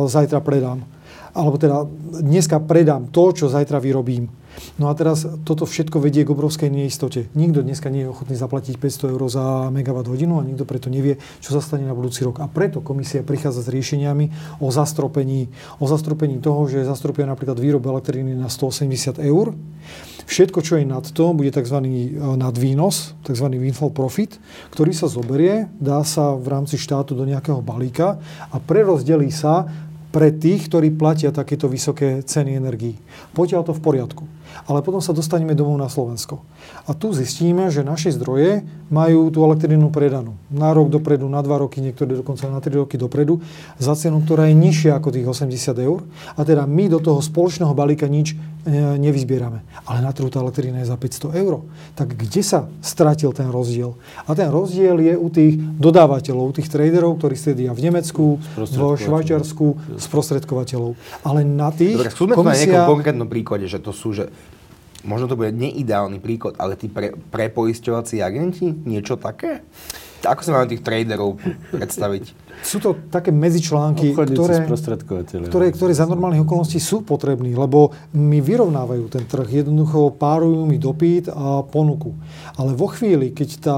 zajtra 0.06 0.38
predám 0.38 0.86
alebo 1.32 1.56
teda 1.56 1.88
dneska 2.20 2.60
predám 2.60 3.08
to, 3.08 3.32
čo 3.32 3.52
zajtra 3.52 3.80
vyrobím. 3.80 4.28
No 4.76 4.88
a 4.88 4.96
teraz 4.96 5.24
toto 5.48 5.64
všetko 5.64 5.96
vedie 5.96 6.28
k 6.28 6.32
obrovskej 6.32 6.68
neistote. 6.68 7.28
Nikto 7.32 7.64
dneska 7.64 7.88
nie 7.88 8.04
je 8.04 8.12
ochotný 8.12 8.36
zaplatiť 8.36 8.76
500 8.76 9.12
eur 9.16 9.22
za 9.32 9.72
megawatt 9.72 10.08
hodinu 10.08 10.40
a 10.40 10.46
nikto 10.46 10.68
preto 10.68 10.92
nevie, 10.92 11.16
čo 11.40 11.56
sa 11.56 11.64
stane 11.64 11.88
na 11.88 11.96
budúci 11.96 12.24
rok. 12.24 12.40
A 12.40 12.46
preto 12.52 12.84
komisia 12.84 13.24
prichádza 13.24 13.64
s 13.64 13.72
riešeniami 13.72 14.58
o 14.60 14.68
zastropení, 14.68 15.48
o 15.80 15.88
zastropení 15.88 16.40
toho, 16.44 16.68
že 16.68 16.84
zastropia 16.84 17.24
napríklad 17.24 17.56
výrobu 17.56 17.96
elektriny 17.96 18.36
na 18.36 18.52
180 18.52 19.20
eur. 19.24 19.56
Všetko, 20.22 20.62
čo 20.62 20.78
je 20.78 20.86
nad 20.86 21.02
to, 21.02 21.34
bude 21.34 21.50
tzv. 21.50 21.78
E, 21.82 22.14
nadvýnos, 22.16 23.18
tzv. 23.26 23.46
windfall 23.56 23.90
profit, 23.90 24.38
ktorý 24.70 24.94
sa 24.94 25.10
zoberie, 25.10 25.68
dá 25.80 26.04
sa 26.06 26.36
v 26.38 26.46
rámci 26.52 26.78
štátu 26.78 27.18
do 27.18 27.26
nejakého 27.26 27.58
balíka 27.64 28.22
a 28.52 28.56
prerozdelí 28.62 29.32
sa 29.34 29.66
pre 30.12 30.28
tých, 30.30 30.68
ktorí 30.68 30.92
platia 30.92 31.32
takéto 31.32 31.66
vysoké 31.66 32.20
ceny 32.20 32.60
energií. 32.60 33.00
Poďal 33.32 33.64
to 33.64 33.72
v 33.72 33.80
poriadku. 33.80 34.24
Ale 34.66 34.84
potom 34.84 35.02
sa 35.02 35.16
dostaneme 35.16 35.56
domov 35.56 35.78
na 35.78 35.88
Slovensko. 35.90 36.40
A 36.86 36.94
tu 36.94 37.10
zistíme, 37.14 37.70
že 37.70 37.86
naše 37.86 38.14
zdroje 38.14 38.62
majú 38.92 39.32
tú 39.32 39.42
elektrínu 39.42 39.88
predanú. 39.88 40.36
Na 40.52 40.70
rok 40.76 40.92
dopredu, 40.92 41.24
na 41.26 41.40
dva 41.40 41.58
roky, 41.58 41.80
niektoré 41.80 42.12
dokonca 42.12 42.44
na 42.52 42.60
tri 42.60 42.76
roky 42.76 43.00
dopredu, 43.00 43.40
za 43.80 43.96
cenu, 43.96 44.20
ktorá 44.20 44.52
je 44.52 44.56
nižšia 44.58 44.98
ako 45.00 45.08
tých 45.08 45.26
80 45.26 45.76
eur. 45.80 46.04
A 46.36 46.40
teda 46.44 46.68
my 46.68 46.92
do 46.92 47.00
toho 47.00 47.24
spoločného 47.24 47.72
balíka 47.72 48.04
nič 48.04 48.36
e, 48.36 48.36
nevyzbierame. 49.00 49.64
Ale 49.88 49.98
na 50.04 50.12
trhu 50.12 50.28
tá 50.28 50.44
elektrína 50.44 50.84
je 50.84 50.92
za 50.92 50.96
500 51.00 51.40
eur. 51.40 51.64
Tak 51.96 52.12
kde 52.12 52.42
sa 52.44 52.68
stratil 52.84 53.32
ten 53.32 53.48
rozdiel? 53.48 53.96
A 54.28 54.36
ten 54.36 54.52
rozdiel 54.52 55.00
je 55.00 55.14
u 55.16 55.28
tých 55.32 55.56
dodávateľov, 55.56 56.52
u 56.52 56.54
tých 56.54 56.68
traderov, 56.68 57.16
ktorí 57.16 57.34
sedia 57.34 57.72
v 57.72 57.80
Nemecku, 57.88 58.36
v 58.58 58.96
Švajčiarsku, 59.00 59.96
sprostredkovateľov. 59.96 60.94
Ale 61.24 61.48
na 61.48 61.72
tých 61.72 61.96
Dobre, 61.96 62.12
skúsme 62.12 62.34
komisia... 62.36 62.66
to 62.66 62.68
na 62.68 62.72
nejakom 62.76 62.92
konkrétnom 63.00 63.28
príklade, 63.28 63.66
že 63.66 63.80
to 63.80 63.90
sú, 63.96 64.12
že 64.12 64.28
možno 65.02 65.26
to 65.30 65.38
bude 65.38 65.54
neideálny 65.54 66.18
príklad, 66.22 66.58
ale 66.58 66.78
tí 66.78 66.86
pre, 66.86 67.14
prepoisťovací 67.14 68.22
agenti, 68.22 68.70
niečo 68.72 69.18
také? 69.18 69.62
Ako 70.22 70.40
sa 70.46 70.54
máme 70.54 70.70
tých 70.70 70.86
traderov 70.86 71.34
predstaviť? 71.74 72.54
Sú 72.62 72.78
to 72.78 72.94
také 73.10 73.34
medzičlánky, 73.34 74.14
ktoré, 74.14 74.62
ktoré, 75.50 75.66
ktoré 75.74 75.92
za 75.98 76.06
normálnych 76.06 76.46
okolností 76.46 76.78
sú 76.78 77.02
potrební, 77.02 77.58
lebo 77.58 77.90
mi 78.14 78.38
vyrovnávajú 78.38 79.10
ten 79.10 79.26
trh. 79.26 79.66
Jednoducho 79.66 80.14
párujú 80.14 80.62
mi 80.62 80.78
dopyt 80.78 81.26
a 81.26 81.66
ponuku. 81.66 82.14
Ale 82.54 82.70
vo 82.78 82.86
chvíli, 82.86 83.34
keď 83.34 83.50
tá 83.58 83.76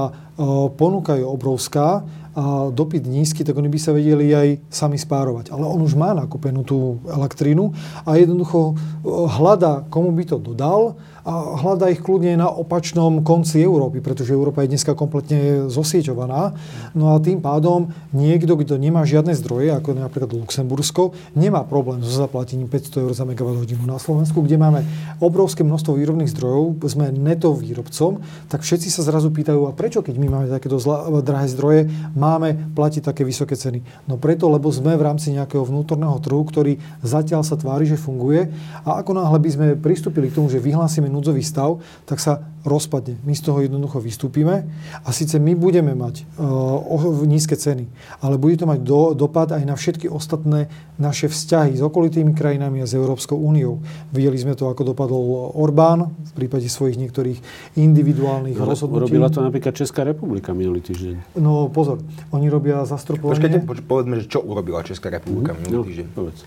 ponuka 0.77 1.17
je 1.17 1.25
obrovská 1.25 2.05
a 2.35 2.67
dopyt 2.67 3.07
nízky, 3.07 3.47
tak 3.47 3.55
oni 3.55 3.71
by 3.71 3.79
sa 3.79 3.95
vedeli 3.95 4.35
aj 4.35 4.59
sami 4.67 4.99
spárovať. 4.99 5.55
Ale 5.55 5.63
on 5.63 5.79
už 5.79 5.95
má 5.95 6.11
nakúpenú 6.11 6.67
tú 6.67 6.99
elektrínu 7.07 7.71
a 8.03 8.19
jednoducho 8.19 8.75
hľada, 9.07 9.87
komu 9.87 10.11
by 10.11 10.23
to 10.27 10.37
dodal 10.37 10.99
a 11.25 11.57
hľadá 11.57 11.89
ich 11.89 12.05
kľudne 12.05 12.37
na 12.37 12.45
opačnom 12.45 13.25
konci 13.25 13.57
Európy, 13.63 13.97
pretože 13.97 14.29
Európa 14.29 14.61
je 14.61 14.77
dneska 14.77 14.93
kompletne 14.93 15.65
zosieťovaná. 15.73 16.53
No 16.93 17.17
a 17.17 17.23
tým 17.23 17.41
pádom 17.41 17.89
niekto, 18.13 18.53
kto 18.53 18.77
nemá 18.77 19.01
žiadne 19.09 19.33
zdroje, 19.33 19.73
ako 19.73 19.97
napríklad 19.97 20.37
Luxembursko, 20.37 21.17
nemá 21.33 21.65
problém 21.65 22.05
so 22.05 22.13
zaplatením 22.13 22.69
500 22.69 23.01
eur 23.01 23.11
za 23.17 23.25
megawatt 23.25 23.57
hodinu 23.57 23.89
na 23.89 23.97
Slovensku, 23.97 24.45
kde 24.45 24.61
máme 24.61 24.85
obrovské 25.17 25.65
množstvo 25.65 25.97
výrobných 25.97 26.29
zdrojov, 26.29 26.77
sme 26.85 27.09
neto 27.09 27.57
výrobcom, 27.57 28.21
tak 28.45 28.61
všetci 28.61 28.93
sa 28.93 29.01
zrazu 29.01 29.33
pýtajú, 29.33 29.65
a 29.65 29.73
prečo, 29.73 30.05
keď 30.05 30.21
my 30.21 30.27
máme 30.29 30.47
takéto 30.53 30.77
zla, 30.77 31.09
drahé 31.25 31.49
zdroje, 31.49 31.89
máme 32.25 32.73
platiť 32.73 33.13
také 33.13 33.21
vysoké 33.21 33.53
ceny? 33.53 34.09
No 34.09 34.17
preto, 34.17 34.49
lebo 34.49 34.73
sme 34.73 34.97
v 34.97 35.05
rámci 35.05 35.29
nejakého 35.29 35.61
vnútorného 35.61 36.17
trhu, 36.17 36.41
ktorý 36.41 36.81
zatiaľ 37.05 37.45
sa 37.45 37.53
tvári, 37.53 37.85
že 37.85 38.01
funguje 38.01 38.49
a 38.81 38.97
ako 39.05 39.13
náhle 39.13 39.37
by 39.37 39.49
sme 39.53 39.67
pristúpili 39.77 40.33
k 40.33 40.41
tomu, 40.41 40.49
že 40.49 40.57
vyhlásime 40.57 41.05
núdzový 41.05 41.45
stav, 41.45 41.77
tak 42.09 42.17
sa 42.17 42.41
rozpadne. 42.65 43.21
My 43.21 43.37
z 43.37 43.45
toho 43.45 43.61
jednoducho 43.61 44.01
vystúpime 44.01 44.65
a 45.05 45.09
síce 45.13 45.37
my 45.37 45.53
budeme 45.53 45.93
mať 45.93 46.25
uh, 46.41 47.21
nízke 47.29 47.53
ceny, 47.53 47.85
ale 48.25 48.41
bude 48.41 48.57
to 48.57 48.65
mať 48.65 48.81
do, 48.81 49.13
dopad 49.13 49.53
aj 49.53 49.61
na 49.61 49.77
všetky 49.77 50.09
ostatné 50.09 50.67
naše 50.97 51.29
vzťahy 51.29 51.77
s 51.77 51.81
okolitými 51.85 52.33
krajinami 52.33 52.81
a 52.81 52.89
s 52.89 52.97
Európskou 52.97 53.37
úniou. 53.37 53.85
Videli 54.09 54.41
sme 54.41 54.57
to, 54.57 54.65
ako 54.65 54.95
dopadol 54.95 55.53
Orbán 55.53 56.09
v 56.09 56.33
prípade 56.33 56.65
svojich 56.65 56.97
niektorých 56.97 57.39
individuálnych 57.77 58.57
no, 58.57 58.65
rozhodnutí. 58.65 59.13
Urobila 59.13 59.29
to 59.29 59.45
napríklad 59.45 59.77
Česká 59.77 60.01
republika 60.01 60.55
minulý 60.57 60.81
týždeň. 60.81 61.37
No 61.37 61.69
pozor, 61.69 62.01
oni 62.31 62.47
robia 62.49 62.83
zastropovanie... 62.83 63.61
Počkajte, 63.61 63.87
povedzme, 63.87 64.15
že 64.21 64.25
čo 64.27 64.39
urobila 64.43 64.83
Česká 64.83 65.13
republika 65.13 65.53
mm, 65.53 65.57
minulý 65.63 65.77
no, 65.77 65.87
týždeň. 65.87 66.07
Povedz. 66.11 66.39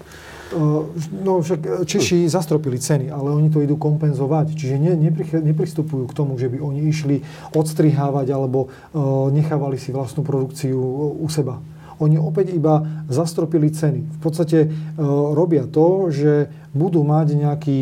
No 1.12 1.44
však 1.44 1.84
Češi 1.84 2.24
zastropili 2.24 2.80
ceny, 2.80 3.12
ale 3.12 3.36
oni 3.36 3.52
to 3.52 3.60
idú 3.60 3.76
kompenzovať. 3.76 4.56
Čiže 4.56 4.80
ne, 4.80 4.96
nepristupujú 5.44 6.08
k 6.08 6.16
tomu, 6.16 6.40
že 6.40 6.48
by 6.48 6.56
oni 6.56 6.88
išli 6.88 7.20
odstrihávať 7.52 8.32
alebo 8.32 8.72
nechávali 9.28 9.76
si 9.76 9.92
vlastnú 9.92 10.24
produkciu 10.24 10.80
u 11.20 11.28
seba. 11.28 11.60
Oni 11.98 12.16
opäť 12.18 12.54
iba 12.54 13.04
zastropili 13.10 13.70
ceny. 13.74 14.06
V 14.06 14.20
podstate 14.22 14.70
robia 15.34 15.66
to, 15.66 16.14
že 16.14 16.50
budú 16.70 17.02
mať 17.02 17.34
nejaký, 17.34 17.80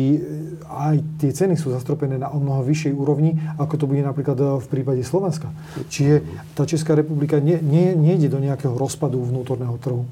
aj 0.65 0.95
tie 1.21 1.31
ceny 1.31 1.53
sú 1.55 1.69
zastropené 1.69 2.17
na 2.17 2.33
o 2.33 2.41
mnoho 2.41 2.65
vyššej 2.65 2.93
úrovni, 2.97 3.37
ako 3.61 3.73
to 3.77 3.85
bude 3.85 4.01
napríklad 4.01 4.61
v 4.61 4.67
prípade 4.67 5.05
Slovenska. 5.05 5.53
Čiže 5.93 6.25
tá 6.57 6.65
Česká 6.65 6.97
republika 6.97 7.37
nie, 7.37 7.61
nie, 7.61 7.93
nejde 7.93 8.29
do 8.31 8.41
nejakého 8.41 8.73
rozpadu 8.73 9.21
vnútorného 9.21 9.77
trhu 9.77 10.03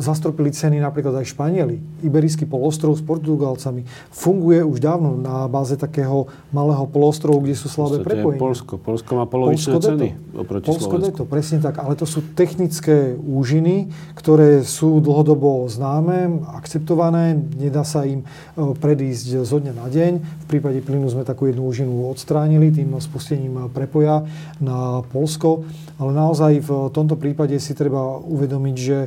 zastropili 0.00 0.48
ceny 0.48 0.80
napríklad 0.80 1.20
aj 1.20 1.36
Španieli. 1.36 1.76
Iberijský 2.00 2.48
polostrov 2.48 2.96
s 2.96 3.04
Portugalcami 3.04 3.84
funguje 4.08 4.64
už 4.64 4.80
dávno 4.80 5.12
na 5.20 5.44
báze 5.44 5.76
takého 5.76 6.32
malého 6.48 6.88
polostrovu, 6.88 7.44
kde 7.44 7.54
sú 7.60 7.68
slabé 7.68 8.00
prepojenia. 8.00 8.40
Polsko. 8.40 8.80
Polsko 8.80 9.10
má 9.20 9.28
polovičné 9.28 9.76
Polsko 9.76 9.88
ceny 9.92 10.08
oproti 10.32 10.66
Polsko 10.72 10.96
Slovensku. 10.96 11.16
to, 11.20 11.24
presne 11.28 11.58
tak. 11.60 11.76
Ale 11.76 11.92
to 12.00 12.08
sú 12.08 12.24
technické 12.32 13.12
úžiny, 13.12 13.92
ktoré 14.16 14.64
sú 14.64 15.04
dlhodobo 15.04 15.68
známe, 15.68 16.48
akceptované. 16.56 17.36
Nedá 17.36 17.84
sa 17.84 18.08
im 18.08 18.24
predísť 18.56 19.44
zo 19.44 19.60
dňa 19.60 19.72
na 19.76 19.86
deň. 19.92 20.12
V 20.18 20.46
prípade 20.48 20.80
plynu 20.80 21.12
sme 21.12 21.28
takú 21.28 21.52
jednu 21.52 21.68
úžinu 21.68 22.08
odstránili 22.08 22.72
tým 22.72 22.96
spustením 22.96 23.68
prepoja 23.68 24.24
na 24.64 25.04
Polsko. 25.12 25.68
Ale 26.00 26.16
naozaj 26.16 26.64
v 26.64 26.70
tomto 26.88 27.20
prípade 27.20 27.54
si 27.60 27.76
treba 27.76 28.16
uvedomiť, 28.16 28.76
že 28.80 28.98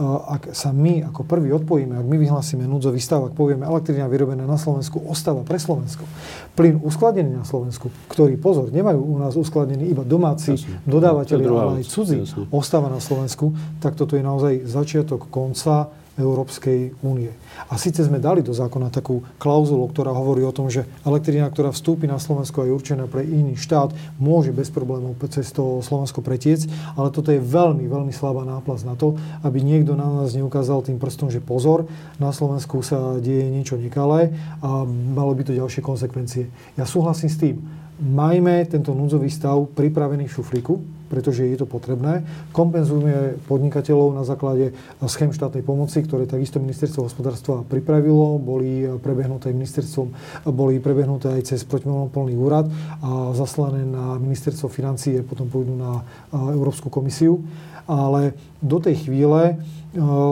ak 0.00 0.56
sa 0.56 0.72
my 0.72 1.04
ako 1.12 1.28
prvý 1.28 1.52
odpojíme, 1.52 1.92
ak 2.00 2.06
my 2.08 2.16
vyhlásime 2.16 2.64
núdzový 2.64 2.96
stav, 2.96 3.28
ak 3.28 3.36
povieme 3.36 3.68
elektrina 3.68 4.08
vyrobená 4.08 4.48
na 4.48 4.56
Slovensku 4.56 5.04
ostáva 5.04 5.44
pre 5.44 5.60
Slovensko, 5.60 6.08
plyn 6.56 6.80
uskladnený 6.80 7.36
na 7.36 7.44
Slovensku, 7.44 7.92
ktorý, 8.08 8.40
pozor, 8.40 8.72
nemajú 8.72 8.98
u 8.98 9.16
nás 9.20 9.36
uskladnený 9.36 9.92
iba 9.92 10.00
domáci 10.00 10.56
dodávateľi, 10.88 11.44
ale 11.44 11.84
aj 11.84 11.86
cudzí, 11.92 12.24
ostáva 12.48 12.88
na 12.88 13.04
Slovensku, 13.04 13.52
tak 13.84 13.92
toto 13.92 14.16
je 14.16 14.24
naozaj 14.24 14.64
začiatok 14.64 15.28
konca 15.28 15.92
Európskej 16.20 16.92
únie. 17.00 17.32
A 17.72 17.80
síce 17.80 18.04
sme 18.04 18.20
dali 18.20 18.44
do 18.44 18.52
zákona 18.52 18.92
takú 18.92 19.24
klauzulu, 19.40 19.88
ktorá 19.88 20.12
hovorí 20.12 20.44
o 20.44 20.52
tom, 20.52 20.68
že 20.68 20.84
elektrina, 21.08 21.48
ktorá 21.48 21.72
vstúpi 21.72 22.04
na 22.04 22.20
Slovensko 22.20 22.62
a 22.62 22.68
je 22.68 22.76
určená 22.76 23.08
pre 23.08 23.24
iný 23.24 23.56
štát, 23.56 23.96
môže 24.20 24.52
bez 24.52 24.68
problémov 24.68 25.16
cez 25.32 25.48
to 25.48 25.80
Slovensko 25.80 26.20
pretiec, 26.20 26.68
ale 26.92 27.08
toto 27.08 27.32
je 27.32 27.40
veľmi, 27.40 27.88
veľmi 27.88 28.12
slabá 28.12 28.44
náplast 28.44 28.84
na 28.84 28.92
to, 28.92 29.16
aby 29.40 29.64
niekto 29.64 29.96
na 29.96 30.04
nás 30.04 30.36
neukázal 30.36 30.84
tým 30.84 31.00
prstom, 31.00 31.32
že 31.32 31.40
pozor, 31.40 31.88
na 32.20 32.28
Slovensku 32.28 32.84
sa 32.84 33.16
deje 33.16 33.48
niečo 33.48 33.80
nekalé 33.80 34.36
a 34.60 34.84
malo 34.88 35.32
by 35.32 35.48
to 35.48 35.56
ďalšie 35.56 35.80
konsekvencie. 35.80 36.52
Ja 36.76 36.84
súhlasím 36.84 37.30
s 37.32 37.40
tým, 37.40 37.56
majme 38.02 38.68
tento 38.68 38.92
núdzový 38.92 39.32
stav 39.32 39.64
pripravený 39.72 40.28
v 40.28 40.34
šuflíku, 40.34 40.74
pretože 41.12 41.44
je 41.44 41.60
to 41.60 41.68
potrebné. 41.68 42.24
Kompenzujeme 42.56 43.36
podnikateľov 43.44 44.16
na 44.16 44.24
základe 44.24 44.72
schém 45.04 45.28
štátnej 45.28 45.60
pomoci, 45.60 46.00
ktoré 46.00 46.24
takisto 46.24 46.56
ministerstvo 46.56 47.04
hospodárstva 47.04 47.60
pripravilo, 47.68 48.40
boli 48.40 48.88
prebehnuté 48.96 49.52
ministerstvom, 49.52 50.08
boli 50.48 50.80
prebehnuté 50.80 51.36
aj 51.36 51.52
cez 51.52 51.60
protimonopolný 51.68 52.32
úrad 52.40 52.72
a 53.04 53.36
zaslané 53.36 53.84
na 53.84 54.16
ministerstvo 54.16 54.72
financie, 54.72 55.20
potom 55.20 55.52
pôjdu 55.52 55.76
na 55.76 56.00
Európsku 56.32 56.88
komisiu. 56.88 57.44
Ale 57.84 58.32
do 58.62 58.80
tej 58.80 59.04
chvíle 59.04 59.60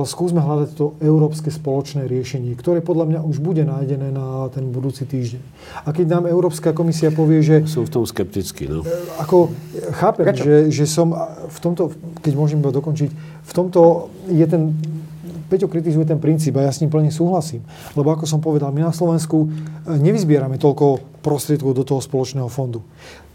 skúsme 0.08 0.40
hľadať 0.40 0.70
to 0.72 0.96
európske 1.04 1.52
spoločné 1.52 2.08
riešenie, 2.08 2.56
ktoré 2.56 2.80
podľa 2.80 3.12
mňa 3.12 3.20
už 3.28 3.44
bude 3.44 3.60
nájdené 3.60 4.08
na 4.08 4.48
ten 4.48 4.72
budúci 4.72 5.04
týždeň. 5.04 5.42
A 5.84 5.92
keď 5.92 6.16
nám 6.16 6.24
Európska 6.32 6.72
komisia 6.72 7.12
povie, 7.12 7.44
že... 7.44 7.68
Sú 7.68 7.84
v 7.84 7.92
tom 7.92 8.04
skeptickí, 8.08 8.64
no. 8.64 8.80
E, 8.80 8.88
ako, 9.20 9.52
chápem, 10.00 10.32
že, 10.32 10.72
že 10.72 10.84
som 10.88 11.12
v 11.52 11.58
tomto, 11.60 11.92
keď 12.24 12.32
môžem 12.40 12.56
iba 12.64 12.72
dokončiť, 12.72 13.10
v 13.44 13.52
tomto 13.52 14.08
je 14.32 14.46
ten 14.48 14.72
Peťo 15.50 15.66
kritizuje 15.66 16.06
ten 16.06 16.22
princíp 16.22 16.54
a 16.54 16.62
ja 16.62 16.70
s 16.70 16.78
ním 16.78 16.94
plne 16.94 17.10
súhlasím. 17.10 17.66
Lebo 17.98 18.14
ako 18.14 18.22
som 18.22 18.38
povedal, 18.38 18.70
my 18.70 18.86
na 18.86 18.94
Slovensku 18.94 19.50
e, 19.50 19.98
nevyzbierame 19.98 20.62
toľko 20.62 21.18
prostriedkov 21.26 21.74
do 21.74 21.82
toho 21.82 21.98
spoločného 21.98 22.46
fondu. 22.46 22.86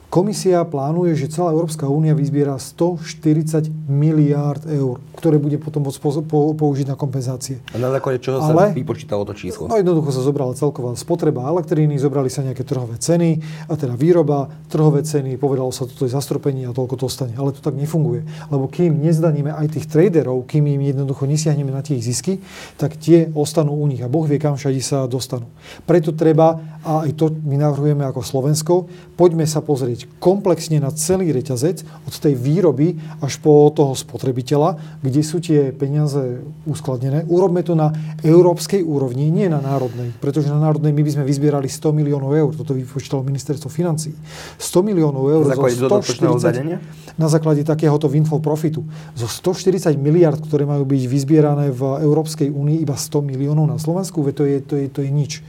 Komisia 0.10 0.64
plánuje, 0.64 1.12
že 1.18 1.28
celá 1.28 1.52
Európska 1.52 1.92
únia 1.92 2.16
vyzbiera 2.16 2.56
140 2.56 3.68
miliárd 3.92 4.64
eur, 4.72 5.04
ktoré 5.20 5.36
bude 5.36 5.60
potom 5.60 5.84
použiť 5.84 6.88
na 6.88 6.96
kompenzácie. 6.96 7.60
A 7.76 7.78
na 7.82 7.92
základe 7.92 8.24
čoho 8.24 8.40
Ale, 8.40 8.72
sa 8.72 8.78
vypočítalo 8.78 9.28
to 9.28 9.36
číslo? 9.36 9.68
No 9.68 9.76
jednoducho 9.76 10.16
sa 10.16 10.24
zobrala 10.24 10.56
celková 10.56 10.96
spotreba 10.96 11.44
elektríny, 11.52 12.00
zobrali 12.00 12.32
sa 12.32 12.48
nejaké 12.48 12.64
trhové 12.64 12.96
ceny, 12.96 13.44
a 13.68 13.76
teda 13.76 14.00
výroba, 14.00 14.48
trhové 14.72 15.04
ceny, 15.04 15.36
povedalo 15.36 15.76
sa, 15.76 15.84
toto 15.84 16.08
je 16.08 16.16
zastropenie 16.16 16.64
a 16.64 16.72
toľko 16.72 16.96
to 16.96 17.08
stane. 17.12 17.36
Ale 17.36 17.52
to 17.52 17.60
tak 17.60 17.76
nefunguje. 17.76 18.24
Lebo 18.48 18.72
kým 18.72 19.04
nezdaníme 19.04 19.52
aj 19.52 19.76
tých 19.76 19.92
traderov, 19.92 20.48
kým 20.48 20.64
im 20.70 20.80
jednoducho 20.96 21.28
nesiahneme 21.28 21.76
na 21.76 21.84
tie 21.84 22.00
ich 22.00 22.08
zisky, 22.08 22.40
tak 22.80 22.96
tie 22.96 23.28
ostanú 23.36 23.76
u 23.76 23.86
nich 23.90 24.00
a 24.00 24.08
Boh 24.08 24.24
vie, 24.24 24.40
kam 24.40 24.56
všade 24.56 24.80
sa 24.80 25.04
dostanú. 25.12 25.52
Preto 25.84 26.16
treba, 26.16 26.56
a 26.88 27.04
aj 27.04 27.12
to 27.20 27.36
my 27.44 27.60
navrhujeme 27.60 28.08
ako 28.08 28.22
Slovensko, 28.24 28.74
poďme 29.20 29.44
sa 29.44 29.60
pozrieť 29.60 29.95
komplexne 30.20 30.84
na 30.84 30.92
celý 30.92 31.32
reťazec 31.32 31.88
od 32.04 32.14
tej 32.14 32.36
výroby 32.36 33.00
až 33.24 33.40
po 33.40 33.72
toho 33.72 33.96
spotrebiteľa, 33.96 35.00
kde 35.00 35.22
sú 35.24 35.40
tie 35.40 35.72
peniaze 35.72 36.44
uskladnené. 36.68 37.24
Urobme 37.32 37.64
to 37.64 37.74
na 37.74 37.96
európskej 38.20 38.84
úrovni, 38.84 39.32
nie 39.32 39.48
na 39.48 39.64
národnej, 39.64 40.12
pretože 40.20 40.52
na 40.52 40.60
národnej 40.60 40.92
my 40.92 41.02
by 41.02 41.12
sme 41.16 41.24
vyzbierali 41.24 41.72
100 41.72 41.96
miliónov 41.96 42.32
eur, 42.36 42.52
toto 42.52 42.76
vypočítalo 42.76 43.24
ministerstvo 43.24 43.72
financí. 43.72 44.12
100 44.60 44.84
miliónov 44.84 45.24
eur 45.32 45.44
na 45.48 45.56
zo 45.56 45.88
140, 45.88 47.16
na 47.16 47.28
základe 47.32 47.64
takéhoto 47.64 48.12
windfall 48.12 48.44
profitu. 48.44 48.84
Zo 49.16 49.32
140 49.32 49.96
miliard, 49.96 50.42
ktoré 50.42 50.68
majú 50.68 50.84
byť 50.84 51.04
vyzbierané 51.08 51.72
v 51.72 52.04
Európskej 52.04 52.52
únii, 52.52 52.84
iba 52.84 53.00
100 53.00 53.24
miliónov 53.24 53.70
na 53.70 53.78
Slovensku, 53.80 54.20
to 54.36 54.44
je, 54.44 54.60
to 54.60 54.76
je, 54.76 54.86
to 54.92 55.00
je 55.00 55.10
nič. 55.14 55.40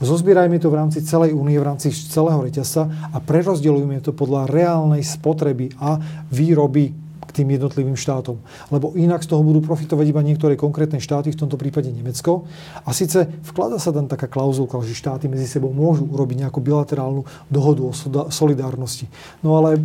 Zozbierajme 0.00 0.56
to 0.56 0.72
v 0.72 0.78
rámci 0.80 1.04
celej 1.04 1.36
únie, 1.36 1.60
v 1.60 1.68
rámci 1.68 1.92
celého 1.92 2.40
reťazca 2.40 3.12
a 3.12 3.18
prerozdeľujme 3.20 4.00
to 4.00 4.16
podľa 4.16 4.48
reálnej 4.48 5.04
spotreby 5.04 5.76
a 5.76 6.00
výroby 6.32 7.09
k 7.30 7.42
tým 7.42 7.54
jednotlivým 7.54 7.94
štátom. 7.94 8.42
Lebo 8.74 8.90
inak 8.98 9.22
z 9.22 9.30
toho 9.30 9.46
budú 9.46 9.62
profitovať 9.62 10.06
iba 10.10 10.26
niektoré 10.26 10.58
konkrétne 10.58 10.98
štáty, 10.98 11.30
v 11.30 11.38
tomto 11.38 11.54
prípade 11.54 11.86
Nemecko. 11.94 12.50
A 12.82 12.90
síce 12.90 13.30
vklada 13.46 13.78
sa 13.78 13.94
tam 13.94 14.10
taká 14.10 14.26
klauzulka, 14.26 14.82
že 14.82 14.98
štáty 14.98 15.30
medzi 15.30 15.46
sebou 15.46 15.70
môžu 15.70 16.10
urobiť 16.10 16.42
nejakú 16.42 16.58
bilaterálnu 16.58 17.22
dohodu 17.46 17.82
o 17.86 17.92
solidárnosti. 18.34 19.06
No 19.46 19.54
ale 19.62 19.78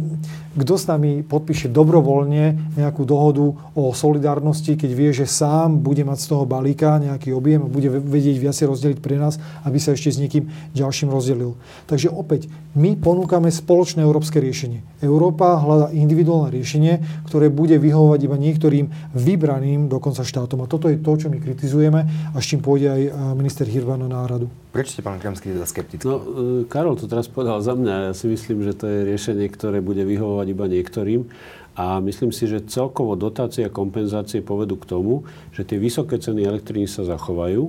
kto 0.58 0.74
s 0.80 0.90
nami 0.90 1.22
podpíše 1.22 1.70
dobrovoľne 1.70 2.74
nejakú 2.80 3.04
dohodu 3.04 3.54
o 3.76 3.84
solidárnosti, 3.92 4.80
keď 4.80 4.92
vie, 4.96 5.12
že 5.12 5.28
sám 5.28 5.84
bude 5.84 6.02
mať 6.08 6.18
z 6.24 6.28
toho 6.32 6.48
balíka 6.48 6.98
nejaký 6.98 7.36
objem 7.36 7.62
a 7.62 7.70
bude 7.70 7.92
vedieť 7.92 8.40
viacej 8.40 8.66
rozdeliť 8.72 9.00
pre 9.04 9.20
nás, 9.20 9.38
aby 9.68 9.78
sa 9.78 9.92
ešte 9.92 10.16
s 10.16 10.18
niekým 10.18 10.48
ďalším 10.72 11.12
rozdelil. 11.12 11.60
Takže 11.92 12.08
opäť, 12.08 12.48
my 12.74 12.96
ponúkame 12.96 13.52
spoločné 13.52 14.02
európske 14.02 14.40
riešenie. 14.40 15.04
Európa 15.04 15.60
hľadá 15.60 15.92
individuálne 15.92 16.56
riešenie, 16.56 17.04
ktoré 17.36 17.52
bude 17.52 17.76
vyhovovať 17.76 18.32
iba 18.32 18.40
niektorým 18.40 19.12
vybraným 19.12 19.92
dokonca 19.92 20.24
štátom. 20.24 20.64
A 20.64 20.72
toto 20.72 20.88
je 20.88 20.96
to, 20.96 21.20
čo 21.20 21.28
my 21.28 21.44
kritizujeme 21.44 22.08
a 22.32 22.38
s 22.40 22.48
čím 22.48 22.64
pôjde 22.64 22.88
aj 22.88 23.36
minister 23.36 23.68
Hirvan 23.68 24.08
na 24.08 24.08
náradu. 24.08 24.48
Prečo 24.72 24.96
ste, 24.96 25.04
pán 25.04 25.20
Kremský, 25.20 25.52
teda 25.52 25.68
skeptický? 25.68 26.08
No, 26.08 26.16
e, 26.24 26.72
Karol 26.72 26.96
to 26.96 27.12
teraz 27.12 27.28
povedal 27.28 27.60
za 27.60 27.76
mňa. 27.76 28.08
Ja 28.08 28.14
si 28.16 28.32
myslím, 28.32 28.64
že 28.64 28.72
to 28.72 28.88
je 28.88 29.12
riešenie, 29.12 29.52
ktoré 29.52 29.84
bude 29.84 30.08
vyhovovať 30.08 30.48
iba 30.48 30.66
niektorým. 30.72 31.28
A 31.76 32.00
myslím 32.00 32.32
si, 32.32 32.48
že 32.48 32.64
celkovo 32.64 33.20
dotácie 33.20 33.68
a 33.68 33.76
kompenzácie 33.76 34.40
povedú 34.40 34.80
k 34.80 34.88
tomu, 34.88 35.28
že 35.52 35.68
tie 35.68 35.76
vysoké 35.76 36.16
ceny 36.16 36.40
elektriny 36.48 36.88
sa 36.88 37.04
zachovajú 37.04 37.68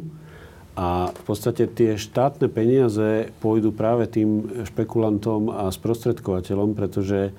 a 0.79 1.11
v 1.11 1.23
podstate 1.27 1.67
tie 1.67 1.99
štátne 1.99 2.47
peniaze 2.53 3.35
pôjdu 3.43 3.75
práve 3.75 4.07
tým 4.07 4.63
špekulantom 4.69 5.51
a 5.51 5.73
sprostredkovateľom, 5.73 6.77
pretože 6.79 7.35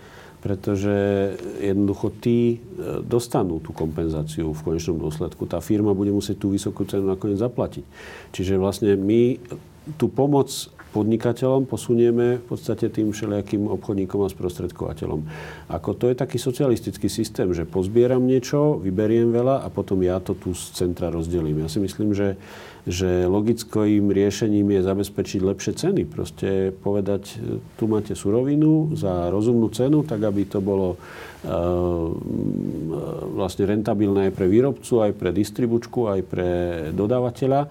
pretože 0.48 0.96
jednoducho 1.60 2.08
tí 2.24 2.56
e, 2.56 2.58
dostanú 3.04 3.60
tú 3.60 3.76
kompenzáciu 3.76 4.56
v 4.56 4.64
konečnom 4.64 4.96
dôsledku. 4.96 5.44
Tá 5.44 5.60
firma 5.60 5.92
bude 5.92 6.16
musieť 6.16 6.40
tú 6.40 6.56
vysokú 6.56 6.88
cenu 6.88 7.04
nakoniec 7.04 7.36
zaplatiť. 7.36 7.84
Čiže 8.32 8.56
vlastne 8.56 8.96
my 8.96 9.36
tú 10.00 10.08
pomoc 10.08 10.48
podnikateľom, 10.98 11.70
posunieme 11.70 12.42
v 12.42 12.46
podstate 12.50 12.90
tým 12.90 13.14
všelijakým 13.14 13.70
obchodníkom 13.70 14.26
a 14.26 14.34
sprostredkovateľom. 14.34 15.22
Ako 15.70 15.94
to 15.94 16.10
je 16.10 16.18
taký 16.18 16.42
socialistický 16.42 17.06
systém, 17.06 17.54
že 17.54 17.70
pozbieram 17.70 18.26
niečo, 18.26 18.82
vyberiem 18.82 19.30
veľa 19.30 19.62
a 19.62 19.68
potom 19.70 20.02
ja 20.02 20.18
to 20.18 20.34
tu 20.34 20.58
z 20.58 20.74
centra 20.74 21.14
rozdelím. 21.14 21.62
Ja 21.62 21.70
si 21.70 21.78
myslím, 21.78 22.18
že 22.18 22.34
že 22.88 23.28
logickým 23.28 24.08
riešením 24.16 24.80
je 24.80 24.82
zabezpečiť 24.88 25.44
lepšie 25.44 25.74
ceny. 25.76 26.08
Proste 26.08 26.72
povedať, 26.72 27.36
tu 27.76 27.84
máte 27.84 28.16
surovinu 28.16 28.96
za 28.96 29.28
rozumnú 29.28 29.68
cenu, 29.76 30.08
tak 30.08 30.24
aby 30.24 30.48
to 30.48 30.64
bolo 30.64 30.96
uh, 30.96 32.08
vlastne 33.36 33.68
rentabilné 33.68 34.32
aj 34.32 34.34
pre 34.40 34.48
výrobcu, 34.48 35.04
aj 35.04 35.12
pre 35.20 35.36
distribučku, 35.36 36.08
aj 36.08 36.22
pre 36.32 36.50
dodávateľa 36.96 37.62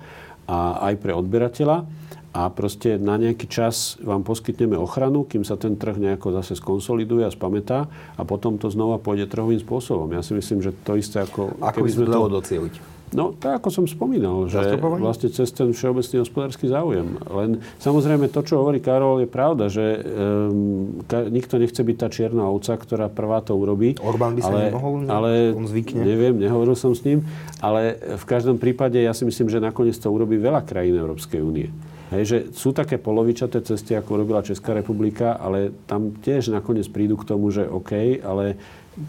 a 0.53 0.59
aj 0.93 0.95
pre 1.01 1.17
odberateľa. 1.17 2.06
A 2.37 2.53
proste 2.53 3.01
na 3.01 3.17
nejaký 3.17 3.49
čas 3.49 3.97
vám 4.05 4.21
poskytneme 4.21 4.77
ochranu, 4.77 5.25
kým 5.25 5.41
sa 5.41 5.57
ten 5.57 5.73
trh 5.81 5.97
nejako 5.97 6.37
zase 6.37 6.53
skonsoliduje 6.61 7.25
a 7.25 7.33
spamätá 7.33 7.89
a 8.21 8.23
potom 8.29 8.61
to 8.61 8.69
znova 8.69 9.01
pôjde 9.01 9.33
trhovým 9.33 9.57
spôsobom. 9.57 10.13
Ja 10.13 10.21
si 10.21 10.37
myslím, 10.37 10.61
že 10.61 10.77
to 10.85 11.01
isté 11.01 11.25
ako... 11.25 11.57
Ako 11.65 11.81
by 11.81 11.89
sme 11.89 12.05
to 12.13 12.29
docieliť? 12.29 12.75
No, 13.15 13.33
tak 13.33 13.63
ako 13.63 13.69
som 13.71 13.85
spomínal, 13.87 14.51
že 14.51 14.59
vlastne 14.83 15.31
cez 15.31 15.55
ten 15.55 15.71
všeobecný 15.71 16.27
hospodársky 16.27 16.67
záujem. 16.67 17.17
Len 17.23 17.63
samozrejme 17.79 18.27
to, 18.29 18.43
čo 18.43 18.59
hovorí 18.59 18.83
Karol, 18.83 19.23
je 19.23 19.29
pravda, 19.31 19.71
že 19.71 20.03
um, 20.03 21.01
ka, 21.07 21.23
nikto 21.31 21.57
nechce 21.63 21.79
byť 21.79 21.97
tá 21.97 22.11
čierna 22.11 22.51
ovca, 22.51 22.75
ktorá 22.75 23.07
prvá 23.07 23.41
to 23.47 23.55
urobí. 23.55 23.95
Orbán 24.03 24.35
by 24.35 24.43
sa 24.43 24.51
ale, 24.51 24.63
nemohol, 24.75 24.93
ne? 25.07 25.09
ale, 25.09 25.31
on 25.55 25.71
zvykne. 25.71 26.03
Neviem, 26.03 26.35
nehovoril 26.37 26.75
som 26.75 26.93
s 26.93 27.07
ním, 27.07 27.23
ale 27.63 27.95
v 27.97 28.25
každom 28.27 28.59
prípade 28.59 28.99
ja 28.99 29.15
si 29.15 29.23
myslím, 29.23 29.55
že 29.55 29.63
nakoniec 29.63 29.95
to 29.97 30.11
urobí 30.11 30.35
veľa 30.35 30.67
krajín 30.67 30.99
Európskej 30.99 31.41
únie. 31.41 31.71
Hej, 32.07 32.23
že 32.23 32.39
sú 32.55 32.71
také 32.71 33.03
polovičaté 33.03 33.59
cesty, 33.67 33.99
ako 33.99 34.23
robila 34.23 34.39
Česká 34.39 34.71
republika, 34.79 35.35
ale 35.35 35.75
tam 35.91 36.15
tiež 36.15 36.55
nakoniec 36.55 36.87
prídu 36.87 37.19
k 37.19 37.27
tomu, 37.27 37.51
že 37.51 37.67
OK, 37.67 38.23
ale 38.23 38.55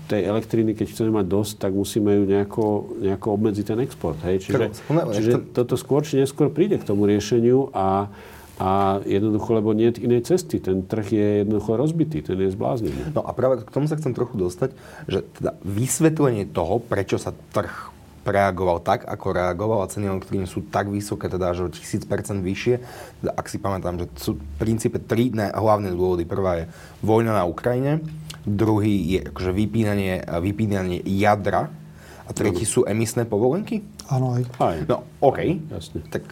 tej 0.09 0.27
elektriny, 0.27 0.75
keď 0.75 0.87
chceme 0.91 1.11
mať 1.13 1.25
dosť, 1.29 1.53
tak 1.63 1.71
musíme 1.71 2.11
ju 2.11 2.23
nejako, 2.27 2.65
nejako 2.99 3.27
obmedziť 3.39 3.65
ten 3.69 3.79
export. 3.79 4.19
Hej? 4.25 4.49
Čiže, 4.49 4.65
čiže 5.15 5.31
toto 5.55 5.79
skôr 5.79 6.03
či 6.03 6.19
neskôr 6.19 6.51
príde 6.51 6.75
k 6.75 6.87
tomu 6.89 7.07
riešeniu 7.07 7.71
a, 7.71 8.11
a 8.59 8.99
jednoducho, 9.07 9.55
lebo 9.55 9.71
nie 9.71 9.93
je 9.93 10.03
inej 10.03 10.27
cesty. 10.27 10.59
Ten 10.59 10.83
trh 10.83 11.07
je 11.07 11.27
jednoducho 11.45 11.79
rozbitý, 11.79 12.19
ten 12.19 12.35
je 12.35 12.51
zbláznený. 12.51 13.15
No 13.15 13.23
a 13.23 13.31
práve 13.31 13.63
k 13.63 13.71
tomu 13.71 13.87
sa 13.87 13.95
chcem 13.95 14.11
trochu 14.11 14.35
dostať, 14.35 14.75
že 15.07 15.23
teda 15.39 15.55
vysvetlenie 15.63 16.51
toho, 16.51 16.83
prečo 16.83 17.15
sa 17.15 17.31
trh 17.55 17.96
reagoval 18.30 18.84
tak, 18.84 19.07
ako 19.07 19.34
reagoval 19.34 19.84
a 19.84 19.91
ceny 19.91 20.11
elektriny 20.11 20.45
sú 20.45 20.67
tak 20.67 20.91
vysoké, 20.91 21.32
teda 21.32 21.55
až 21.55 21.65
o 21.65 21.67
1000% 21.71 22.43
vyššie. 22.43 22.75
Teda, 23.23 23.32
ak 23.34 23.45
si 23.47 23.57
pamätám, 23.57 23.97
že 23.97 24.05
sú 24.19 24.36
v 24.36 24.43
princípe 24.59 24.99
tri 24.99 25.32
hlavné 25.34 25.91
dôvody. 25.95 26.28
Prvá 26.28 26.63
je 26.63 26.65
vojna 27.01 27.34
na 27.36 27.43
Ukrajine, 27.47 28.03
druhý 28.43 29.17
je 29.17 29.19
akože 29.32 29.51
vypínanie, 29.51 30.23
vypínanie 30.43 30.99
jadra 31.03 31.71
a 32.28 32.32
tretí 32.36 32.67
sú 32.67 32.84
emisné 32.84 33.23
povolenky? 33.23 33.84
Áno, 34.11 34.36
aj. 34.36 34.43
aj. 34.59 34.78
No, 34.88 35.07
OK. 35.23 35.39
Jasne. 35.71 36.03
Tak 36.11 36.23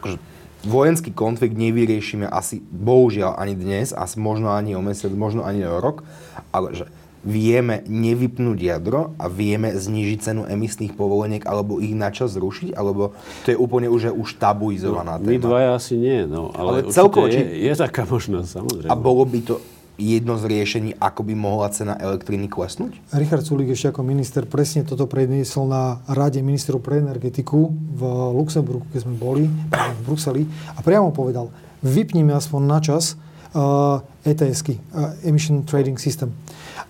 akože, 0.00 0.16
vojenský 0.64 1.10
konflikt 1.10 1.58
nevyriešime 1.58 2.28
asi 2.28 2.62
bohužiaľ 2.62 3.36
ani 3.36 3.54
dnes, 3.58 3.92
asi 3.92 4.16
možno 4.16 4.54
ani 4.54 4.78
o 4.78 4.82
mesiac, 4.84 5.10
možno 5.12 5.42
ani 5.42 5.66
o 5.66 5.82
rok, 5.82 6.06
ale 6.54 6.72
že 6.72 6.86
vieme 7.22 7.86
nevypnúť 7.86 8.58
jadro 8.58 9.14
a 9.18 9.30
vieme 9.30 9.70
znižiť 9.70 10.18
cenu 10.18 10.42
emisných 10.46 10.98
povoleniek 10.98 11.46
alebo 11.46 11.78
ich 11.78 11.94
načas 11.94 12.34
zrušiť? 12.34 12.74
Alebo 12.74 13.14
to 13.46 13.54
je 13.54 13.58
úplne 13.58 13.86
už, 13.86 14.14
už 14.14 14.38
tabuizovaná 14.42 15.18
no, 15.18 15.26
téma? 15.26 15.38
My 15.38 15.38
dvaja 15.38 15.70
asi 15.78 15.94
nie, 15.94 16.26
no, 16.26 16.50
ale, 16.54 16.82
ale 16.82 16.90
celkovo, 16.90 17.30
je, 17.30 17.42
je 17.42 17.72
taká 17.78 18.02
možnosť, 18.04 18.48
samozrejme. 18.50 18.90
A 18.90 18.94
bolo 18.98 19.22
by 19.22 19.40
to 19.46 19.54
jedno 20.02 20.34
z 20.40 20.44
riešení, 20.48 20.90
ako 20.98 21.22
by 21.22 21.34
mohla 21.36 21.68
cena 21.70 21.94
elektriny 21.94 22.50
klesnúť? 22.50 22.98
Richard 23.14 23.44
Sulik 23.46 23.70
ešte 23.70 23.92
ako 23.92 24.02
minister 24.02 24.42
presne 24.48 24.82
toto 24.82 25.06
predniesol 25.06 25.68
na 25.68 26.02
Rade 26.10 26.42
ministrov 26.42 26.82
pre 26.82 26.98
energetiku 26.98 27.70
v 27.70 28.02
Luxemburgu, 28.34 28.88
keď 28.90 29.00
sme 29.06 29.14
boli, 29.14 29.44
v 29.70 30.00
Bruseli, 30.02 30.42
a 30.74 30.80
priamo 30.80 31.12
povedal, 31.14 31.52
vypníme 31.84 32.32
aspoň 32.34 32.60
na 32.64 32.78
čas 32.82 33.14
uh, 33.54 34.00
ETS-ky, 34.24 34.80
uh, 34.96 35.14
Emission 35.22 35.62
Trading 35.62 36.00
System. 36.00 36.34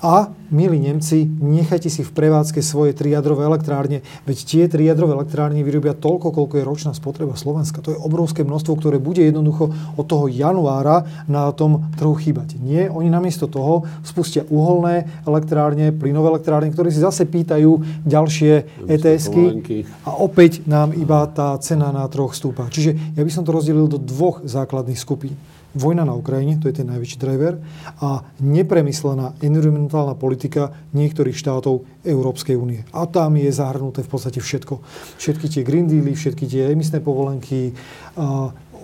A, 0.03 0.35
milí 0.51 0.83
Nemci, 0.83 1.31
nechajte 1.31 1.87
si 1.87 2.03
v 2.03 2.11
prevádzke 2.11 2.59
svoje 2.59 2.91
tri 2.91 3.15
jadrové 3.15 3.47
elektrárne, 3.47 4.03
veď 4.27 4.39
tie 4.43 4.63
tri 4.67 4.91
jadrové 4.91 5.15
elektrárne 5.15 5.63
vyrobia 5.63 5.95
toľko, 5.95 6.35
koľko 6.35 6.59
je 6.59 6.65
ročná 6.67 6.91
spotreba 6.91 7.39
Slovenska. 7.39 7.79
To 7.87 7.95
je 7.95 8.03
obrovské 8.03 8.43
množstvo, 8.43 8.83
ktoré 8.83 8.99
bude 8.99 9.23
jednoducho 9.23 9.71
od 9.95 10.03
toho 10.11 10.27
januára 10.27 11.07
na 11.31 11.47
tom 11.55 11.87
trhu 11.95 12.19
chýbať. 12.19 12.59
Nie, 12.59 12.91
oni 12.91 13.15
namiesto 13.15 13.47
toho 13.47 13.87
spustia 14.03 14.43
uholné 14.51 15.07
elektrárne, 15.23 15.95
plynové 15.95 16.35
elektrárne, 16.35 16.75
ktoré 16.75 16.91
si 16.91 16.99
zase 16.99 17.23
pýtajú 17.23 18.03
ďalšie 18.03 18.83
ETSky 18.91 19.87
a 20.03 20.19
opäť 20.19 20.67
nám 20.67 20.99
iba 20.99 21.31
tá 21.31 21.55
cena 21.63 21.95
na 21.95 22.03
troch 22.11 22.35
stúpa. 22.35 22.67
Čiže 22.67 23.15
ja 23.15 23.23
by 23.23 23.31
som 23.31 23.47
to 23.47 23.55
rozdelil 23.55 23.87
do 23.87 24.03
dvoch 24.03 24.43
základných 24.43 24.99
skupín 24.99 25.39
vojna 25.75 26.05
na 26.05 26.15
Ukrajine, 26.17 26.61
to 26.61 26.69
je 26.69 26.81
ten 26.83 26.89
najväčší 26.89 27.19
driver, 27.19 27.59
a 28.01 28.25
nepremyslená 28.41 29.37
environmentálna 29.41 30.17
politika 30.17 30.73
niektorých 30.93 31.37
štátov 31.37 31.85
Európskej 32.05 32.57
únie. 32.57 32.85
A 32.93 33.09
tam 33.09 33.37
je 33.37 33.49
zahrnuté 33.49 34.05
v 34.05 34.11
podstate 34.11 34.41
všetko. 34.41 34.81
Všetky 35.17 35.47
tie 35.49 35.63
Green 35.65 35.89
Dealy, 35.89 36.13
všetky 36.13 36.45
tie 36.49 36.73
emisné 36.73 37.01
povolenky, 37.01 37.73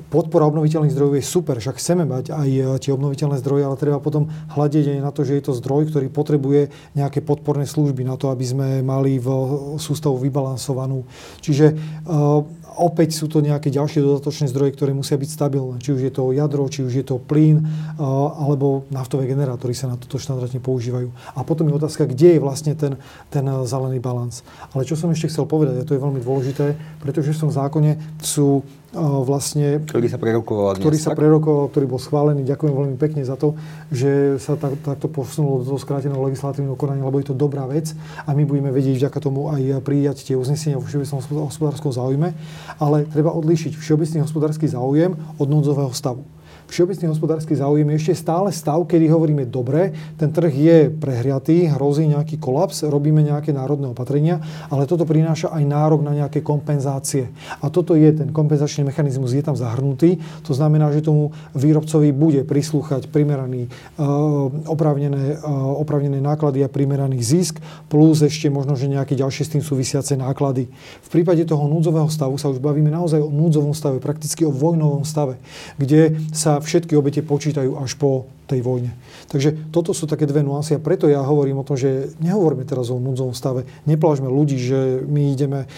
podpora 0.09 0.47
obnoviteľných 0.49 0.95
zdrojov 0.95 1.15
je 1.19 1.25
super, 1.25 1.57
však 1.59 1.77
chceme 1.77 2.07
mať 2.07 2.31
aj 2.33 2.49
e, 2.49 2.63
tie 2.81 2.95
obnoviteľné 2.95 3.37
zdroje, 3.43 3.63
ale 3.67 3.81
treba 3.81 3.99
potom 3.99 4.31
hľadiť 4.55 4.99
aj 4.99 5.01
na 5.03 5.11
to, 5.11 5.27
že 5.27 5.37
je 5.39 5.45
to 5.51 5.59
zdroj, 5.59 5.91
ktorý 5.91 6.07
potrebuje 6.09 6.71
nejaké 6.95 7.21
podporné 7.21 7.67
služby 7.67 8.07
na 8.07 8.15
to, 8.15 8.31
aby 8.31 8.45
sme 8.47 8.69
mali 8.81 9.19
v 9.19 9.29
sústavu 9.77 10.17
vybalansovanú. 10.23 11.05
Čiže 11.43 11.75
uh, 11.75 12.47
opäť 12.79 13.19
sú 13.19 13.27
to 13.27 13.43
nejaké 13.43 13.69
ďalšie 13.75 14.01
dodatočné 14.01 14.47
zdroje, 14.49 14.79
ktoré 14.79 14.95
musia 14.95 15.19
byť 15.19 15.29
stabilné. 15.29 15.77
Či 15.83 15.91
už 15.99 16.01
je 16.07 16.13
to 16.15 16.31
jadro, 16.31 16.71
či 16.71 16.87
už 16.87 16.95
je 16.95 17.05
to 17.05 17.19
plyn, 17.19 17.67
alebo 17.99 18.87
naftové 18.95 19.27
generátory 19.27 19.75
sa 19.75 19.91
na 19.91 19.99
toto 19.99 20.17
štandardne 20.17 20.63
používajú. 20.63 21.11
A 21.35 21.43
potom 21.43 21.67
je 21.67 21.75
otázka, 21.75 22.07
kde 22.07 22.39
je 22.39 22.41
vlastne 22.41 22.79
ten, 22.79 22.95
ten 23.29 23.45
zelený 23.67 23.99
balans. 23.99 24.47
Ale 24.73 24.87
čo 24.87 24.95
som 24.95 25.11
ešte 25.11 25.29
chcel 25.29 25.45
povedať, 25.51 25.83
a 25.83 25.87
to 25.87 25.99
je 25.99 26.05
veľmi 26.07 26.23
dôležité, 26.23 26.79
pretože 27.03 27.35
v 27.35 27.43
tom 27.43 27.51
zákone 27.51 27.99
sú 28.23 28.63
vlastne... 28.97 29.85
Ktorý 29.85 30.09
sa 30.09 30.17
prerokoval 30.17 30.77
dnes, 30.77 30.83
Ktorý 30.85 30.97
sa 30.97 31.13
prerokoval, 31.13 31.69
ktorý 31.69 31.87
bol 31.89 32.01
schválený. 32.01 32.41
Ďakujem 32.49 32.73
veľmi 32.73 32.97
pekne 32.97 33.21
za 33.21 33.37
to, 33.37 33.53
že 33.93 34.41
sa 34.41 34.57
tak, 34.57 34.81
takto 34.81 35.13
posunulo 35.13 35.61
do 35.61 35.75
toho 35.75 35.81
skráteného 35.81 36.21
legislatívneho 36.25 36.79
konania, 36.79 37.05
lebo 37.05 37.21
je 37.21 37.29
to 37.29 37.37
dobrá 37.37 37.69
vec 37.69 37.93
a 38.25 38.33
my 38.33 38.49
budeme 38.49 38.73
vedieť 38.73 39.05
vďaka 39.05 39.19
tomu 39.21 39.53
aj 39.53 39.85
prijať 39.85 40.25
tie 40.33 40.37
uznesenia 40.41 40.81
vo 40.81 40.89
všeobecnom 40.89 41.21
hospodárskom 41.53 41.93
záujme. 41.93 42.33
Ale 42.81 43.05
treba 43.13 43.37
odlíšiť 43.37 43.77
všeobecný 43.77 44.25
hospodársky 44.25 44.65
záujem 44.65 45.13
od 45.37 45.47
núdzového 45.47 45.93
stavu 45.93 46.25
všeobecný 46.69 47.09
hospodársky 47.09 47.57
záujem 47.57 47.89
je 47.93 47.97
ešte 47.97 48.15
stále 48.29 48.53
stav, 48.53 48.85
kedy 48.85 49.09
hovoríme 49.09 49.49
dobre, 49.49 49.97
ten 50.21 50.29
trh 50.29 50.53
je 50.53 50.79
prehriatý, 50.93 51.73
hrozí 51.73 52.05
nejaký 52.05 52.37
kolaps, 52.37 52.85
robíme 52.85 53.25
nejaké 53.25 53.57
národné 53.57 53.89
opatrenia, 53.89 54.45
ale 54.69 54.85
toto 54.85 55.09
prináša 55.09 55.49
aj 55.49 55.65
nárok 55.65 56.05
na 56.05 56.13
nejaké 56.13 56.45
kompenzácie. 56.45 57.33
A 57.65 57.73
toto 57.73 57.97
je 57.97 58.13
ten 58.13 58.29
kompenzačný 58.29 58.85
mechanizmus, 58.85 59.33
je 59.33 59.41
tam 59.41 59.57
zahrnutý. 59.57 60.21
To 60.45 60.53
znamená, 60.53 60.93
že 60.93 61.01
tomu 61.01 61.33
výrobcovi 61.57 62.13
bude 62.13 62.45
prislúchať 62.45 63.09
primeraný, 63.09 63.73
uh, 63.97 64.53
opravnené, 64.69 65.41
uh, 65.41 65.81
opravnené 65.81 66.21
náklady 66.21 66.63
a 66.63 66.69
primeraný 66.69 67.25
zisk, 67.25 67.65
plus 67.89 68.21
ešte 68.21 68.53
možno, 68.53 68.77
že 68.77 68.93
nejaké 68.93 69.17
ďalšie 69.17 69.43
s 69.49 69.53
tým 69.57 69.65
súvisiace 69.65 70.21
náklady. 70.21 70.69
V 71.03 71.09
prípade 71.09 71.43
toho 71.49 71.65
núdzového 71.65 72.13
stavu 72.13 72.37
sa 72.37 72.53
už 72.53 72.61
bavíme 72.61 72.93
naozaj 72.93 73.25
o 73.25 73.33
núdzovom 73.33 73.73
stave, 73.73 74.05
prakticky 74.05 74.45
o 74.45 74.53
vojnovom 74.53 75.09
stave, 75.09 75.41
kde 75.81 76.19
sa 76.39 76.63
všetky 76.63 76.95
obete 76.95 77.27
počítajú 77.27 77.83
až 77.83 77.99
po 77.99 78.31
tej 78.49 78.65
vojne. 78.65 78.97
Takže 79.29 79.69
toto 79.69 79.93
sú 79.93 80.09
také 80.09 80.25
dve 80.25 80.41
nuancy 80.41 80.73
a 80.73 80.81
preto 80.81 81.05
ja 81.05 81.21
hovorím 81.21 81.61
o 81.61 81.67
tom, 81.69 81.77
že 81.77 82.09
nehovoríme 82.17 82.65
teraz 82.65 82.89
o 82.89 82.97
núdzovom 82.97 83.37
stave. 83.37 83.69
Neplážme 83.85 84.25
ľudí, 84.25 84.57
že 84.57 85.05
my 85.05 85.37
ideme 85.37 85.61
e, 85.65 85.69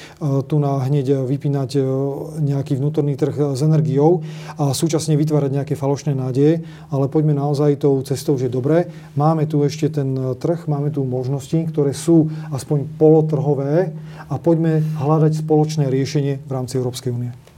tu 0.47 0.63
na 0.63 0.79
hneď 0.87 1.27
vypínať 1.27 1.71
e, 1.75 1.81
nejaký 2.47 2.79
vnútorný 2.79 3.19
trh 3.19 3.59
s 3.59 3.61
energiou 3.67 4.23
a 4.55 4.71
súčasne 4.71 5.19
vytvárať 5.19 5.51
nejaké 5.51 5.75
falošné 5.75 6.15
nádeje, 6.15 6.63
ale 6.95 7.11
poďme 7.11 7.35
naozaj 7.35 7.83
tou 7.83 7.99
cestou, 8.07 8.39
že 8.39 8.47
dobre, 8.47 8.87
máme 9.19 9.51
tu 9.51 9.67
ešte 9.67 9.91
ten 9.91 10.15
trh, 10.39 10.71
máme 10.71 10.95
tu 10.95 11.03
možnosti, 11.03 11.59
ktoré 11.75 11.91
sú 11.91 12.31
aspoň 12.55 12.87
polotrhové 13.03 13.91
a 14.31 14.39
poďme 14.39 14.87
hľadať 14.95 15.43
spoločné 15.43 15.91
riešenie 15.91 16.39
v 16.47 16.51
rámci 16.55 16.79
Európskej 16.79 17.11
únie. 17.11 17.50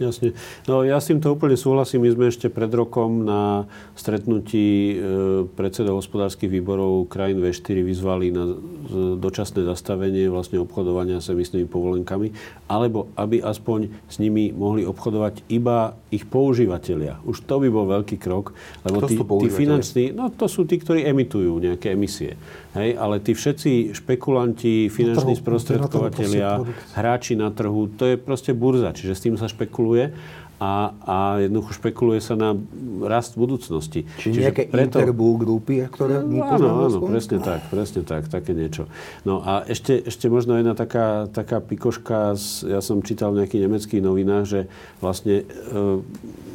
Jasne. 0.00 0.32
No 0.64 0.80
ja 0.80 0.96
s 0.96 1.12
týmto 1.12 1.28
úplne 1.36 1.60
súhlasím. 1.60 2.08
My 2.08 2.10
sme 2.16 2.32
ešte 2.32 2.48
pred 2.48 2.72
rokom 2.72 3.28
na 3.28 3.68
stretnutí 3.92 4.66
e, 4.66 4.94
predsedov 5.52 6.00
hospodárskych 6.00 6.48
výborov 6.48 7.12
krajín 7.12 7.44
V4 7.44 7.84
vyzvali 7.84 8.32
na 8.32 8.56
dočasné 9.20 9.60
zastavenie 9.68 10.32
vlastne 10.32 10.56
obchodovania 10.56 11.20
s 11.20 11.28
emisnými 11.28 11.68
povolenkami, 11.68 12.32
alebo 12.64 13.12
aby 13.20 13.44
aspoň 13.44 13.92
s 14.08 14.16
nimi 14.16 14.56
mohli 14.56 14.88
obchodovať 14.88 15.44
iba 15.52 15.92
ich 16.08 16.24
používateľia. 16.24 17.20
Už 17.28 17.44
to 17.44 17.60
by 17.60 17.68
bol 17.68 17.84
veľký 17.84 18.16
krok, 18.16 18.56
lebo 18.88 19.04
tí, 19.04 19.20
tí 19.20 19.48
finanční, 19.52 20.16
no 20.16 20.32
to 20.32 20.48
sú 20.48 20.64
tí, 20.64 20.80
ktorí 20.80 21.04
emitujú 21.04 21.60
nejaké 21.60 21.92
emisie. 21.92 22.40
Hej, 22.72 22.96
ale 22.96 23.18
tí 23.18 23.34
všetci 23.34 23.98
špekulanti, 23.98 24.86
finanční 24.88 25.34
sprostredkovateľia, 25.34 26.62
hráči 26.94 27.34
na 27.34 27.50
trhu, 27.50 27.90
to 27.98 28.06
je 28.06 28.16
proste 28.16 28.54
burza, 28.54 28.94
čiže 28.94 29.12
s 29.18 29.20
tým 29.26 29.34
sa 29.34 29.50
špekuluje 29.50 29.89
a, 30.60 30.92
a 31.08 31.16
jednoducho 31.40 31.80
špekuluje 31.80 32.20
sa 32.20 32.36
na 32.36 32.52
rast 33.08 33.40
budúcnosti. 33.40 34.04
Čiže, 34.20 34.28
Čiže 34.36 34.40
nejaké 34.44 34.64
preto... 34.68 35.00
interbu 35.00 35.40
grupy, 35.40 35.80
ktoré 35.88 36.20
my 36.20 36.36
Áno, 36.44 36.84
áno, 36.84 36.98
presne 37.08 37.40
tak, 37.40 37.64
presne 37.72 38.04
tak, 38.04 38.28
také 38.28 38.52
niečo. 38.52 38.84
No 39.24 39.40
a 39.40 39.64
ešte, 39.64 40.04
ešte 40.04 40.28
možno 40.28 40.60
jedna 40.60 40.76
taká, 40.76 41.32
taká 41.32 41.64
pikoška, 41.64 42.36
z, 42.36 42.76
ja 42.76 42.84
som 42.84 43.00
čítal 43.00 43.32
v 43.32 43.40
nejakých 43.42 43.64
nemeckých 43.64 44.02
novinách, 44.04 44.44
že 44.44 44.60
vlastne 45.00 45.48
e, 45.48 46.04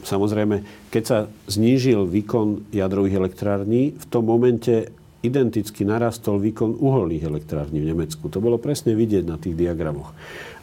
samozrejme, 0.06 0.62
keď 0.94 1.04
sa 1.04 1.18
znížil 1.50 2.06
výkon 2.06 2.70
jadrových 2.70 3.18
elektrární, 3.18 3.98
v 3.98 4.06
tom 4.06 4.30
momente 4.30 4.94
identicky 5.26 5.82
narastol 5.84 6.38
výkon 6.38 6.78
uholných 6.78 7.26
elektrární 7.26 7.82
v 7.82 7.90
Nemecku. 7.92 8.30
To 8.30 8.38
bolo 8.38 8.62
presne 8.62 8.94
vidieť 8.94 9.26
na 9.26 9.42
tých 9.42 9.58
diagramoch. 9.58 10.14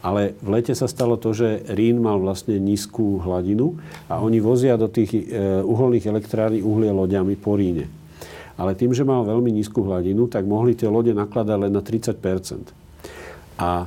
Ale 0.03 0.35
v 0.43 0.49
lete 0.59 0.75
sa 0.75 0.91
stalo 0.91 1.19
to, 1.19 1.35
že 1.35 1.63
Rín 1.75 2.03
mal 2.03 2.19
vlastne 2.19 2.59
nízku 2.59 3.23
hladinu 3.23 3.79
a 4.11 4.19
oni 4.19 4.39
vozia 4.43 4.75
do 4.75 4.91
tých 4.91 5.15
e, 5.15 5.21
uholných 5.63 6.11
elektrární 6.11 6.63
uhlie 6.63 6.91
loďami 6.91 7.35
po 7.39 7.55
Ríne. 7.55 7.87
Ale 8.59 8.75
tým, 8.75 8.95
že 8.95 9.07
mal 9.07 9.23
veľmi 9.23 9.51
nízku 9.55 9.83
hladinu, 9.83 10.27
tak 10.27 10.47
mohli 10.47 10.75
tie 10.75 10.91
lode 10.91 11.15
nakladať 11.15 11.57
len 11.69 11.73
na 11.73 11.83
30 11.83 12.19
A 13.59 13.87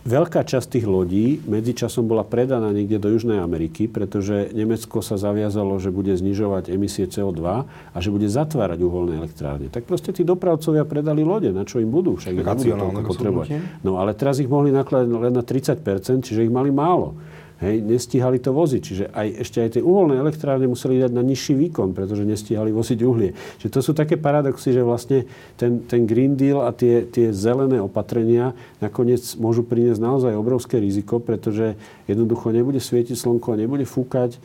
Veľká 0.00 0.48
časť 0.48 0.80
tých 0.80 0.86
lodí 0.88 1.44
medzičasom 1.44 2.08
bola 2.08 2.24
predaná 2.24 2.72
niekde 2.72 2.96
do 2.96 3.12
Južnej 3.12 3.36
Ameriky, 3.36 3.84
pretože 3.84 4.48
Nemecko 4.56 5.04
sa 5.04 5.20
zaviazalo, 5.20 5.76
že 5.76 5.92
bude 5.92 6.16
znižovať 6.16 6.72
emisie 6.72 7.04
CO2 7.04 7.40
a 7.68 7.98
že 8.00 8.08
bude 8.08 8.24
zatvárať 8.24 8.80
uholné 8.80 9.20
elektrárne. 9.20 9.68
Tak 9.68 9.84
proste 9.84 10.16
tí 10.16 10.24
dopravcovia 10.24 10.88
predali 10.88 11.20
lode, 11.20 11.52
na 11.52 11.68
čo 11.68 11.84
im 11.84 11.92
budú, 11.92 12.16
však 12.16 12.32
ich 12.32 12.48
nebudú 12.48 13.04
potrebovať. 13.12 13.60
No 13.84 14.00
ale 14.00 14.16
teraz 14.16 14.40
ich 14.40 14.48
mohli 14.48 14.72
nakladať 14.72 15.08
len 15.12 15.36
na 15.36 15.44
30%, 15.44 15.84
čiže 16.24 16.48
ich 16.48 16.52
mali 16.52 16.72
málo. 16.72 17.20
Hej, 17.60 17.84
nestíhali 17.84 18.40
to 18.40 18.56
voziť. 18.56 18.80
Čiže 18.80 19.04
aj, 19.12 19.28
ešte 19.44 19.58
aj 19.60 19.70
tie 19.76 19.82
uholné 19.84 20.16
elektrárne 20.16 20.64
museli 20.64 20.96
dať 20.96 21.12
na 21.12 21.20
nižší 21.20 21.52
výkon, 21.60 21.92
pretože 21.92 22.24
nestíhali 22.24 22.72
voziť 22.72 22.98
uhlie. 23.04 23.36
Čiže 23.60 23.68
to 23.68 23.80
sú 23.84 23.92
také 23.92 24.16
paradoxy, 24.16 24.72
že 24.72 24.80
vlastne 24.80 25.28
ten, 25.60 25.84
ten 25.84 26.08
Green 26.08 26.40
Deal 26.40 26.64
a 26.64 26.72
tie, 26.72 27.04
tie 27.04 27.36
zelené 27.36 27.76
opatrenia 27.76 28.56
nakoniec 28.80 29.20
môžu 29.36 29.60
priniesť 29.60 30.00
naozaj 30.00 30.32
obrovské 30.40 30.80
riziko, 30.80 31.20
pretože 31.20 31.76
jednoducho 32.08 32.48
nebude 32.48 32.80
svietiť 32.80 33.12
slnko, 33.12 33.60
nebude 33.60 33.84
fúkať, 33.84 34.40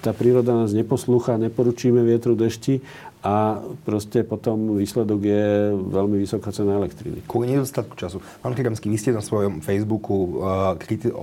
tá 0.00 0.10
príroda 0.16 0.56
nás 0.56 0.72
neposlúcha, 0.74 1.38
neporučíme 1.38 2.02
vietru 2.02 2.34
dešti 2.34 2.80
a 3.22 3.62
proste 3.86 4.26
potom 4.26 4.76
výsledok 4.76 5.20
je 5.22 5.44
veľmi 5.76 6.16
vysoká 6.18 6.50
cena 6.50 6.80
elektriny. 6.80 7.22
Kvôli 7.28 7.54
nedostatku 7.54 7.94
času. 7.94 8.18
Pán 8.42 8.56
Kiramský, 8.56 8.90
vy 8.90 8.98
ste 8.98 9.14
na 9.14 9.22
svojom 9.22 9.62
Facebooku 9.62 10.40
uh, 10.40 10.74
kriti- 10.80 11.14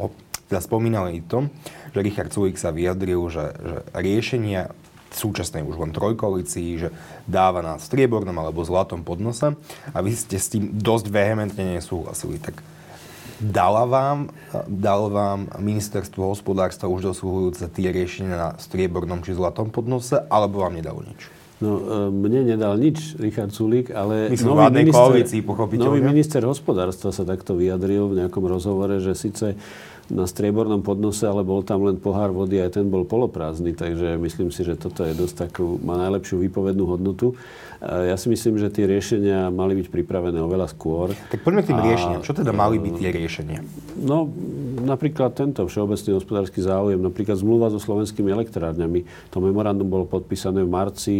teda 0.52 0.60
spomínali 0.60 1.24
to, 1.24 1.48
že 1.96 2.04
Richard 2.04 2.36
Sulik 2.36 2.60
sa 2.60 2.76
vyjadril, 2.76 3.24
že, 3.32 3.56
že 3.56 3.78
riešenia 3.96 4.76
súčasnej 5.12 5.64
už 5.64 5.80
len 5.80 5.92
trojkoalícii, 5.92 6.70
že 6.80 6.90
dáva 7.28 7.64
na 7.64 7.80
striebornom 7.80 8.36
alebo 8.36 8.64
zlatom 8.64 9.04
podnose 9.04 9.56
a 9.92 9.98
vy 10.00 10.12
ste 10.12 10.36
s 10.40 10.52
tým 10.52 10.76
dosť 10.76 11.12
vehementne 11.12 11.80
nesúhlasili. 11.80 12.40
Tak 12.40 12.64
dala 13.40 13.84
vám, 13.90 14.32
dal 14.68 15.12
vám 15.12 15.52
ministerstvo 15.60 16.32
hospodárstva 16.32 16.88
už 16.88 17.12
dosluhujúce 17.12 17.68
tie 17.72 17.92
riešenia 17.92 18.36
na 18.36 18.50
striebornom 18.56 19.24
či 19.24 19.36
zlatom 19.36 19.74
podnose, 19.74 20.22
alebo 20.32 20.64
vám 20.64 20.80
nedalo 20.80 21.04
nič? 21.04 21.28
No, 21.62 21.78
e, 21.78 22.10
mne 22.10 22.58
nedal 22.58 22.74
nič 22.82 23.14
Richard 23.22 23.54
Sulík, 23.54 23.94
ale 23.94 24.34
Myslím, 24.34 24.58
nový, 24.58 24.82
minister, 24.82 24.98
koalícii, 24.98 25.40
nový 25.78 26.02
minister 26.02 26.42
hospodárstva 26.42 27.14
sa 27.14 27.22
takto 27.22 27.54
vyjadril 27.54 28.10
v 28.10 28.26
nejakom 28.26 28.42
rozhovore, 28.50 28.98
že 28.98 29.14
síce 29.14 29.54
na 30.12 30.28
striebornom 30.28 30.84
podnose, 30.84 31.24
ale 31.24 31.48
bol 31.48 31.64
tam 31.64 31.88
len 31.88 31.96
pohár 31.96 32.36
vody 32.36 32.60
a 32.60 32.68
aj 32.68 32.78
ten 32.78 32.86
bol 32.92 33.08
poloprázdny, 33.08 33.72
takže 33.72 34.20
myslím 34.20 34.52
si, 34.52 34.68
že 34.68 34.76
toto 34.76 35.08
je 35.08 35.16
dosť 35.16 35.48
takú, 35.48 35.80
má 35.80 35.96
najlepšiu 35.96 36.44
výpovednú 36.44 36.84
hodnotu. 36.84 37.40
Ja 37.82 38.14
si 38.14 38.30
myslím, 38.30 38.62
že 38.62 38.70
tie 38.70 38.86
riešenia 38.86 39.50
mali 39.50 39.74
byť 39.74 39.90
pripravené 39.90 40.38
oveľa 40.38 40.70
skôr. 40.70 41.18
Tak 41.34 41.42
poďme 41.42 41.66
k 41.66 41.74
tým 41.74 41.82
a, 41.82 41.86
riešeniam. 41.90 42.22
Čo 42.22 42.38
teda 42.38 42.54
mali 42.54 42.78
byť 42.78 42.94
tie 42.94 43.10
riešenia? 43.10 43.60
No, 43.98 44.30
napríklad 44.86 45.34
tento 45.34 45.66
všeobecný 45.66 46.14
hospodársky 46.14 46.62
záujem, 46.62 47.02
napríklad 47.02 47.42
zmluva 47.42 47.74
so 47.74 47.82
slovenskými 47.82 48.30
elektrárňami. 48.30 49.32
To 49.34 49.42
memorandum 49.42 49.90
bolo 49.90 50.06
podpísané 50.06 50.62
v 50.62 50.70
marci 50.70 51.16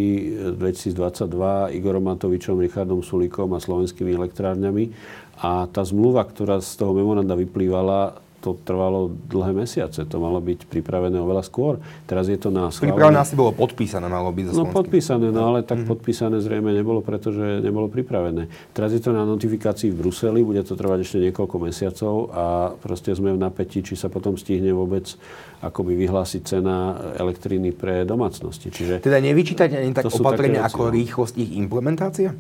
2022 0.54 1.74
Igorom 1.82 2.06
Matovičom, 2.06 2.62
Richardom 2.62 3.02
Sulíkom 3.02 3.58
a 3.58 3.60
slovenskými 3.64 4.14
elektrárňami. 4.14 4.94
A 5.42 5.66
tá 5.66 5.82
zmluva, 5.82 6.22
ktorá 6.30 6.62
z 6.62 6.78
toho 6.78 6.94
memoranda 6.94 7.34
vyplývala, 7.34 8.22
to 8.42 8.58
trvalo 8.66 9.14
dlhé 9.30 9.54
mesiace. 9.54 10.02
To 10.10 10.18
malo 10.18 10.42
byť 10.42 10.66
pripravené 10.66 11.22
oveľa 11.22 11.46
skôr. 11.46 11.78
Teraz 12.10 12.26
je 12.26 12.42
to 12.42 12.50
na 12.50 12.74
schválenie. 12.74 12.98
Pripravené 12.98 13.20
asi 13.22 13.38
bolo 13.38 13.54
podpísané, 13.54 14.10
malo 14.10 14.34
byť 14.34 14.46
No 14.58 14.66
podpísané, 14.66 15.30
no 15.30 15.54
ale 15.54 15.62
tak 15.62 15.86
mm-hmm. 15.86 15.92
podpísané 15.94 16.42
zrejme 16.42 16.74
nebolo, 16.74 17.06
pretože 17.06 17.62
nebolo 17.62 17.86
pripravené. 17.88 18.50
Teraz 18.74 18.92
je 18.92 19.00
to 19.00 19.14
na 19.14 19.22
notifikácii 19.24 19.94
v 19.94 19.96
Bruseli, 20.02 20.42
bude 20.42 20.66
to 20.66 20.74
trvať 20.74 21.06
ešte 21.06 21.18
niekoľko 21.22 21.56
mesiacov 21.62 22.14
a 22.34 22.46
proste 22.74 23.14
sme 23.14 23.38
v 23.38 23.40
napätí, 23.40 23.86
či 23.86 23.94
sa 23.94 24.10
potom 24.10 24.34
stihne 24.36 24.74
vôbec 24.74 25.06
akoby 25.62 25.94
vyhlásiť 25.94 26.42
cena 26.42 26.98
elektriny 27.22 27.70
pre 27.72 28.02
domácnosti. 28.02 28.74
Čiže 28.74 29.06
teda 29.06 29.22
nevyčítať 29.22 29.70
ani 29.78 29.94
tak 29.94 30.10
opatrenia 30.10 30.66
ako 30.66 30.90
rýchlosť 30.90 31.38
ich 31.38 31.54
implementácie? 31.54 32.34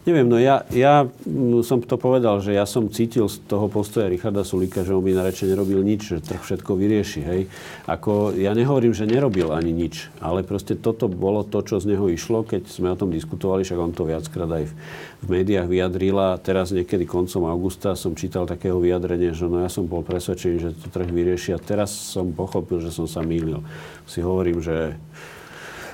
Neviem, 0.00 0.32
no 0.32 0.40
ja, 0.40 0.64
ja 0.72 1.04
mm, 1.04 1.60
som 1.60 1.84
to 1.84 2.00
povedal, 2.00 2.40
že 2.40 2.56
ja 2.56 2.64
som 2.64 2.88
cítil 2.88 3.28
z 3.28 3.36
toho 3.44 3.68
postoja 3.68 4.08
Richarda 4.08 4.48
Sulika, 4.48 4.80
že 4.80 4.96
on 4.96 5.04
by 5.04 5.12
nareče 5.12 5.44
nerobil 5.44 5.84
nič, 5.84 6.16
že 6.16 6.24
trh 6.24 6.40
všetko 6.40 6.72
vyrieši, 6.72 7.20
hej. 7.20 7.40
Ako, 7.84 8.32
ja 8.32 8.56
nehovorím, 8.56 8.96
že 8.96 9.04
nerobil 9.04 9.52
ani 9.52 9.76
nič, 9.76 10.08
ale 10.24 10.40
proste 10.40 10.72
toto 10.72 11.04
bolo 11.04 11.44
to, 11.44 11.60
čo 11.60 11.84
z 11.84 11.92
neho 11.92 12.08
išlo, 12.08 12.48
keď 12.48 12.72
sme 12.72 12.88
o 12.88 12.96
tom 12.96 13.12
diskutovali, 13.12 13.60
však 13.60 13.76
on 13.76 13.92
to 13.92 14.08
viackrát 14.08 14.48
aj 14.48 14.64
v, 14.66 14.74
v 15.20 15.26
médiách 15.28 15.68
vyjadrila. 15.68 16.40
Teraz 16.40 16.72
niekedy 16.72 17.04
koncom 17.04 17.44
augusta 17.44 17.92
som 17.92 18.16
čítal 18.16 18.48
takého 18.48 18.80
vyjadrenia, 18.80 19.36
že 19.36 19.52
no 19.52 19.60
ja 19.60 19.68
som 19.68 19.84
bol 19.84 20.00
presvedčený, 20.00 20.56
že 20.64 20.70
to 20.80 20.88
trh 20.88 21.12
vyrieši 21.12 21.52
a 21.52 21.60
teraz 21.60 21.92
som 21.92 22.32
pochopil, 22.32 22.80
že 22.80 22.88
som 22.88 23.04
sa 23.04 23.20
mýlil. 23.20 23.60
Si 24.08 24.24
hovorím, 24.24 24.64
že 24.64 24.96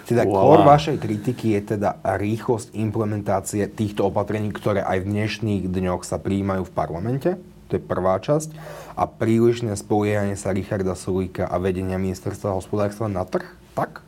teda 0.07 0.23
kor 0.23 0.63
vašej 0.63 1.03
kritiky 1.03 1.59
je 1.59 1.77
teda 1.77 1.99
rýchlosť 1.99 2.79
implementácie 2.79 3.67
týchto 3.67 4.07
opatrení, 4.07 4.55
ktoré 4.55 4.87
aj 4.87 5.03
v 5.03 5.11
dnešných 5.11 5.65
dňoch 5.67 6.07
sa 6.07 6.23
prijímajú 6.23 6.63
v 6.63 6.73
parlamente. 6.73 7.31
To 7.67 7.73
je 7.75 7.83
prvá 7.83 8.23
časť. 8.23 8.55
A 8.95 9.11
prílišné 9.11 9.75
spoliehanie 9.75 10.39
sa 10.39 10.55
Richarda 10.55 10.95
Sulíka 10.95 11.51
a 11.51 11.59
vedenia 11.59 11.99
ministerstva 11.99 12.55
hospodárstva 12.55 13.11
na 13.11 13.27
trh? 13.27 13.45
Tak? 13.75 14.07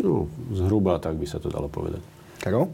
No, 0.00 0.32
zhruba 0.56 0.96
tak 0.96 1.20
by 1.20 1.28
sa 1.28 1.36
to 1.36 1.52
dalo 1.52 1.68
povedať. 1.68 2.00
Karol? 2.40 2.72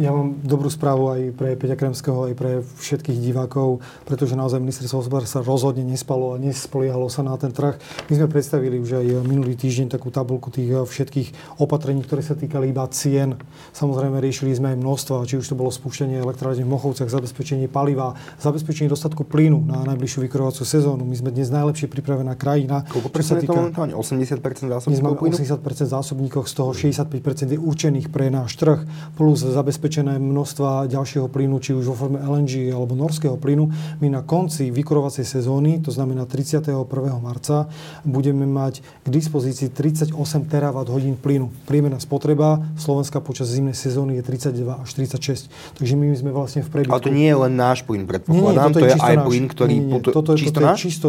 Ja 0.00 0.08
mám 0.08 0.40
dobrú 0.40 0.72
správu 0.72 1.12
aj 1.12 1.20
pre 1.36 1.52
Peťa 1.52 1.76
Kremského, 1.76 2.32
aj 2.32 2.34
pre 2.36 2.64
všetkých 2.64 3.20
divákov, 3.20 3.84
pretože 4.08 4.32
naozaj 4.32 4.56
ministerstvo 4.56 5.04
hospodárstva 5.04 5.44
rozhodne 5.44 5.84
nespalo 5.84 6.32
a 6.32 6.40
nespoliehalo 6.40 7.12
sa 7.12 7.20
na 7.20 7.36
ten 7.36 7.52
trh. 7.52 7.76
My 8.08 8.12
sme 8.16 8.26
predstavili 8.32 8.80
už 8.80 9.04
aj 9.04 9.28
minulý 9.28 9.52
týždeň 9.52 9.92
takú 9.92 10.08
tabulku 10.08 10.48
tých 10.48 10.72
eh, 10.72 10.80
všetkých 10.80 11.60
opatrení, 11.60 12.00
ktoré 12.08 12.24
sa 12.24 12.32
týkali 12.32 12.72
iba 12.72 12.88
cien. 12.88 13.36
Samozrejme 13.76 14.16
riešili 14.16 14.56
sme 14.56 14.72
aj 14.72 14.80
množstva, 14.80 15.28
či 15.28 15.36
už 15.36 15.44
to 15.44 15.60
bolo 15.60 15.68
spúšťanie 15.68 16.24
elektrárne 16.24 16.64
v 16.64 16.72
Mochovciach, 16.72 17.12
zabezpečenie 17.12 17.68
paliva, 17.68 18.16
zabezpečenie 18.40 18.88
dostatku 18.88 19.28
plynu 19.28 19.60
na 19.60 19.84
najbližšiu 19.92 20.24
vykurovaciu 20.24 20.64
sezónu. 20.64 21.04
My 21.04 21.20
sme 21.20 21.36
dnes 21.36 21.52
najlepšie 21.52 21.92
pripravená 21.92 22.32
krajina. 22.32 22.88
Koľko 22.88 23.12
percent 23.12 23.44
týka... 23.44 23.52
momentálne? 23.52 23.92
80% 23.92 24.40
zásobníkov 24.72 25.20
plynu? 25.20 25.36
80% 25.36 25.84
zásobníkov, 25.84 26.48
z 26.48 26.52
toho 26.56 26.70
65% 26.72 27.52
je 27.52 27.60
určených 27.60 28.08
pre 28.08 28.32
náš 28.32 28.56
trh, 28.56 28.88
plus 29.20 29.44
zabezpečené 29.66 30.22
množstva 30.22 30.86
ďalšieho 30.86 31.26
plynu, 31.26 31.58
či 31.58 31.74
už 31.74 31.90
vo 31.90 31.98
forme 31.98 32.22
LNG 32.22 32.70
alebo 32.70 32.94
norského 32.94 33.34
plynu. 33.34 33.66
My 33.98 34.06
na 34.06 34.22
konci 34.22 34.70
vykurovacej 34.70 35.26
sezóny, 35.26 35.82
to 35.82 35.90
znamená 35.90 36.22
31. 36.22 36.86
marca, 37.18 37.66
budeme 38.06 38.46
mať 38.46 38.86
k 39.02 39.06
dispozícii 39.10 39.74
38 39.74 40.14
terawatt 40.46 40.86
hodín 40.86 41.18
plynu. 41.18 41.50
Priemerná 41.66 41.98
spotreba 41.98 42.62
Slovenska 42.78 43.18
počas 43.18 43.50
zimnej 43.50 43.74
sezóny 43.74 44.22
je 44.22 44.54
32 44.54 44.86
až 44.86 44.90
36. 44.94 45.50
Takže 45.82 45.92
my 45.98 46.14
sme 46.14 46.30
vlastne 46.30 46.62
v 46.62 46.70
prebytku. 46.70 46.94
Ale 46.94 47.02
to 47.02 47.10
nie 47.10 47.26
je 47.26 47.38
len 47.42 47.52
náš 47.58 47.82
plyn, 47.82 48.06
predpokladám, 48.06 48.70
nie, 48.70 48.70
nie, 48.70 48.74
to 48.78 48.78
je, 48.78 48.90
je 48.94 49.02
aj 49.02 49.14
náš. 49.18 49.26
plyn, 49.26 49.44
ktorý... 49.50 49.74
Nie, 49.74 49.98
nie, 49.98 50.14
toto, 50.14 50.30
čisto 50.38 50.54
toto 50.54 50.62
náš? 50.62 50.78
je 50.78 50.82
čisto 50.86 51.08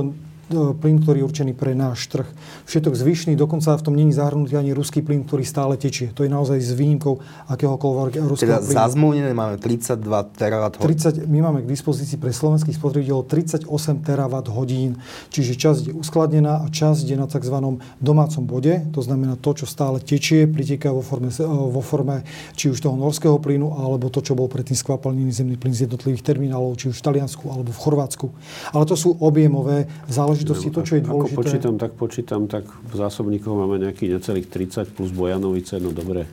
plyn, 0.50 1.04
ktorý 1.04 1.24
je 1.24 1.26
určený 1.28 1.54
pre 1.54 1.76
náš 1.76 2.08
trh. 2.08 2.28
Všetok 2.64 2.96
zvyšný, 2.96 3.36
dokonca 3.36 3.76
v 3.76 3.84
tom 3.84 3.94
není 4.00 4.16
zahrnutý 4.16 4.56
ani 4.56 4.72
ruský 4.72 5.04
plyn, 5.04 5.28
ktorý 5.28 5.44
stále 5.44 5.76
tečie. 5.76 6.16
To 6.16 6.24
je 6.24 6.32
naozaj 6.32 6.56
s 6.64 6.72
výnimkou 6.72 7.20
akéhokoľvek 7.52 8.24
ruského 8.24 8.56
teda 8.56 8.64
plynu. 8.64 8.76
zazmluvnené 8.80 9.32
máme 9.36 9.60
32 9.60 10.00
terawatt 10.40 10.80
hodín. 10.80 10.96
30, 10.96 11.28
my 11.28 11.40
máme 11.44 11.60
k 11.64 11.68
dispozícii 11.68 12.16
pre 12.16 12.32
slovenských 12.32 12.80
spotrebiteľov 12.80 13.28
38 13.28 13.68
terawatt 14.08 14.48
hodín. 14.48 14.96
Čiže 15.36 15.54
časť 15.60 15.82
je 15.92 15.94
uskladnená 15.94 16.64
a 16.64 16.68
časť 16.72 17.04
je 17.04 17.18
na 17.20 17.28
tzv. 17.28 17.56
domácom 18.00 18.44
bode. 18.48 18.88
To 18.96 19.04
znamená 19.04 19.36
to, 19.36 19.52
čo 19.52 19.66
stále 19.68 20.00
tečie, 20.00 20.48
priteká 20.48 20.96
vo 20.96 21.04
forme, 21.04 21.28
vo 21.44 21.84
forme 21.84 22.24
či 22.56 22.72
už 22.72 22.80
toho 22.80 22.96
norského 22.96 23.36
plynu, 23.36 23.76
alebo 23.76 24.08
to, 24.08 24.24
čo 24.24 24.32
bol 24.32 24.48
predtým 24.48 24.80
skvapalnený 24.80 25.36
zemný 25.36 25.60
plyn 25.60 25.76
z 25.76 25.92
jednotlivých 25.92 26.24
terminálov, 26.24 26.80
či 26.80 26.88
už 26.88 27.04
v 27.04 27.06
Taliansku 27.12 27.52
alebo 27.52 27.76
v 27.76 27.80
Chorvátsku. 27.84 28.28
Ale 28.72 28.88
to 28.88 28.96
sú 28.96 29.20
objemové 29.20 29.92
záležitosti 30.08 30.37
záležitosti, 30.38 30.70
to, 30.70 30.82
čo 30.86 30.94
je 30.98 31.02
dôležité. 31.02 31.34
Ako 31.34 31.42
počítam, 31.42 31.74
tak 31.82 31.92
počítam, 31.98 32.42
tak 32.46 32.64
v 32.70 32.94
zásobníkoch 32.94 33.56
máme 33.58 33.82
nejakých 33.82 34.22
necelých 34.22 34.48
30 34.54 34.94
plus 34.94 35.10
Bojanovice, 35.10 35.82
no 35.82 35.90
dobre, 35.90 36.30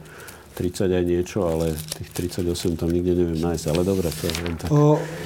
30 0.55 0.87
aj 0.87 1.05
niečo, 1.05 1.51
ale 1.51 1.75
tých 1.75 2.31
38 2.31 2.79
tam 2.79 2.89
nikde 2.95 3.13
neviem 3.19 3.39
nájsť. 3.43 3.65
Ale 3.75 3.83
dobre, 3.83 4.07
to 4.15 4.23
je 4.31 4.35
len 4.47 4.55
tak. 4.55 4.71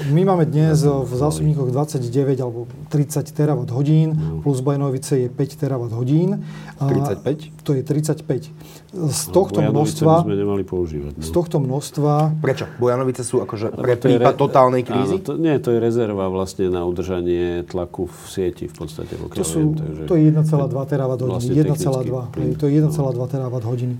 My 0.09 0.24
máme 0.24 0.49
dnes 0.49 0.81
v 0.81 1.12
zásobníkoch 1.12 1.68
29 1.68 2.09
alebo 2.41 2.64
30 2.89 3.29
terawatt 3.37 3.68
hodín, 3.68 4.16
no. 4.16 4.41
plus 4.41 4.64
Bajnovice 4.64 5.20
je 5.20 5.29
5 5.29 5.61
terawatt 5.61 5.93
hodín. 5.93 6.41
35? 6.81 7.53
To 7.68 7.76
je 7.76 7.83
35. 7.85 8.49
Z 8.89 9.22
tohto 9.37 9.61
no, 9.61 9.68
množstva... 9.68 10.24
by 10.24 10.33
sme 10.33 10.37
nemali 10.41 10.64
používať. 10.64 11.20
No. 11.20 11.22
Z 11.22 11.31
tohto 11.37 11.61
množstva... 11.61 12.41
Prečo? 12.41 12.64
Bojanovice 12.81 13.20
sú 13.20 13.45
akože 13.45 13.76
pre 13.76 14.01
prípad 14.01 14.33
re... 14.33 14.41
totálnej 14.41 14.83
krízy? 14.89 15.20
Áno, 15.20 15.29
to, 15.29 15.37
nie, 15.37 15.61
to 15.61 15.76
je 15.76 15.79
rezerva 15.79 16.33
vlastne 16.33 16.72
na 16.72 16.89
udržanie 16.89 17.68
tlaku 17.68 18.09
v 18.09 18.18
sieti 18.33 18.64
v 18.64 18.72
podstate. 18.72 19.12
To, 19.12 19.45
sú, 19.45 19.61
viem, 19.61 19.76
takže... 19.76 20.03
to 20.09 20.14
je 20.16 20.22
1,2 20.33 20.89
terawatt 20.89 21.20
hodiny. 21.20 21.37
Vlastne 21.37 21.53
1,2. 21.68 22.57
To 22.57 22.64
je 22.64 22.72
1,2 22.81 23.29
terawatt 23.29 23.64
hodiny. 23.68 23.95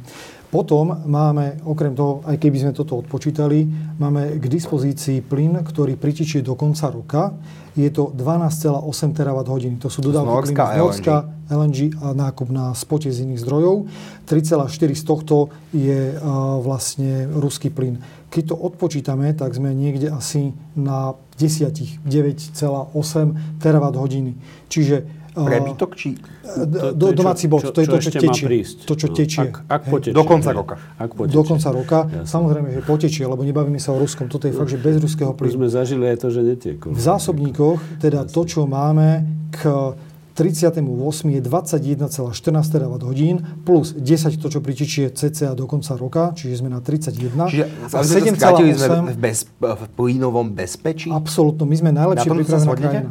Potom 0.49 1.05
máme, 1.05 1.61
okrem 1.61 1.93
toho, 1.93 2.25
aj 2.25 2.41
keby 2.41 2.57
sme 2.65 2.73
toto 2.73 2.97
odpočítali, 3.05 3.69
máme 4.01 4.41
k 4.41 4.45
dispozícii 4.49 5.21
plyn, 5.21 5.61
ktorý 5.61 6.01
pritičie 6.01 6.41
do 6.41 6.57
konca 6.57 6.89
roka. 6.89 7.37
Je 7.77 7.93
to 7.93 8.09
12,8 8.17 9.13
terawatt 9.13 9.45
hodiny. 9.45 9.77
To 9.85 9.93
sú 9.93 10.01
dodávky 10.01 10.57
plynu 10.57 10.73
z 10.73 10.81
Norska, 10.81 11.15
LNG 11.53 12.01
a 12.01 12.17
nákup 12.17 12.49
na 12.49 12.73
spote 12.73 13.13
z 13.13 13.29
iných 13.29 13.45
zdrojov. 13.45 13.93
3,4 14.25 14.97
z 14.97 15.05
tohto 15.05 15.53
je 15.77 16.17
vlastne 16.65 17.29
ruský 17.29 17.69
plyn. 17.69 18.01
Keď 18.33 18.43
to 18.49 18.57
odpočítame, 18.57 19.37
tak 19.37 19.53
sme 19.53 19.77
niekde 19.77 20.09
asi 20.09 20.57
na 20.73 21.13
10, 21.37 22.09
9,8 22.09 23.61
terawatt 23.61 24.01
hodiny. 24.01 24.33
Čiže 24.73 25.28
Prebytok 25.45 25.91
či... 25.95 26.09
To, 26.49 26.97
to 26.97 27.07
domáci 27.13 27.47
čo, 27.47 27.71
to 27.71 27.81
je 27.85 27.89
to, 27.89 27.99
čo, 28.01 28.11
čo 28.11 28.21
tečie. 28.25 28.47
To, 28.89 28.95
čo 28.97 29.07
no, 29.07 29.15
tečie. 29.15 29.41
Ak, 29.47 29.55
ak 29.69 29.83
potečie. 29.87 30.17
Do 30.17 30.25
konca 30.25 30.51
roka. 30.51 30.75
Ak 30.97 31.11
potečie. 31.13 31.37
Do 31.37 31.43
konca 31.45 31.69
roka. 31.71 31.99
Jasne. 32.09 32.27
Samozrejme, 32.27 32.69
že 32.73 32.81
potečie, 32.83 33.25
lebo 33.29 33.43
nebavíme 33.45 33.79
sa 33.79 33.93
o 33.93 33.99
ruskom. 34.01 34.27
Toto 34.27 34.49
je 34.49 34.55
fakt, 34.57 34.73
že 34.73 34.81
bez 34.81 34.97
ruského 34.99 35.37
plynu. 35.37 35.61
sme 35.61 35.69
zažili 35.69 36.09
aj 36.09 36.17
to, 36.25 36.29
že 36.33 36.41
netiekol. 36.43 36.97
V 36.97 37.03
zásobníkoch, 37.03 38.01
teda 38.01 38.25
to, 38.25 38.43
čo 38.49 38.65
máme 38.65 39.29
k 39.53 39.95
38. 40.39 40.87
je 41.35 41.41
21,14 41.43 42.71
terawatt 42.71 43.03
hodín 43.03 43.43
plus 43.67 43.91
10 43.91 44.39
to, 44.39 44.47
čo 44.47 44.63
pritičie 44.63 45.11
cca 45.11 45.59
do 45.59 45.67
konca 45.67 45.99
roka, 45.99 46.31
čiže 46.39 46.63
sme 46.63 46.71
na 46.71 46.79
31. 46.79 47.51
Čiže 47.51 47.65
a 47.91 48.07
7,8 48.07 48.79
sme 48.79 48.99
v, 49.11 49.19
bez, 49.19 49.51
v 49.59 49.83
plynovom 49.99 50.55
bezpečí? 50.55 51.11
Absolutno, 51.11 51.67
my 51.67 51.75
sme 51.75 51.91
najlepšie 51.91 52.31
pripravená 52.31 52.75
krajina. 52.79 53.11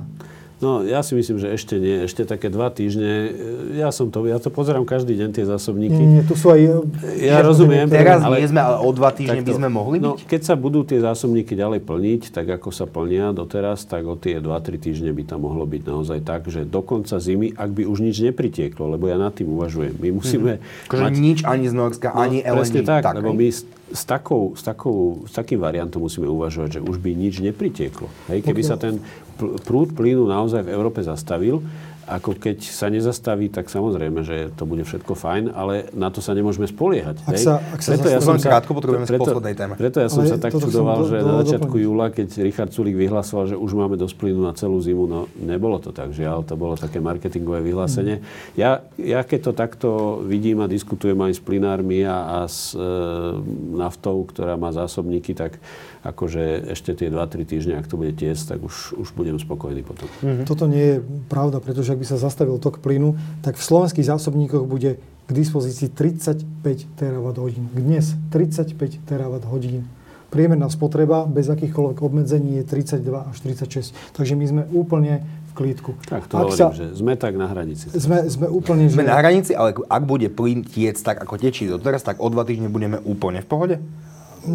No, 0.58 0.82
ja 0.82 1.05
si 1.05 1.14
myslím, 1.14 1.38
že 1.38 1.53
ešte 1.53 1.78
nie. 1.78 2.10
Ešte 2.10 2.26
také 2.26 2.49
dva 2.49 2.74
týždne. 2.74 3.30
Ja 3.78 3.93
som 3.93 4.10
to, 4.10 4.26
ja 4.26 4.41
to 4.41 4.49
pozerám 4.49 4.89
každý 4.89 5.14
deň, 5.14 5.30
tie 5.30 5.45
zásobníky. 5.45 5.93
Nie, 5.93 6.18
nie, 6.18 6.24
tu 6.26 6.34
sú 6.34 6.49
aj... 6.49 6.89
Ja 7.22 7.45
rozumiem. 7.45 7.86
Teraz 7.86 8.26
ale, 8.26 8.41
nie 8.41 8.49
sme, 8.49 8.66
ale 8.66 8.82
o 8.82 8.89
dva 8.89 9.14
týždne 9.14 9.45
by 9.45 9.53
sme 9.53 9.70
mohli 9.70 10.01
no, 10.01 10.18
byť? 10.18 10.26
Keď 10.26 10.41
sa 10.41 10.58
budú 10.58 10.82
tie 10.82 10.97
zásobníky 10.97 11.53
ďalej 11.53 11.86
plniť, 11.86 12.34
tak 12.34 12.49
ako 12.58 12.74
sa 12.74 12.89
plnia 12.89 13.38
doteraz, 13.38 13.86
tak 13.86 14.10
o 14.10 14.18
tie 14.18 14.41
2-3 14.41 14.82
týždne 14.82 15.14
by 15.14 15.24
tam 15.30 15.45
mohlo 15.45 15.62
byť 15.70 15.82
naozaj 15.86 16.20
tak, 16.26 16.49
že 16.49 16.66
do 16.66 16.82
konca 16.82 17.22
zimy, 17.22 17.53
ak 17.53 17.70
by 17.78 17.86
už 17.86 18.01
nič 18.01 18.18
nepritieklo, 18.26 18.97
lebo 18.97 19.05
ja 19.05 19.22
nad 19.22 19.38
tým 19.38 19.53
uvažujem. 19.53 19.93
My 19.93 20.10
musíme... 20.10 20.58
Mm-hmm. 20.58 21.05
Mať... 21.05 21.14
nič 21.22 21.39
ani 21.45 21.70
z 21.70 21.76
Norska, 21.78 22.18
no, 22.18 22.26
ani 22.26 22.41
LNG. 22.41 22.82
tak, 22.82 23.05
tak, 23.05 23.14
lebo 23.22 23.30
my 23.30 23.45
s, 23.93 24.03
takou, 24.10 24.58
s, 24.58 24.66
takou, 24.66 25.22
s 25.30 25.38
takým 25.38 25.62
variantom 25.62 26.01
musíme 26.01 26.26
uvažovať, 26.26 26.80
že 26.80 26.84
už 26.84 26.97
by 26.97 27.14
nič 27.14 27.45
nepritieklo. 27.45 28.10
Hej, 28.34 28.41
keby 28.41 28.62
okay. 28.66 28.72
sa 28.74 28.76
ten 28.76 28.97
prúd 29.38 29.94
plynu 29.94 30.26
naozaj 30.26 30.66
v 30.66 30.74
Európe 30.74 31.06
zastavil, 31.06 31.62
ako 32.08 32.40
keď 32.40 32.64
sa 32.64 32.88
nezastaví, 32.88 33.52
tak 33.52 33.68
samozrejme, 33.68 34.24
že 34.24 34.56
to 34.56 34.64
bude 34.64 34.88
všetko 34.88 35.12
fajn, 35.12 35.52
ale 35.52 35.92
na 35.92 36.08
to 36.08 36.24
sa 36.24 36.32
nemôžeme 36.32 36.64
spoliehať. 36.64 37.20
Ak 37.28 37.36
sa, 37.36 37.60
ak 37.60 37.84
sa 37.84 37.90
preto 38.00 38.08
ja 38.08 38.20
som 38.24 38.40
sa, 38.40 38.48
krátko 38.48 38.72
potrebujeme 38.80 39.04
preto, 39.04 39.28
poslednej 39.28 39.56
téme. 39.60 39.74
Preto 39.76 40.00
ja 40.00 40.08
som 40.08 40.24
ale 40.24 40.32
sa 40.32 40.38
tak 40.40 40.56
čudoval, 40.56 41.04
do, 41.04 41.12
že 41.12 41.18
do, 41.20 41.28
na 41.28 41.36
začiatku 41.44 41.76
do, 41.76 41.84
júla, 41.84 42.08
keď 42.08 42.28
Richard 42.48 42.72
Sulik 42.72 42.96
vyhlasoval, 42.96 43.52
že 43.52 43.56
už 43.60 43.72
máme 43.76 44.00
dosť 44.00 44.16
plynu 44.24 44.40
na 44.40 44.56
celú 44.56 44.80
zimu, 44.80 45.04
no 45.04 45.28
nebolo 45.36 45.84
to 45.84 45.92
tak, 45.92 46.16
žiaľ, 46.16 46.48
to 46.48 46.56
bolo 46.56 46.80
také 46.80 47.04
marketingové 47.04 47.60
vyhlásenie. 47.60 48.24
Mm. 48.24 48.56
Ja, 48.56 48.88
ja 48.96 49.20
keď 49.28 49.40
to 49.44 49.52
takto 49.52 49.90
vidím 50.24 50.64
a 50.64 50.72
diskutujem 50.72 51.20
aj 51.20 51.36
s 51.36 51.42
plynármi 51.44 52.08
a, 52.08 52.40
a 52.40 52.48
s 52.48 52.72
e, 52.72 52.80
naftou, 53.76 54.24
ktorá 54.24 54.56
má 54.56 54.72
zásobníky, 54.72 55.36
tak 55.36 55.60
akože 56.08 56.72
ešte 56.72 56.95
tie 56.95 57.12
2-3 57.12 57.43
týždne, 57.43 57.74
ak 57.76 57.91
to 57.91 57.99
bude 57.99 58.16
tiesť, 58.16 58.55
tak 58.55 58.60
už, 58.64 58.95
už 58.95 59.12
budem 59.12 59.36
spokojný 59.36 59.84
potom. 59.84 60.08
Mm-hmm. 60.24 60.45
Toto 60.47 60.66
nie 60.72 60.95
je 60.95 60.97
pravda, 61.28 61.60
pretože 61.60 61.91
ak 61.91 61.99
by 61.99 62.08
sa 62.08 62.16
zastavil 62.16 62.55
tok 62.64 62.80
plynu, 62.80 63.20
tak 63.43 63.60
v 63.60 63.64
slovenských 63.64 64.08
zásobníkoch 64.08 64.64
bude 64.64 64.95
k 65.28 65.32
dispozícii 65.36 65.91
35 65.91 66.95
terawatt 66.95 67.36
hodín. 67.36 67.68
Dnes 67.76 68.16
35 68.32 69.03
terawatt 69.03 69.43
hodín. 69.43 69.84
Priemerná 70.32 70.68
spotreba 70.72 71.24
bez 71.28 71.47
akýchkoľvek 71.47 72.03
obmedzení 72.03 72.60
je 72.60 72.64
32 72.68 73.32
až 73.32 73.38
36. 73.43 73.95
Takže 74.16 74.34
my 74.36 74.45
sme 74.47 74.64
úplne 74.76 75.24
v 75.24 75.51
klídku. 75.55 75.95
Tak 76.03 76.28
to 76.28 76.36
ak 76.36 76.43
hovorím, 76.51 76.60
sa, 76.60 76.76
že 76.76 76.88
sme 76.95 77.16
tak 77.16 77.36
na 77.39 77.47
hranici. 77.47 77.91
Sme, 77.91 78.28
sme 78.28 78.47
úplne... 78.51 78.91
Sme 78.91 79.08
že... 79.08 79.12
na 79.12 79.20
hranici, 79.20 79.51
ale 79.55 79.76
ak 79.88 80.03
bude 80.03 80.28
plyn 80.32 80.68
tiec 80.68 80.99
tak, 80.99 81.20
ako 81.24 81.39
tečí 81.39 81.68
doteraz, 81.68 82.03
tak 82.03 82.20
o 82.20 82.28
dva 82.28 82.43
týždne 82.43 82.68
budeme 82.68 82.99
úplne 83.08 83.39
v 83.39 83.47
pohode? 83.47 83.76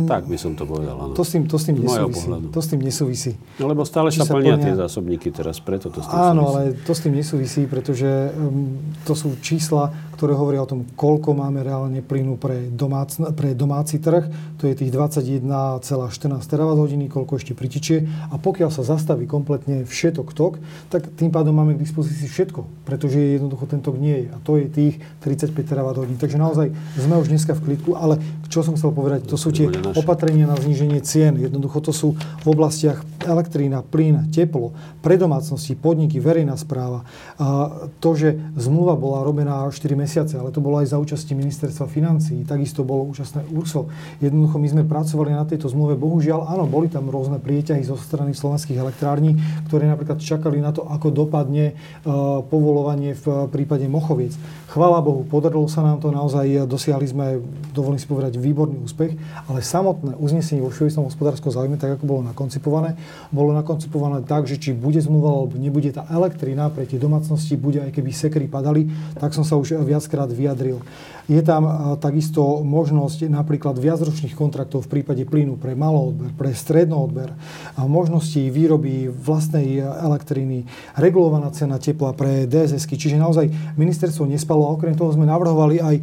Tak 0.08 0.30
by 0.30 0.36
som 0.38 0.52
to 0.54 0.64
povedal, 0.64 0.96
áno. 0.96 1.12
To 1.12 1.24
s 1.24 1.34
tým, 1.34 1.44
to 1.50 1.56
s 1.58 1.64
tým 1.68 1.76
nesúvisí. 1.82 2.28
To 2.30 2.60
s 2.62 2.68
tým 2.70 2.80
nesúvisí. 2.80 3.32
No 3.58 3.66
lebo 3.66 3.82
stále 3.82 4.08
sa, 4.14 4.24
sa 4.24 4.34
plnia, 4.34 4.56
plnia 4.56 4.64
tie 4.64 4.74
zásobníky 4.78 5.28
teraz, 5.34 5.58
preto 5.58 5.90
to 5.90 6.00
s 6.00 6.06
tým 6.06 6.16
Áno, 6.16 6.42
súvisí. 6.46 6.56
ale 6.56 6.60
to 6.86 6.92
s 6.94 7.00
tým 7.02 7.14
nesúvisí, 7.16 7.62
pretože 7.66 8.08
um, 8.36 8.78
to 9.02 9.12
sú 9.12 9.36
čísla, 9.42 9.90
ktoré 10.22 10.38
hovoria 10.38 10.62
o 10.62 10.70
tom, 10.70 10.86
koľko 10.94 11.34
máme 11.34 11.66
reálne 11.66 11.98
plynu 11.98 12.38
pre, 12.38 12.70
domác, 12.70 13.10
pre 13.34 13.58
domáci 13.58 13.98
trh. 13.98 14.30
To 14.62 14.70
je 14.70 14.78
tých 14.78 14.94
21,14 14.94 15.82
terawatt 16.46 16.78
hodiny, 16.78 17.10
koľko 17.10 17.42
ešte 17.42 17.58
pritičie. 17.58 18.06
A 18.30 18.38
pokiaľ 18.38 18.70
sa 18.70 18.86
zastaví 18.86 19.26
kompletne 19.26 19.82
všetok 19.82 20.30
tok, 20.30 20.62
tak 20.94 21.10
tým 21.18 21.34
pádom 21.34 21.58
máme 21.58 21.74
k 21.74 21.82
dispozícii 21.82 22.30
všetko, 22.30 22.86
pretože 22.86 23.18
jednoducho 23.18 23.66
ten 23.66 23.82
tok 23.82 23.98
nie 23.98 24.22
je. 24.22 24.28
A 24.30 24.38
to 24.46 24.62
je 24.62 24.70
tých 24.70 25.02
35 25.26 25.58
terawatt 25.66 25.98
hodín. 25.98 26.14
Takže 26.14 26.38
naozaj 26.38 26.70
sme 26.94 27.18
už 27.18 27.26
dneska 27.26 27.58
v 27.58 27.74
klidku, 27.74 27.98
ale 27.98 28.22
čo 28.46 28.62
som 28.62 28.78
chcel 28.78 28.94
povedať, 28.94 29.26
to 29.26 29.34
sú 29.34 29.50
tie 29.50 29.66
opatrenia 29.98 30.46
na 30.46 30.54
zníženie 30.54 31.02
cien. 31.02 31.34
Jednoducho 31.34 31.82
to 31.82 31.90
sú 31.90 32.14
v 32.14 32.46
oblastiach 32.46 33.02
elektrína, 33.26 33.82
plyn, 33.82 34.30
teplo, 34.30 34.70
pre 35.02 35.18
domácnosti, 35.18 35.74
podniky, 35.74 36.22
verejná 36.22 36.54
správa. 36.54 37.02
A 37.42 37.74
to, 37.98 38.14
že 38.14 38.38
zmluva 38.54 38.94
bola 38.94 39.26
robená 39.26 39.66
4 39.66 39.98
mesiace 39.98 40.11
mesiace, 40.12 40.36
ale 40.36 40.52
to 40.52 40.60
bolo 40.60 40.76
aj 40.76 40.92
za 40.92 41.00
účasti 41.00 41.32
ministerstva 41.32 41.88
financí, 41.88 42.44
takisto 42.44 42.84
bolo 42.84 43.08
účastné 43.08 43.48
URSO. 43.48 43.88
Jednoducho 44.20 44.60
my 44.60 44.68
sme 44.68 44.82
pracovali 44.84 45.32
na 45.32 45.48
tejto 45.48 45.72
zmluve. 45.72 45.96
Bohužiaľ, 45.96 46.52
áno, 46.52 46.68
boli 46.68 46.92
tam 46.92 47.08
rôzne 47.08 47.40
prieťahy 47.40 47.80
zo 47.80 47.96
strany 47.96 48.36
slovenských 48.36 48.76
elektrární, 48.76 49.40
ktoré 49.72 49.88
napríklad 49.88 50.20
čakali 50.20 50.60
na 50.60 50.76
to, 50.76 50.84
ako 50.84 51.08
dopadne 51.08 51.72
uh, 52.04 52.44
povolovanie 52.44 53.16
v 53.16 53.48
prípade 53.48 53.88
Mochoviec. 53.88 54.36
Chvála 54.68 55.00
Bohu, 55.00 55.24
podarilo 55.24 55.64
sa 55.64 55.80
nám 55.80 56.04
to 56.04 56.12
naozaj, 56.12 56.68
dosiahli 56.68 57.08
sme, 57.08 57.40
dovolím 57.72 57.96
si 57.96 58.04
povedať, 58.04 58.36
výborný 58.36 58.84
úspech, 58.84 59.16
ale 59.48 59.64
samotné 59.64 60.20
uznesenie 60.20 60.60
vo 60.60 60.68
všeobecnom 60.68 61.08
hospodárskom 61.08 61.48
záujme, 61.48 61.80
tak 61.80 61.96
ako 61.96 62.04
bolo 62.04 62.20
nakoncipované, 62.28 63.00
bolo 63.32 63.56
nakoncipované 63.56 64.20
tak, 64.28 64.44
že 64.44 64.60
či 64.60 64.76
bude 64.76 65.00
zmluva 65.00 65.32
alebo 65.32 65.56
nebude 65.56 65.88
tá 65.88 66.04
elektrina 66.12 66.68
pre 66.68 66.84
tie 66.84 67.00
domácnosti, 67.00 67.56
bude 67.56 67.80
aj 67.80 67.96
keby 67.96 68.12
sekry 68.12 68.44
padali, 68.48 68.88
tak 69.16 69.36
som 69.36 69.44
sa 69.44 69.60
už 69.60 69.76
viackrát 69.92 70.32
vyjadril. 70.32 70.80
Je 71.30 71.38
tam 71.38 71.94
takisto 72.02 72.66
možnosť 72.66 73.30
napríklad 73.30 73.78
viacročných 73.78 74.34
kontraktov 74.34 74.84
v 74.84 74.98
prípade 74.98 75.22
plynu 75.22 75.54
pre 75.54 75.78
maloodber, 75.78 76.34
pre 76.34 76.50
strednoodber, 76.50 77.30
možnosti 77.86 78.42
výroby 78.50 79.06
vlastnej 79.06 79.78
elektriny, 79.78 80.66
regulovaná 80.98 81.54
cena 81.54 81.78
tepla 81.78 82.10
pre 82.16 82.50
dss 82.50 82.90
Čiže 82.90 83.22
naozaj 83.22 83.46
ministerstvo 83.78 84.26
nespalo 84.26 84.66
a 84.66 84.74
okrem 84.74 84.98
toho 84.98 85.14
sme 85.14 85.28
navrhovali 85.30 85.78
aj 85.78 85.96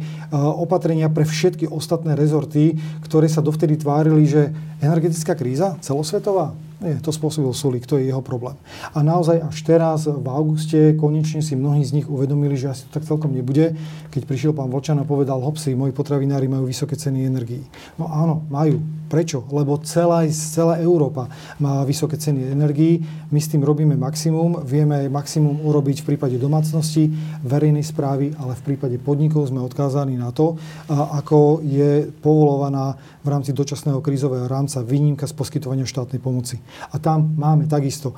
opatrenia 0.56 1.12
pre 1.12 1.28
všetky 1.28 1.68
ostatné 1.68 2.16
rezorty, 2.16 2.80
ktoré 3.04 3.28
sa 3.28 3.44
dovtedy 3.44 3.76
tvárili, 3.76 4.24
že 4.24 4.48
energetická 4.80 5.36
kríza 5.36 5.76
celosvetová 5.84 6.56
Nie, 6.80 6.96
to 6.96 7.12
spôsobil 7.12 7.52
Sulik, 7.52 7.84
to 7.84 8.00
je 8.00 8.08
jeho 8.08 8.24
problém. 8.24 8.56
A 8.96 9.04
naozaj 9.04 9.44
až 9.44 9.58
teraz, 9.68 10.08
v 10.08 10.24
auguste, 10.32 10.96
konečne 10.96 11.44
si 11.44 11.52
mnohí 11.52 11.84
z 11.84 12.00
nich 12.00 12.08
uvedomili, 12.08 12.56
že 12.56 12.72
asi 12.72 12.88
to 12.88 12.96
tak 12.96 13.04
celkom 13.04 13.36
nebude, 13.36 13.76
keď 14.08 14.22
prišiel 14.24 14.52
pán 14.56 14.72
Vočan 14.72 14.96
a 14.96 15.04
povedal, 15.04 15.44
hopsi, 15.44 15.76
moji 15.76 15.92
potravinári 15.92 16.48
majú 16.48 16.64
vysoké 16.64 16.96
ceny 16.96 17.28
energií. 17.28 17.60
No 18.00 18.08
áno, 18.08 18.48
majú. 18.48 18.80
Prečo? 19.10 19.42
Lebo 19.50 19.76
celá, 19.82 20.24
celá 20.30 20.78
Európa 20.80 21.26
má 21.58 21.82
vysoké 21.82 22.14
ceny 22.14 22.48
energií. 22.48 23.02
My 23.34 23.42
s 23.42 23.50
tým 23.50 23.60
robíme 23.66 23.98
maximum. 23.98 24.62
Vieme 24.62 25.10
maximum 25.10 25.60
urobiť 25.66 26.00
v 26.00 26.14
prípade 26.14 26.38
domácnosti, 26.38 27.10
verejnej 27.42 27.82
správy, 27.82 28.32
ale 28.38 28.54
v 28.54 28.62
prípade 28.72 28.96
podnikov 29.02 29.50
sme 29.50 29.60
odkázaní 29.60 30.14
na 30.14 30.30
to, 30.30 30.56
ako 30.88 31.58
je 31.66 32.06
povolovaná 32.22 32.94
v 33.20 33.28
rámci 33.28 33.50
dočasného 33.50 33.98
krízového 33.98 34.46
rámca 34.46 34.78
výnimka 34.80 35.26
z 35.26 35.34
poskytovania 35.34 35.84
štátnej 35.84 36.22
pomoci. 36.22 36.62
A 36.92 36.96
tam 36.98 37.34
máme 37.36 37.66
takisto 37.66 38.12
e, 38.12 38.14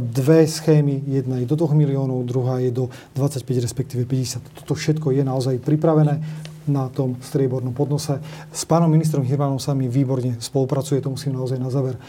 dve 0.00 0.46
schémy. 0.46 1.04
Jedna 1.06 1.38
je 1.40 1.46
do 1.46 1.56
2 1.56 1.74
miliónov, 1.74 2.26
druhá 2.26 2.58
je 2.60 2.70
do 2.70 2.90
25, 3.16 3.64
respektíve 3.64 4.02
50. 4.04 4.64
Toto 4.64 4.72
všetko 4.74 5.12
je 5.14 5.22
naozaj 5.24 5.62
pripravené 5.62 6.20
na 6.64 6.88
tom 6.88 7.16
striebornom 7.20 7.76
podnose. 7.76 8.20
S 8.48 8.64
pánom 8.64 8.88
ministrom 8.88 9.20
Hirvanom 9.20 9.60
sa 9.60 9.76
mi 9.76 9.88
výborne 9.88 10.40
spolupracuje, 10.40 11.04
to 11.04 11.12
musím 11.12 11.36
naozaj 11.36 11.60
na 11.60 11.68
záver 11.68 12.00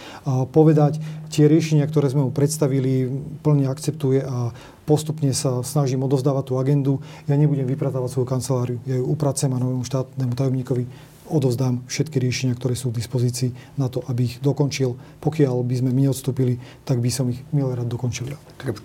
povedať. 0.56 1.00
Tie 1.28 1.48
riešenia, 1.52 1.84
ktoré 1.88 2.08
sme 2.08 2.24
mu 2.24 2.32
predstavili, 2.32 3.08
plne 3.44 3.68
akceptuje 3.68 4.24
a 4.24 4.56
postupne 4.88 5.36
sa 5.36 5.60
snažím 5.60 6.08
odovzdávať 6.08 6.44
tú 6.48 6.54
agendu. 6.56 6.94
Ja 7.28 7.36
nebudem 7.36 7.68
vypratávať 7.68 8.16
svoju 8.16 8.28
kanceláriu. 8.28 8.78
Ja 8.88 8.96
ju 8.96 9.06
upracujem 9.12 9.52
a 9.52 9.60
novému 9.60 9.84
štátnemu 9.84 10.34
tajomníkovi 10.34 10.86
odovzdám 11.30 11.86
všetky 11.90 12.22
riešenia, 12.22 12.54
ktoré 12.54 12.78
sú 12.78 12.94
k 12.94 13.02
dispozícii 13.02 13.50
na 13.76 13.90
to, 13.90 14.02
aby 14.08 14.30
ich 14.30 14.36
dokončil. 14.42 14.98
Pokiaľ 15.22 15.66
by 15.66 15.76
sme 15.82 15.92
my 15.92 16.10
odstúpili, 16.10 16.62
tak 16.86 17.02
by 17.02 17.10
som 17.10 17.30
ich 17.30 17.42
milé 17.50 17.74
rád 17.74 17.90
dokončil. 17.90 18.34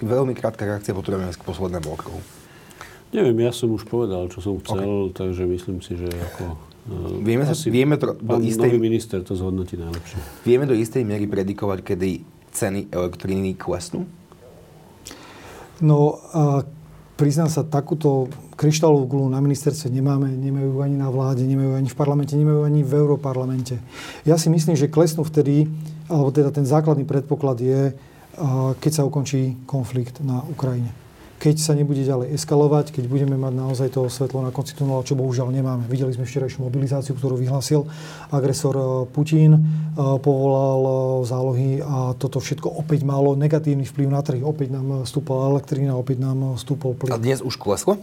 Veľmi 0.01 0.33
krátka 0.33 0.65
reakcia, 0.65 0.97
potrebujeme 0.97 1.33
k 1.33 1.45
poslednému 1.45 1.89
okruhu. 1.89 2.21
Neviem, 3.11 3.43
ja 3.43 3.51
som 3.51 3.75
už 3.75 3.91
povedal, 3.91 4.31
čo 4.31 4.39
som 4.39 4.55
chcel, 4.63 5.11
okay. 5.11 5.19
takže 5.19 5.43
myslím 5.43 5.83
si, 5.83 5.99
že 5.99 6.07
ako... 6.07 6.55
E, 6.87 7.27
vieme, 7.27 7.43
sa, 7.43 7.55
vieme 7.67 7.99
to 7.99 8.15
do 8.15 8.39
istej... 8.39 8.79
Minister 8.79 9.19
to 9.27 9.35
zhodnotí 9.35 9.75
najlepšie. 9.75 10.47
Vieme 10.47 10.63
do 10.63 10.79
istej 10.79 11.03
miery 11.03 11.27
predikovať, 11.27 11.83
kedy 11.83 12.23
ceny 12.55 12.87
elektriny 12.95 13.59
klesnú? 13.59 14.07
No, 15.83 16.23
a 16.31 16.63
priznám 17.19 17.51
sa, 17.51 17.67
takúto 17.67 18.31
kryštálovú 18.61 19.09
gulu 19.09 19.27
na 19.33 19.41
ministerstve 19.41 19.89
nemáme, 19.89 20.29
nemajú 20.37 20.85
ani 20.85 21.01
na 21.01 21.09
vláde, 21.09 21.49
nemajú 21.49 21.81
ani 21.81 21.89
v 21.89 21.97
parlamente, 21.97 22.37
nemajú 22.37 22.69
ani 22.69 22.85
v 22.85 22.93
Európarlamente. 22.93 23.81
Ja 24.29 24.37
si 24.37 24.53
myslím, 24.53 24.77
že 24.77 24.93
klesnú 24.93 25.25
vtedy, 25.25 25.65
alebo 26.13 26.29
teda 26.29 26.53
ten 26.53 26.69
základný 26.69 27.09
predpoklad 27.09 27.57
je, 27.57 27.97
keď 28.77 28.93
sa 28.93 29.09
ukončí 29.09 29.57
konflikt 29.65 30.21
na 30.21 30.45
Ukrajine 30.45 30.93
keď 31.41 31.57
sa 31.57 31.73
nebude 31.73 32.05
ďalej 32.05 32.37
eskalovať, 32.37 32.93
keď 32.93 33.09
budeme 33.09 33.41
mať 33.41 33.53
naozaj 33.57 33.89
to 33.97 34.05
svetlo 34.13 34.45
na 34.45 34.53
konci 34.53 34.77
tunela, 34.77 35.01
čo 35.01 35.17
bohužiaľ 35.17 35.49
nemáme. 35.49 35.89
Videli 35.89 36.13
sme 36.13 36.29
včerajšiu 36.29 36.69
mobilizáciu, 36.69 37.17
ktorú 37.17 37.41
vyhlásil 37.41 37.89
agresor 38.29 38.77
e, 38.77 38.85
Putin, 39.09 39.57
e, 39.57 39.61
povolal 40.21 40.81
e, 40.85 40.93
zálohy 41.25 41.71
a 41.81 42.13
toto 42.13 42.45
všetko 42.45 42.85
opäť 42.85 43.09
malo 43.09 43.33
negatívny 43.41 43.89
vplyv 43.89 44.09
na 44.13 44.21
trhy. 44.21 44.45
Opäť 44.45 44.77
nám 44.77 45.09
stúpala 45.09 45.57
elektrina, 45.57 45.97
opäť 45.97 46.21
nám 46.21 46.61
stúpol 46.61 46.93
plyn. 46.93 47.17
A 47.17 47.17
dnes 47.17 47.41
už 47.41 47.57
kleslo? 47.57 47.97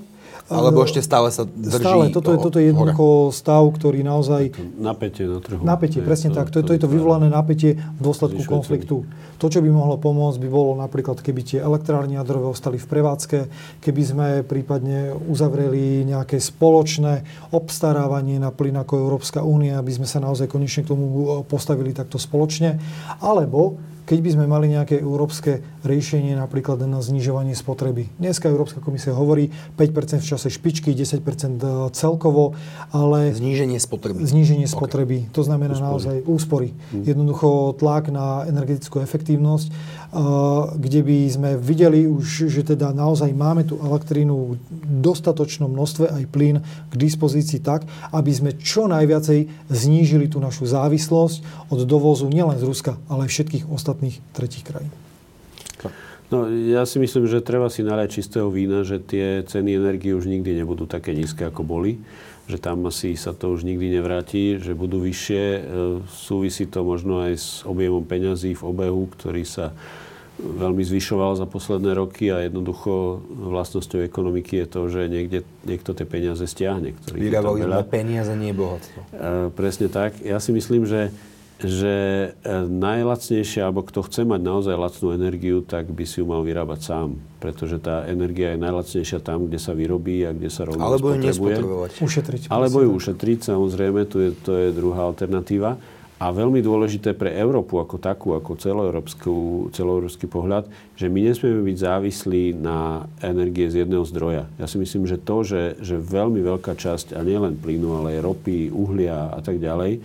Alebo 0.47 0.79
ešte 0.87 1.03
stále 1.03 1.27
sa 1.27 1.43
drží 1.43 1.83
Stále, 1.83 2.03
toto 2.07 2.31
je, 2.31 2.37
toto 2.39 2.57
je 2.57 2.71
jednoducho 2.71 3.35
stav, 3.35 3.67
ktorý 3.67 3.99
naozaj... 3.99 4.55
Napätie 4.79 5.27
na 5.27 5.43
trhu. 5.43 5.59
Napätie, 5.59 5.99
presne 5.99 6.31
to, 6.31 6.39
tak. 6.39 6.47
To, 6.55 6.63
to, 6.63 6.71
to 6.71 6.75
je 6.75 6.81
to 6.83 6.89
vyvolané 6.89 7.27
napätie 7.27 7.75
v 7.75 8.01
dôsledku 8.01 8.47
konfliktu. 8.47 9.03
To, 9.37 9.45
čo 9.51 9.59
by 9.59 9.67
mohlo 9.67 9.99
pomôcť, 9.99 10.39
by 10.39 10.49
bolo 10.49 10.79
napríklad, 10.79 11.19
keby 11.19 11.41
tie 11.43 11.59
elektrárne 11.59 12.15
jadrové 12.15 12.47
ostali 12.47 12.79
v 12.79 12.87
prevádzke, 12.87 13.39
keby 13.83 14.01
sme 14.01 14.27
prípadne 14.47 15.11
uzavreli 15.13 16.07
nejaké 16.07 16.39
spoločné 16.39 17.27
obstarávanie 17.51 18.39
na 18.39 18.49
plyn 18.55 18.79
ako 18.79 19.03
Európska 19.03 19.43
únia, 19.43 19.83
aby 19.83 19.91
sme 19.93 20.07
sa 20.07 20.23
naozaj 20.23 20.47
konečne 20.47 20.87
k 20.87 20.95
tomu 20.95 21.43
postavili 21.43 21.91
takto 21.91 22.15
spoločne. 22.15 22.79
Alebo 23.19 23.75
keď 24.07 24.19
by 24.23 24.29
sme 24.39 24.45
mali 24.47 24.71
nejaké 24.71 25.03
európske 25.03 25.59
riešenie 25.83 26.39
napríklad 26.39 26.79
na 26.87 27.03
znižovanie 27.03 27.51
spotreby. 27.51 28.07
Dneska 28.15 28.47
Európska 28.47 28.79
komisia 28.79 29.11
hovorí 29.11 29.51
5% 29.75 30.23
v 30.23 30.27
čase 30.31 30.47
špičky, 30.47 30.95
10% 30.95 31.19
e, 31.19 31.67
celkovo, 31.91 32.55
ale... 32.95 33.35
Zníženie 33.35 33.75
spotreby. 33.83 34.23
Zníženie 34.23 34.63
spotreby. 34.63 35.27
Okay. 35.27 35.35
To 35.35 35.41
znamená 35.43 35.75
úspory. 35.75 35.87
naozaj 35.91 36.15
úspory. 36.23 36.69
Hmm. 36.71 37.03
Jednoducho 37.03 37.75
tlak 37.75 38.07
na 38.07 38.47
energetickú 38.47 39.03
efektívnosť, 39.03 39.67
e, 39.67 39.71
kde 40.79 40.99
by 41.03 41.17
sme 41.27 41.49
videli 41.59 42.07
už, 42.07 42.47
že 42.47 42.63
teda 42.63 42.95
naozaj 42.95 43.35
máme 43.35 43.67
tú 43.67 43.75
elektrínu 43.83 44.55
v 44.55 44.57
dostatočnom 45.03 45.67
množstve 45.67 46.15
aj 46.15 46.23
plyn 46.31 46.63
k 46.63 46.93
dispozícii 46.95 47.59
tak, 47.59 47.83
aby 48.15 48.31
sme 48.31 48.55
čo 48.55 48.87
najviacej 48.87 49.67
znížili 49.67 50.31
tú 50.31 50.39
našu 50.39 50.63
závislosť 50.63 51.67
od 51.75 51.83
dovozu 51.83 52.31
nielen 52.31 52.55
z 52.55 52.63
Ruska, 52.63 52.95
ale 53.11 53.27
aj 53.27 53.35
všetkých 53.35 53.67
ostatných 53.67 53.96
ostatných 53.97 54.21
tretich 54.37 54.61
krajín. 54.61 54.93
No, 56.27 56.45
ja 56.51 56.83
si 56.83 56.99
myslím, 56.99 57.25
že 57.25 57.39
treba 57.39 57.71
si 57.71 57.81
nalať 57.81 58.19
čistého 58.19 58.51
vína, 58.51 58.83
že 58.83 58.99
tie 58.99 59.47
ceny 59.47 59.79
energie 59.79 60.11
už 60.11 60.27
nikdy 60.27 60.59
nebudú 60.59 60.83
také 60.83 61.15
nízke, 61.15 61.47
ako 61.47 61.63
boli. 61.63 62.03
Že 62.51 62.57
tam 62.59 62.83
asi 62.83 63.15
sa 63.15 63.31
to 63.31 63.55
už 63.55 63.63
nikdy 63.63 63.95
nevráti, 63.95 64.59
že 64.59 64.75
budú 64.75 64.99
vyššie. 65.01 65.43
E, 65.55 65.59
súvisí 66.11 66.67
to 66.67 66.83
možno 66.83 67.23
aj 67.23 67.33
s 67.39 67.49
objemom 67.63 68.03
peňazí 68.03 68.59
v 68.59 68.63
obehu, 68.63 69.07
ktorý 69.07 69.47
sa 69.47 69.71
veľmi 70.37 70.83
zvyšoval 70.83 71.39
za 71.39 71.47
posledné 71.47 71.95
roky 71.95 72.27
a 72.29 72.43
jednoducho 72.43 73.23
vlastnosťou 73.31 74.03
ekonomiky 74.03 74.63
je 74.63 74.67
to, 74.67 74.81
že 74.91 75.01
niekde, 75.07 75.39
niekto 75.63 75.95
tie 75.95 76.03
peniaze 76.03 76.43
stiahne. 76.43 76.91
Vyrábali 77.07 77.63
sme 77.63 77.87
peniaze, 77.87 78.35
nie 78.35 78.51
bohatstvo. 78.51 78.99
E, 79.15 79.47
presne 79.55 79.87
tak. 79.87 80.19
Ja 80.19 80.43
si 80.43 80.51
myslím, 80.51 80.83
že 80.83 81.15
že 81.57 81.95
e, 82.45 82.49
najlacnejšia, 82.69 83.65
alebo 83.65 83.81
kto 83.81 84.05
chce 84.05 84.29
mať 84.29 84.41
naozaj 84.45 84.77
lacnú 84.77 85.09
energiu, 85.17 85.65
tak 85.65 85.89
by 85.89 86.05
si 86.05 86.21
ju 86.21 86.29
mal 86.29 86.45
vyrábať 86.45 86.79
sám. 86.85 87.17
Pretože 87.41 87.81
tá 87.81 88.05
energia 88.05 88.53
je 88.53 88.61
najlacnejšia 88.61 89.19
tam, 89.25 89.49
kde 89.49 89.57
sa 89.57 89.73
vyrobí 89.73 90.21
a 90.21 90.37
kde 90.37 90.53
sa 90.53 90.69
rovno 90.69 90.85
Alebo 90.85 91.17
ju 91.17 91.17
nespotrebovať. 91.17 91.91
Ušetriť. 91.97 92.41
Alebo 92.53 92.85
ju 92.85 92.89
ušetriť, 92.93 93.39
samozrejme, 93.49 94.05
to 94.05 94.17
je, 94.21 94.29
to 94.37 94.51
je 94.53 94.67
druhá 94.69 95.09
alternatíva. 95.09 95.81
A 96.17 96.33
veľmi 96.33 96.65
dôležité 96.65 97.13
pre 97.13 97.29
Európu 97.37 97.77
ako 97.77 98.01
takú, 98.01 98.33
ako 98.33 98.57
celoeurópsky 99.69 100.25
pohľad, 100.25 100.65
že 100.97 101.13
my 101.13 101.29
nesmieme 101.29 101.61
byť 101.61 101.77
závislí 101.77 102.57
na 102.57 103.05
energie 103.21 103.69
z 103.69 103.85
jedného 103.85 104.01
zdroja. 104.01 104.49
Ja 104.57 104.65
si 104.65 104.81
myslím, 104.81 105.05
že 105.05 105.21
to, 105.21 105.45
že, 105.45 105.77
že 105.77 106.01
veľmi 106.01 106.41
veľká 106.41 106.73
časť, 106.73 107.13
a 107.13 107.21
nielen 107.21 107.61
plynu, 107.61 108.01
ale 108.01 108.17
aj 108.17 108.25
ropy, 108.25 108.73
uhlia 108.73 109.29
a 109.29 109.45
tak 109.45 109.61
ďalej, 109.61 110.01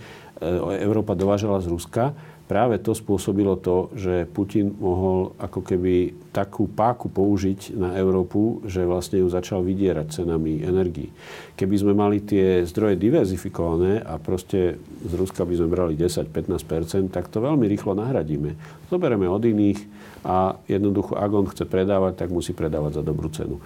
Európa 0.83 1.15
dovážala 1.15 1.63
z 1.63 1.71
Ruska, 1.71 2.11
práve 2.43 2.75
to 2.77 2.91
spôsobilo 2.91 3.55
to, 3.55 3.89
že 3.95 4.27
Putin 4.29 4.75
mohol 4.77 5.31
ako 5.39 5.63
keby 5.63 6.13
takú 6.35 6.67
páku 6.67 7.07
použiť 7.07 7.73
na 7.73 7.95
Európu, 7.95 8.61
že 8.67 8.83
vlastne 8.83 9.23
ju 9.23 9.27
začal 9.31 9.63
vydierať 9.63 10.21
cenami 10.21 10.61
energií. 10.61 11.09
Keby 11.55 11.75
sme 11.79 11.93
mali 11.95 12.19
tie 12.19 12.67
zdroje 12.67 12.99
diverzifikované 12.99 14.03
a 14.03 14.19
proste 14.19 14.77
z 15.01 15.13
Ruska 15.15 15.47
by 15.47 15.55
sme 15.55 15.71
brali 15.71 15.93
10-15%, 15.95 17.09
tak 17.09 17.31
to 17.31 17.39
veľmi 17.39 17.63
rýchlo 17.65 17.95
nahradíme. 17.95 18.53
Zoberieme 18.91 19.25
od 19.31 19.41
iných 19.41 19.79
a 20.27 20.59
jednoducho, 20.67 21.15
ak 21.15 21.31
on 21.31 21.47
chce 21.47 21.63
predávať, 21.63 22.19
tak 22.19 22.29
musí 22.29 22.51
predávať 22.51 22.99
za 22.99 23.03
dobrú 23.07 23.31
cenu. 23.31 23.63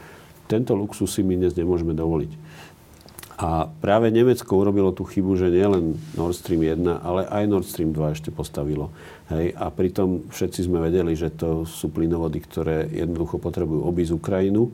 Tento 0.47 0.71
luxus 0.80 1.11
si 1.11 1.28
my 1.28 1.36
dnes 1.36 1.57
nemôžeme 1.59 1.91
dovoliť. 1.91 2.32
A 3.38 3.70
práve 3.70 4.10
Nemecko 4.10 4.50
urobilo 4.58 4.90
tú 4.90 5.06
chybu, 5.06 5.38
že 5.38 5.54
nielen 5.54 5.94
Nord 6.18 6.34
Stream 6.34 6.66
1, 6.66 6.82
ale 7.06 7.30
aj 7.30 7.44
Nord 7.46 7.70
Stream 7.70 7.94
2 7.94 8.18
ešte 8.18 8.34
postavilo. 8.34 8.90
Hej? 9.30 9.54
A 9.54 9.70
pritom 9.70 10.26
všetci 10.34 10.66
sme 10.66 10.82
vedeli, 10.82 11.14
že 11.14 11.30
to 11.30 11.62
sú 11.62 11.94
plynovody, 11.94 12.42
ktoré 12.42 12.90
jednoducho 12.90 13.38
potrebujú 13.38 13.86
obísť 13.86 14.18
Ukrajinu 14.18 14.74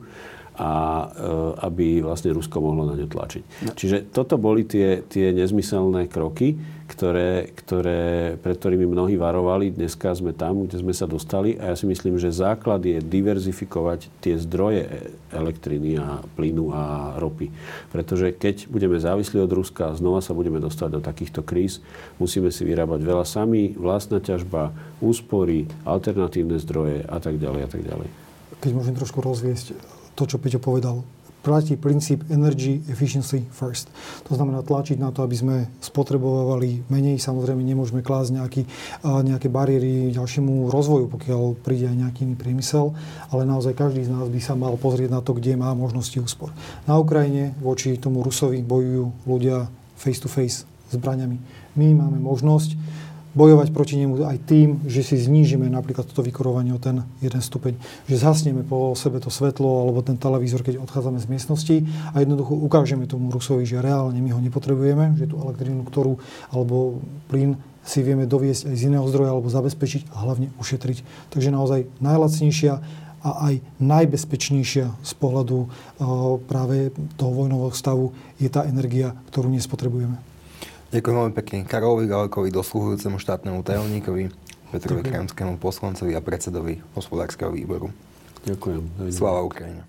a 0.56 0.72
e, 0.72 1.06
aby 1.60 1.86
vlastne 2.00 2.32
Rusko 2.32 2.62
mohlo 2.64 2.88
na 2.88 2.96
ňu 2.96 3.04
tlačiť. 3.04 3.44
No. 3.68 3.72
Čiže 3.76 4.08
toto 4.08 4.40
boli 4.40 4.64
tie, 4.64 5.04
tie 5.12 5.34
nezmyselné 5.36 6.08
kroky, 6.08 6.56
ktoré, 6.84 7.48
ktoré, 7.56 8.36
pred 8.36 8.56
ktorými 8.60 8.84
mnohí 8.84 9.16
varovali. 9.16 9.72
Dneska 9.72 10.12
sme 10.12 10.36
tam, 10.36 10.68
kde 10.68 10.84
sme 10.84 10.92
sa 10.92 11.08
dostali 11.08 11.56
a 11.56 11.72
ja 11.72 11.76
si 11.76 11.88
myslím, 11.88 12.20
že 12.20 12.28
základ 12.28 12.84
je 12.84 13.00
diverzifikovať 13.00 14.12
tie 14.20 14.36
zdroje 14.36 14.84
elektriny 15.32 15.96
a 15.96 16.20
plynu 16.36 16.70
a 16.76 17.16
ropy. 17.16 17.48
Pretože 17.88 18.36
keď 18.36 18.68
budeme 18.68 19.00
závislí 19.00 19.40
od 19.40 19.52
Ruska 19.52 19.96
znova 19.96 20.20
sa 20.20 20.36
budeme 20.36 20.60
dostať 20.60 20.88
do 20.92 21.00
takýchto 21.00 21.40
kríz, 21.40 21.80
musíme 22.20 22.52
si 22.52 22.62
vyrábať 22.68 23.00
veľa 23.00 23.24
sami, 23.24 23.72
vlastná 23.74 24.20
ťažba, 24.20 24.76
úspory, 25.00 25.64
alternatívne 25.88 26.60
zdroje 26.60 27.02
a 27.08 27.16
tak 27.16 27.40
ďalej 27.40 27.60
a 27.64 27.68
tak 27.68 27.82
ďalej. 27.82 28.08
Keď 28.60 28.70
môžem 28.76 28.94
trošku 28.96 29.24
rozviesť 29.24 29.72
to, 30.14 30.28
čo 30.28 30.36
Peťo 30.38 30.60
povedal. 30.62 31.02
Platí 31.44 31.76
princíp 31.76 32.24
energy 32.32 32.80
efficiency 32.88 33.44
first. 33.52 33.92
To 34.24 34.32
znamená 34.32 34.64
tlačiť 34.64 34.96
na 34.96 35.12
to, 35.12 35.20
aby 35.20 35.36
sme 35.36 35.56
spotrebovali 35.84 36.88
menej. 36.88 37.20
Samozrejme 37.20 37.60
nemôžeme 37.60 38.00
klásť 38.00 38.40
nejaký, 38.40 38.62
nejaké 39.04 39.52
bariéry 39.52 40.08
ďalšiemu 40.16 40.72
rozvoju, 40.72 41.12
pokiaľ 41.12 41.60
príde 41.60 41.92
aj 41.92 41.96
nejaký 42.00 42.24
iný 42.24 42.34
priemysel, 42.40 42.96
ale 43.28 43.44
naozaj 43.44 43.76
každý 43.76 44.08
z 44.08 44.10
nás 44.16 44.24
by 44.32 44.40
sa 44.40 44.56
mal 44.56 44.80
pozrieť 44.80 45.12
na 45.12 45.20
to, 45.20 45.36
kde 45.36 45.60
má 45.60 45.76
možnosti 45.76 46.16
úspor. 46.16 46.48
Na 46.88 46.96
Ukrajine 46.96 47.52
voči 47.60 48.00
tomu 48.00 48.24
Rusovi 48.24 48.64
bojujú 48.64 49.28
ľudia 49.28 49.68
face 50.00 50.24
to 50.24 50.32
face 50.32 50.64
zbraňami. 50.96 51.36
My 51.76 51.92
máme 51.92 52.22
možnosť 52.24 53.03
bojovať 53.34 53.74
proti 53.74 53.98
nemu 53.98 54.22
aj 54.22 54.38
tým, 54.46 54.86
že 54.86 55.02
si 55.02 55.18
znížime 55.18 55.66
napríklad 55.66 56.06
toto 56.06 56.22
vykurovanie 56.22 56.70
o 56.70 56.78
ten 56.78 57.02
jeden 57.18 57.42
stupeň. 57.42 57.74
Že 58.06 58.14
zhasneme 58.22 58.62
po 58.62 58.94
sebe 58.94 59.18
to 59.18 59.28
svetlo 59.28 59.84
alebo 59.84 60.06
ten 60.06 60.14
televízor, 60.14 60.62
keď 60.62 60.78
odchádzame 60.86 61.18
z 61.18 61.26
miestnosti 61.26 61.76
a 62.14 62.22
jednoducho 62.22 62.54
ukážeme 62.54 63.10
tomu 63.10 63.34
Rusovi, 63.34 63.66
že 63.66 63.82
reálne 63.82 64.22
my 64.22 64.30
ho 64.30 64.40
nepotrebujeme, 64.40 65.18
že 65.18 65.26
tú 65.26 65.42
elektrínu, 65.42 65.82
ktorú 65.82 66.22
alebo 66.54 67.02
plyn 67.26 67.58
si 67.84 68.00
vieme 68.00 68.24
doviesť 68.24 68.70
aj 68.70 68.74
z 68.80 68.86
iného 68.88 69.04
zdroja 69.10 69.34
alebo 69.36 69.52
zabezpečiť 69.52 70.14
a 70.14 70.24
hlavne 70.24 70.48
ušetriť. 70.56 71.28
Takže 71.34 71.52
naozaj 71.52 71.90
najlacnejšia 72.00 72.80
a 73.24 73.30
aj 73.50 73.54
najbezpečnejšia 73.80 75.00
z 75.00 75.12
pohľadu 75.16 75.68
práve 76.44 76.92
toho 77.16 77.32
vojnového 77.32 77.72
stavu 77.72 78.12
je 78.36 78.48
tá 78.52 78.68
energia, 78.68 79.16
ktorú 79.32 79.48
nespotrebujeme. 79.48 80.33
Ďakujem 80.94 81.16
veľmi 81.18 81.34
pekne 81.34 81.58
Karolovi 81.66 82.06
Galekovi, 82.06 82.54
dosluhujúcemu 82.54 83.18
štátnemu 83.18 83.66
tajomníkovi, 83.66 84.30
Petrovi 84.70 85.02
Krajomskému 85.02 85.58
poslancovi 85.58 86.14
a 86.14 86.22
predsedovi 86.22 86.78
hospodárskeho 86.94 87.50
výboru. 87.50 87.90
Ďakujem. 88.46 89.10
Sláva 89.10 89.42
Ukrajina. 89.42 89.82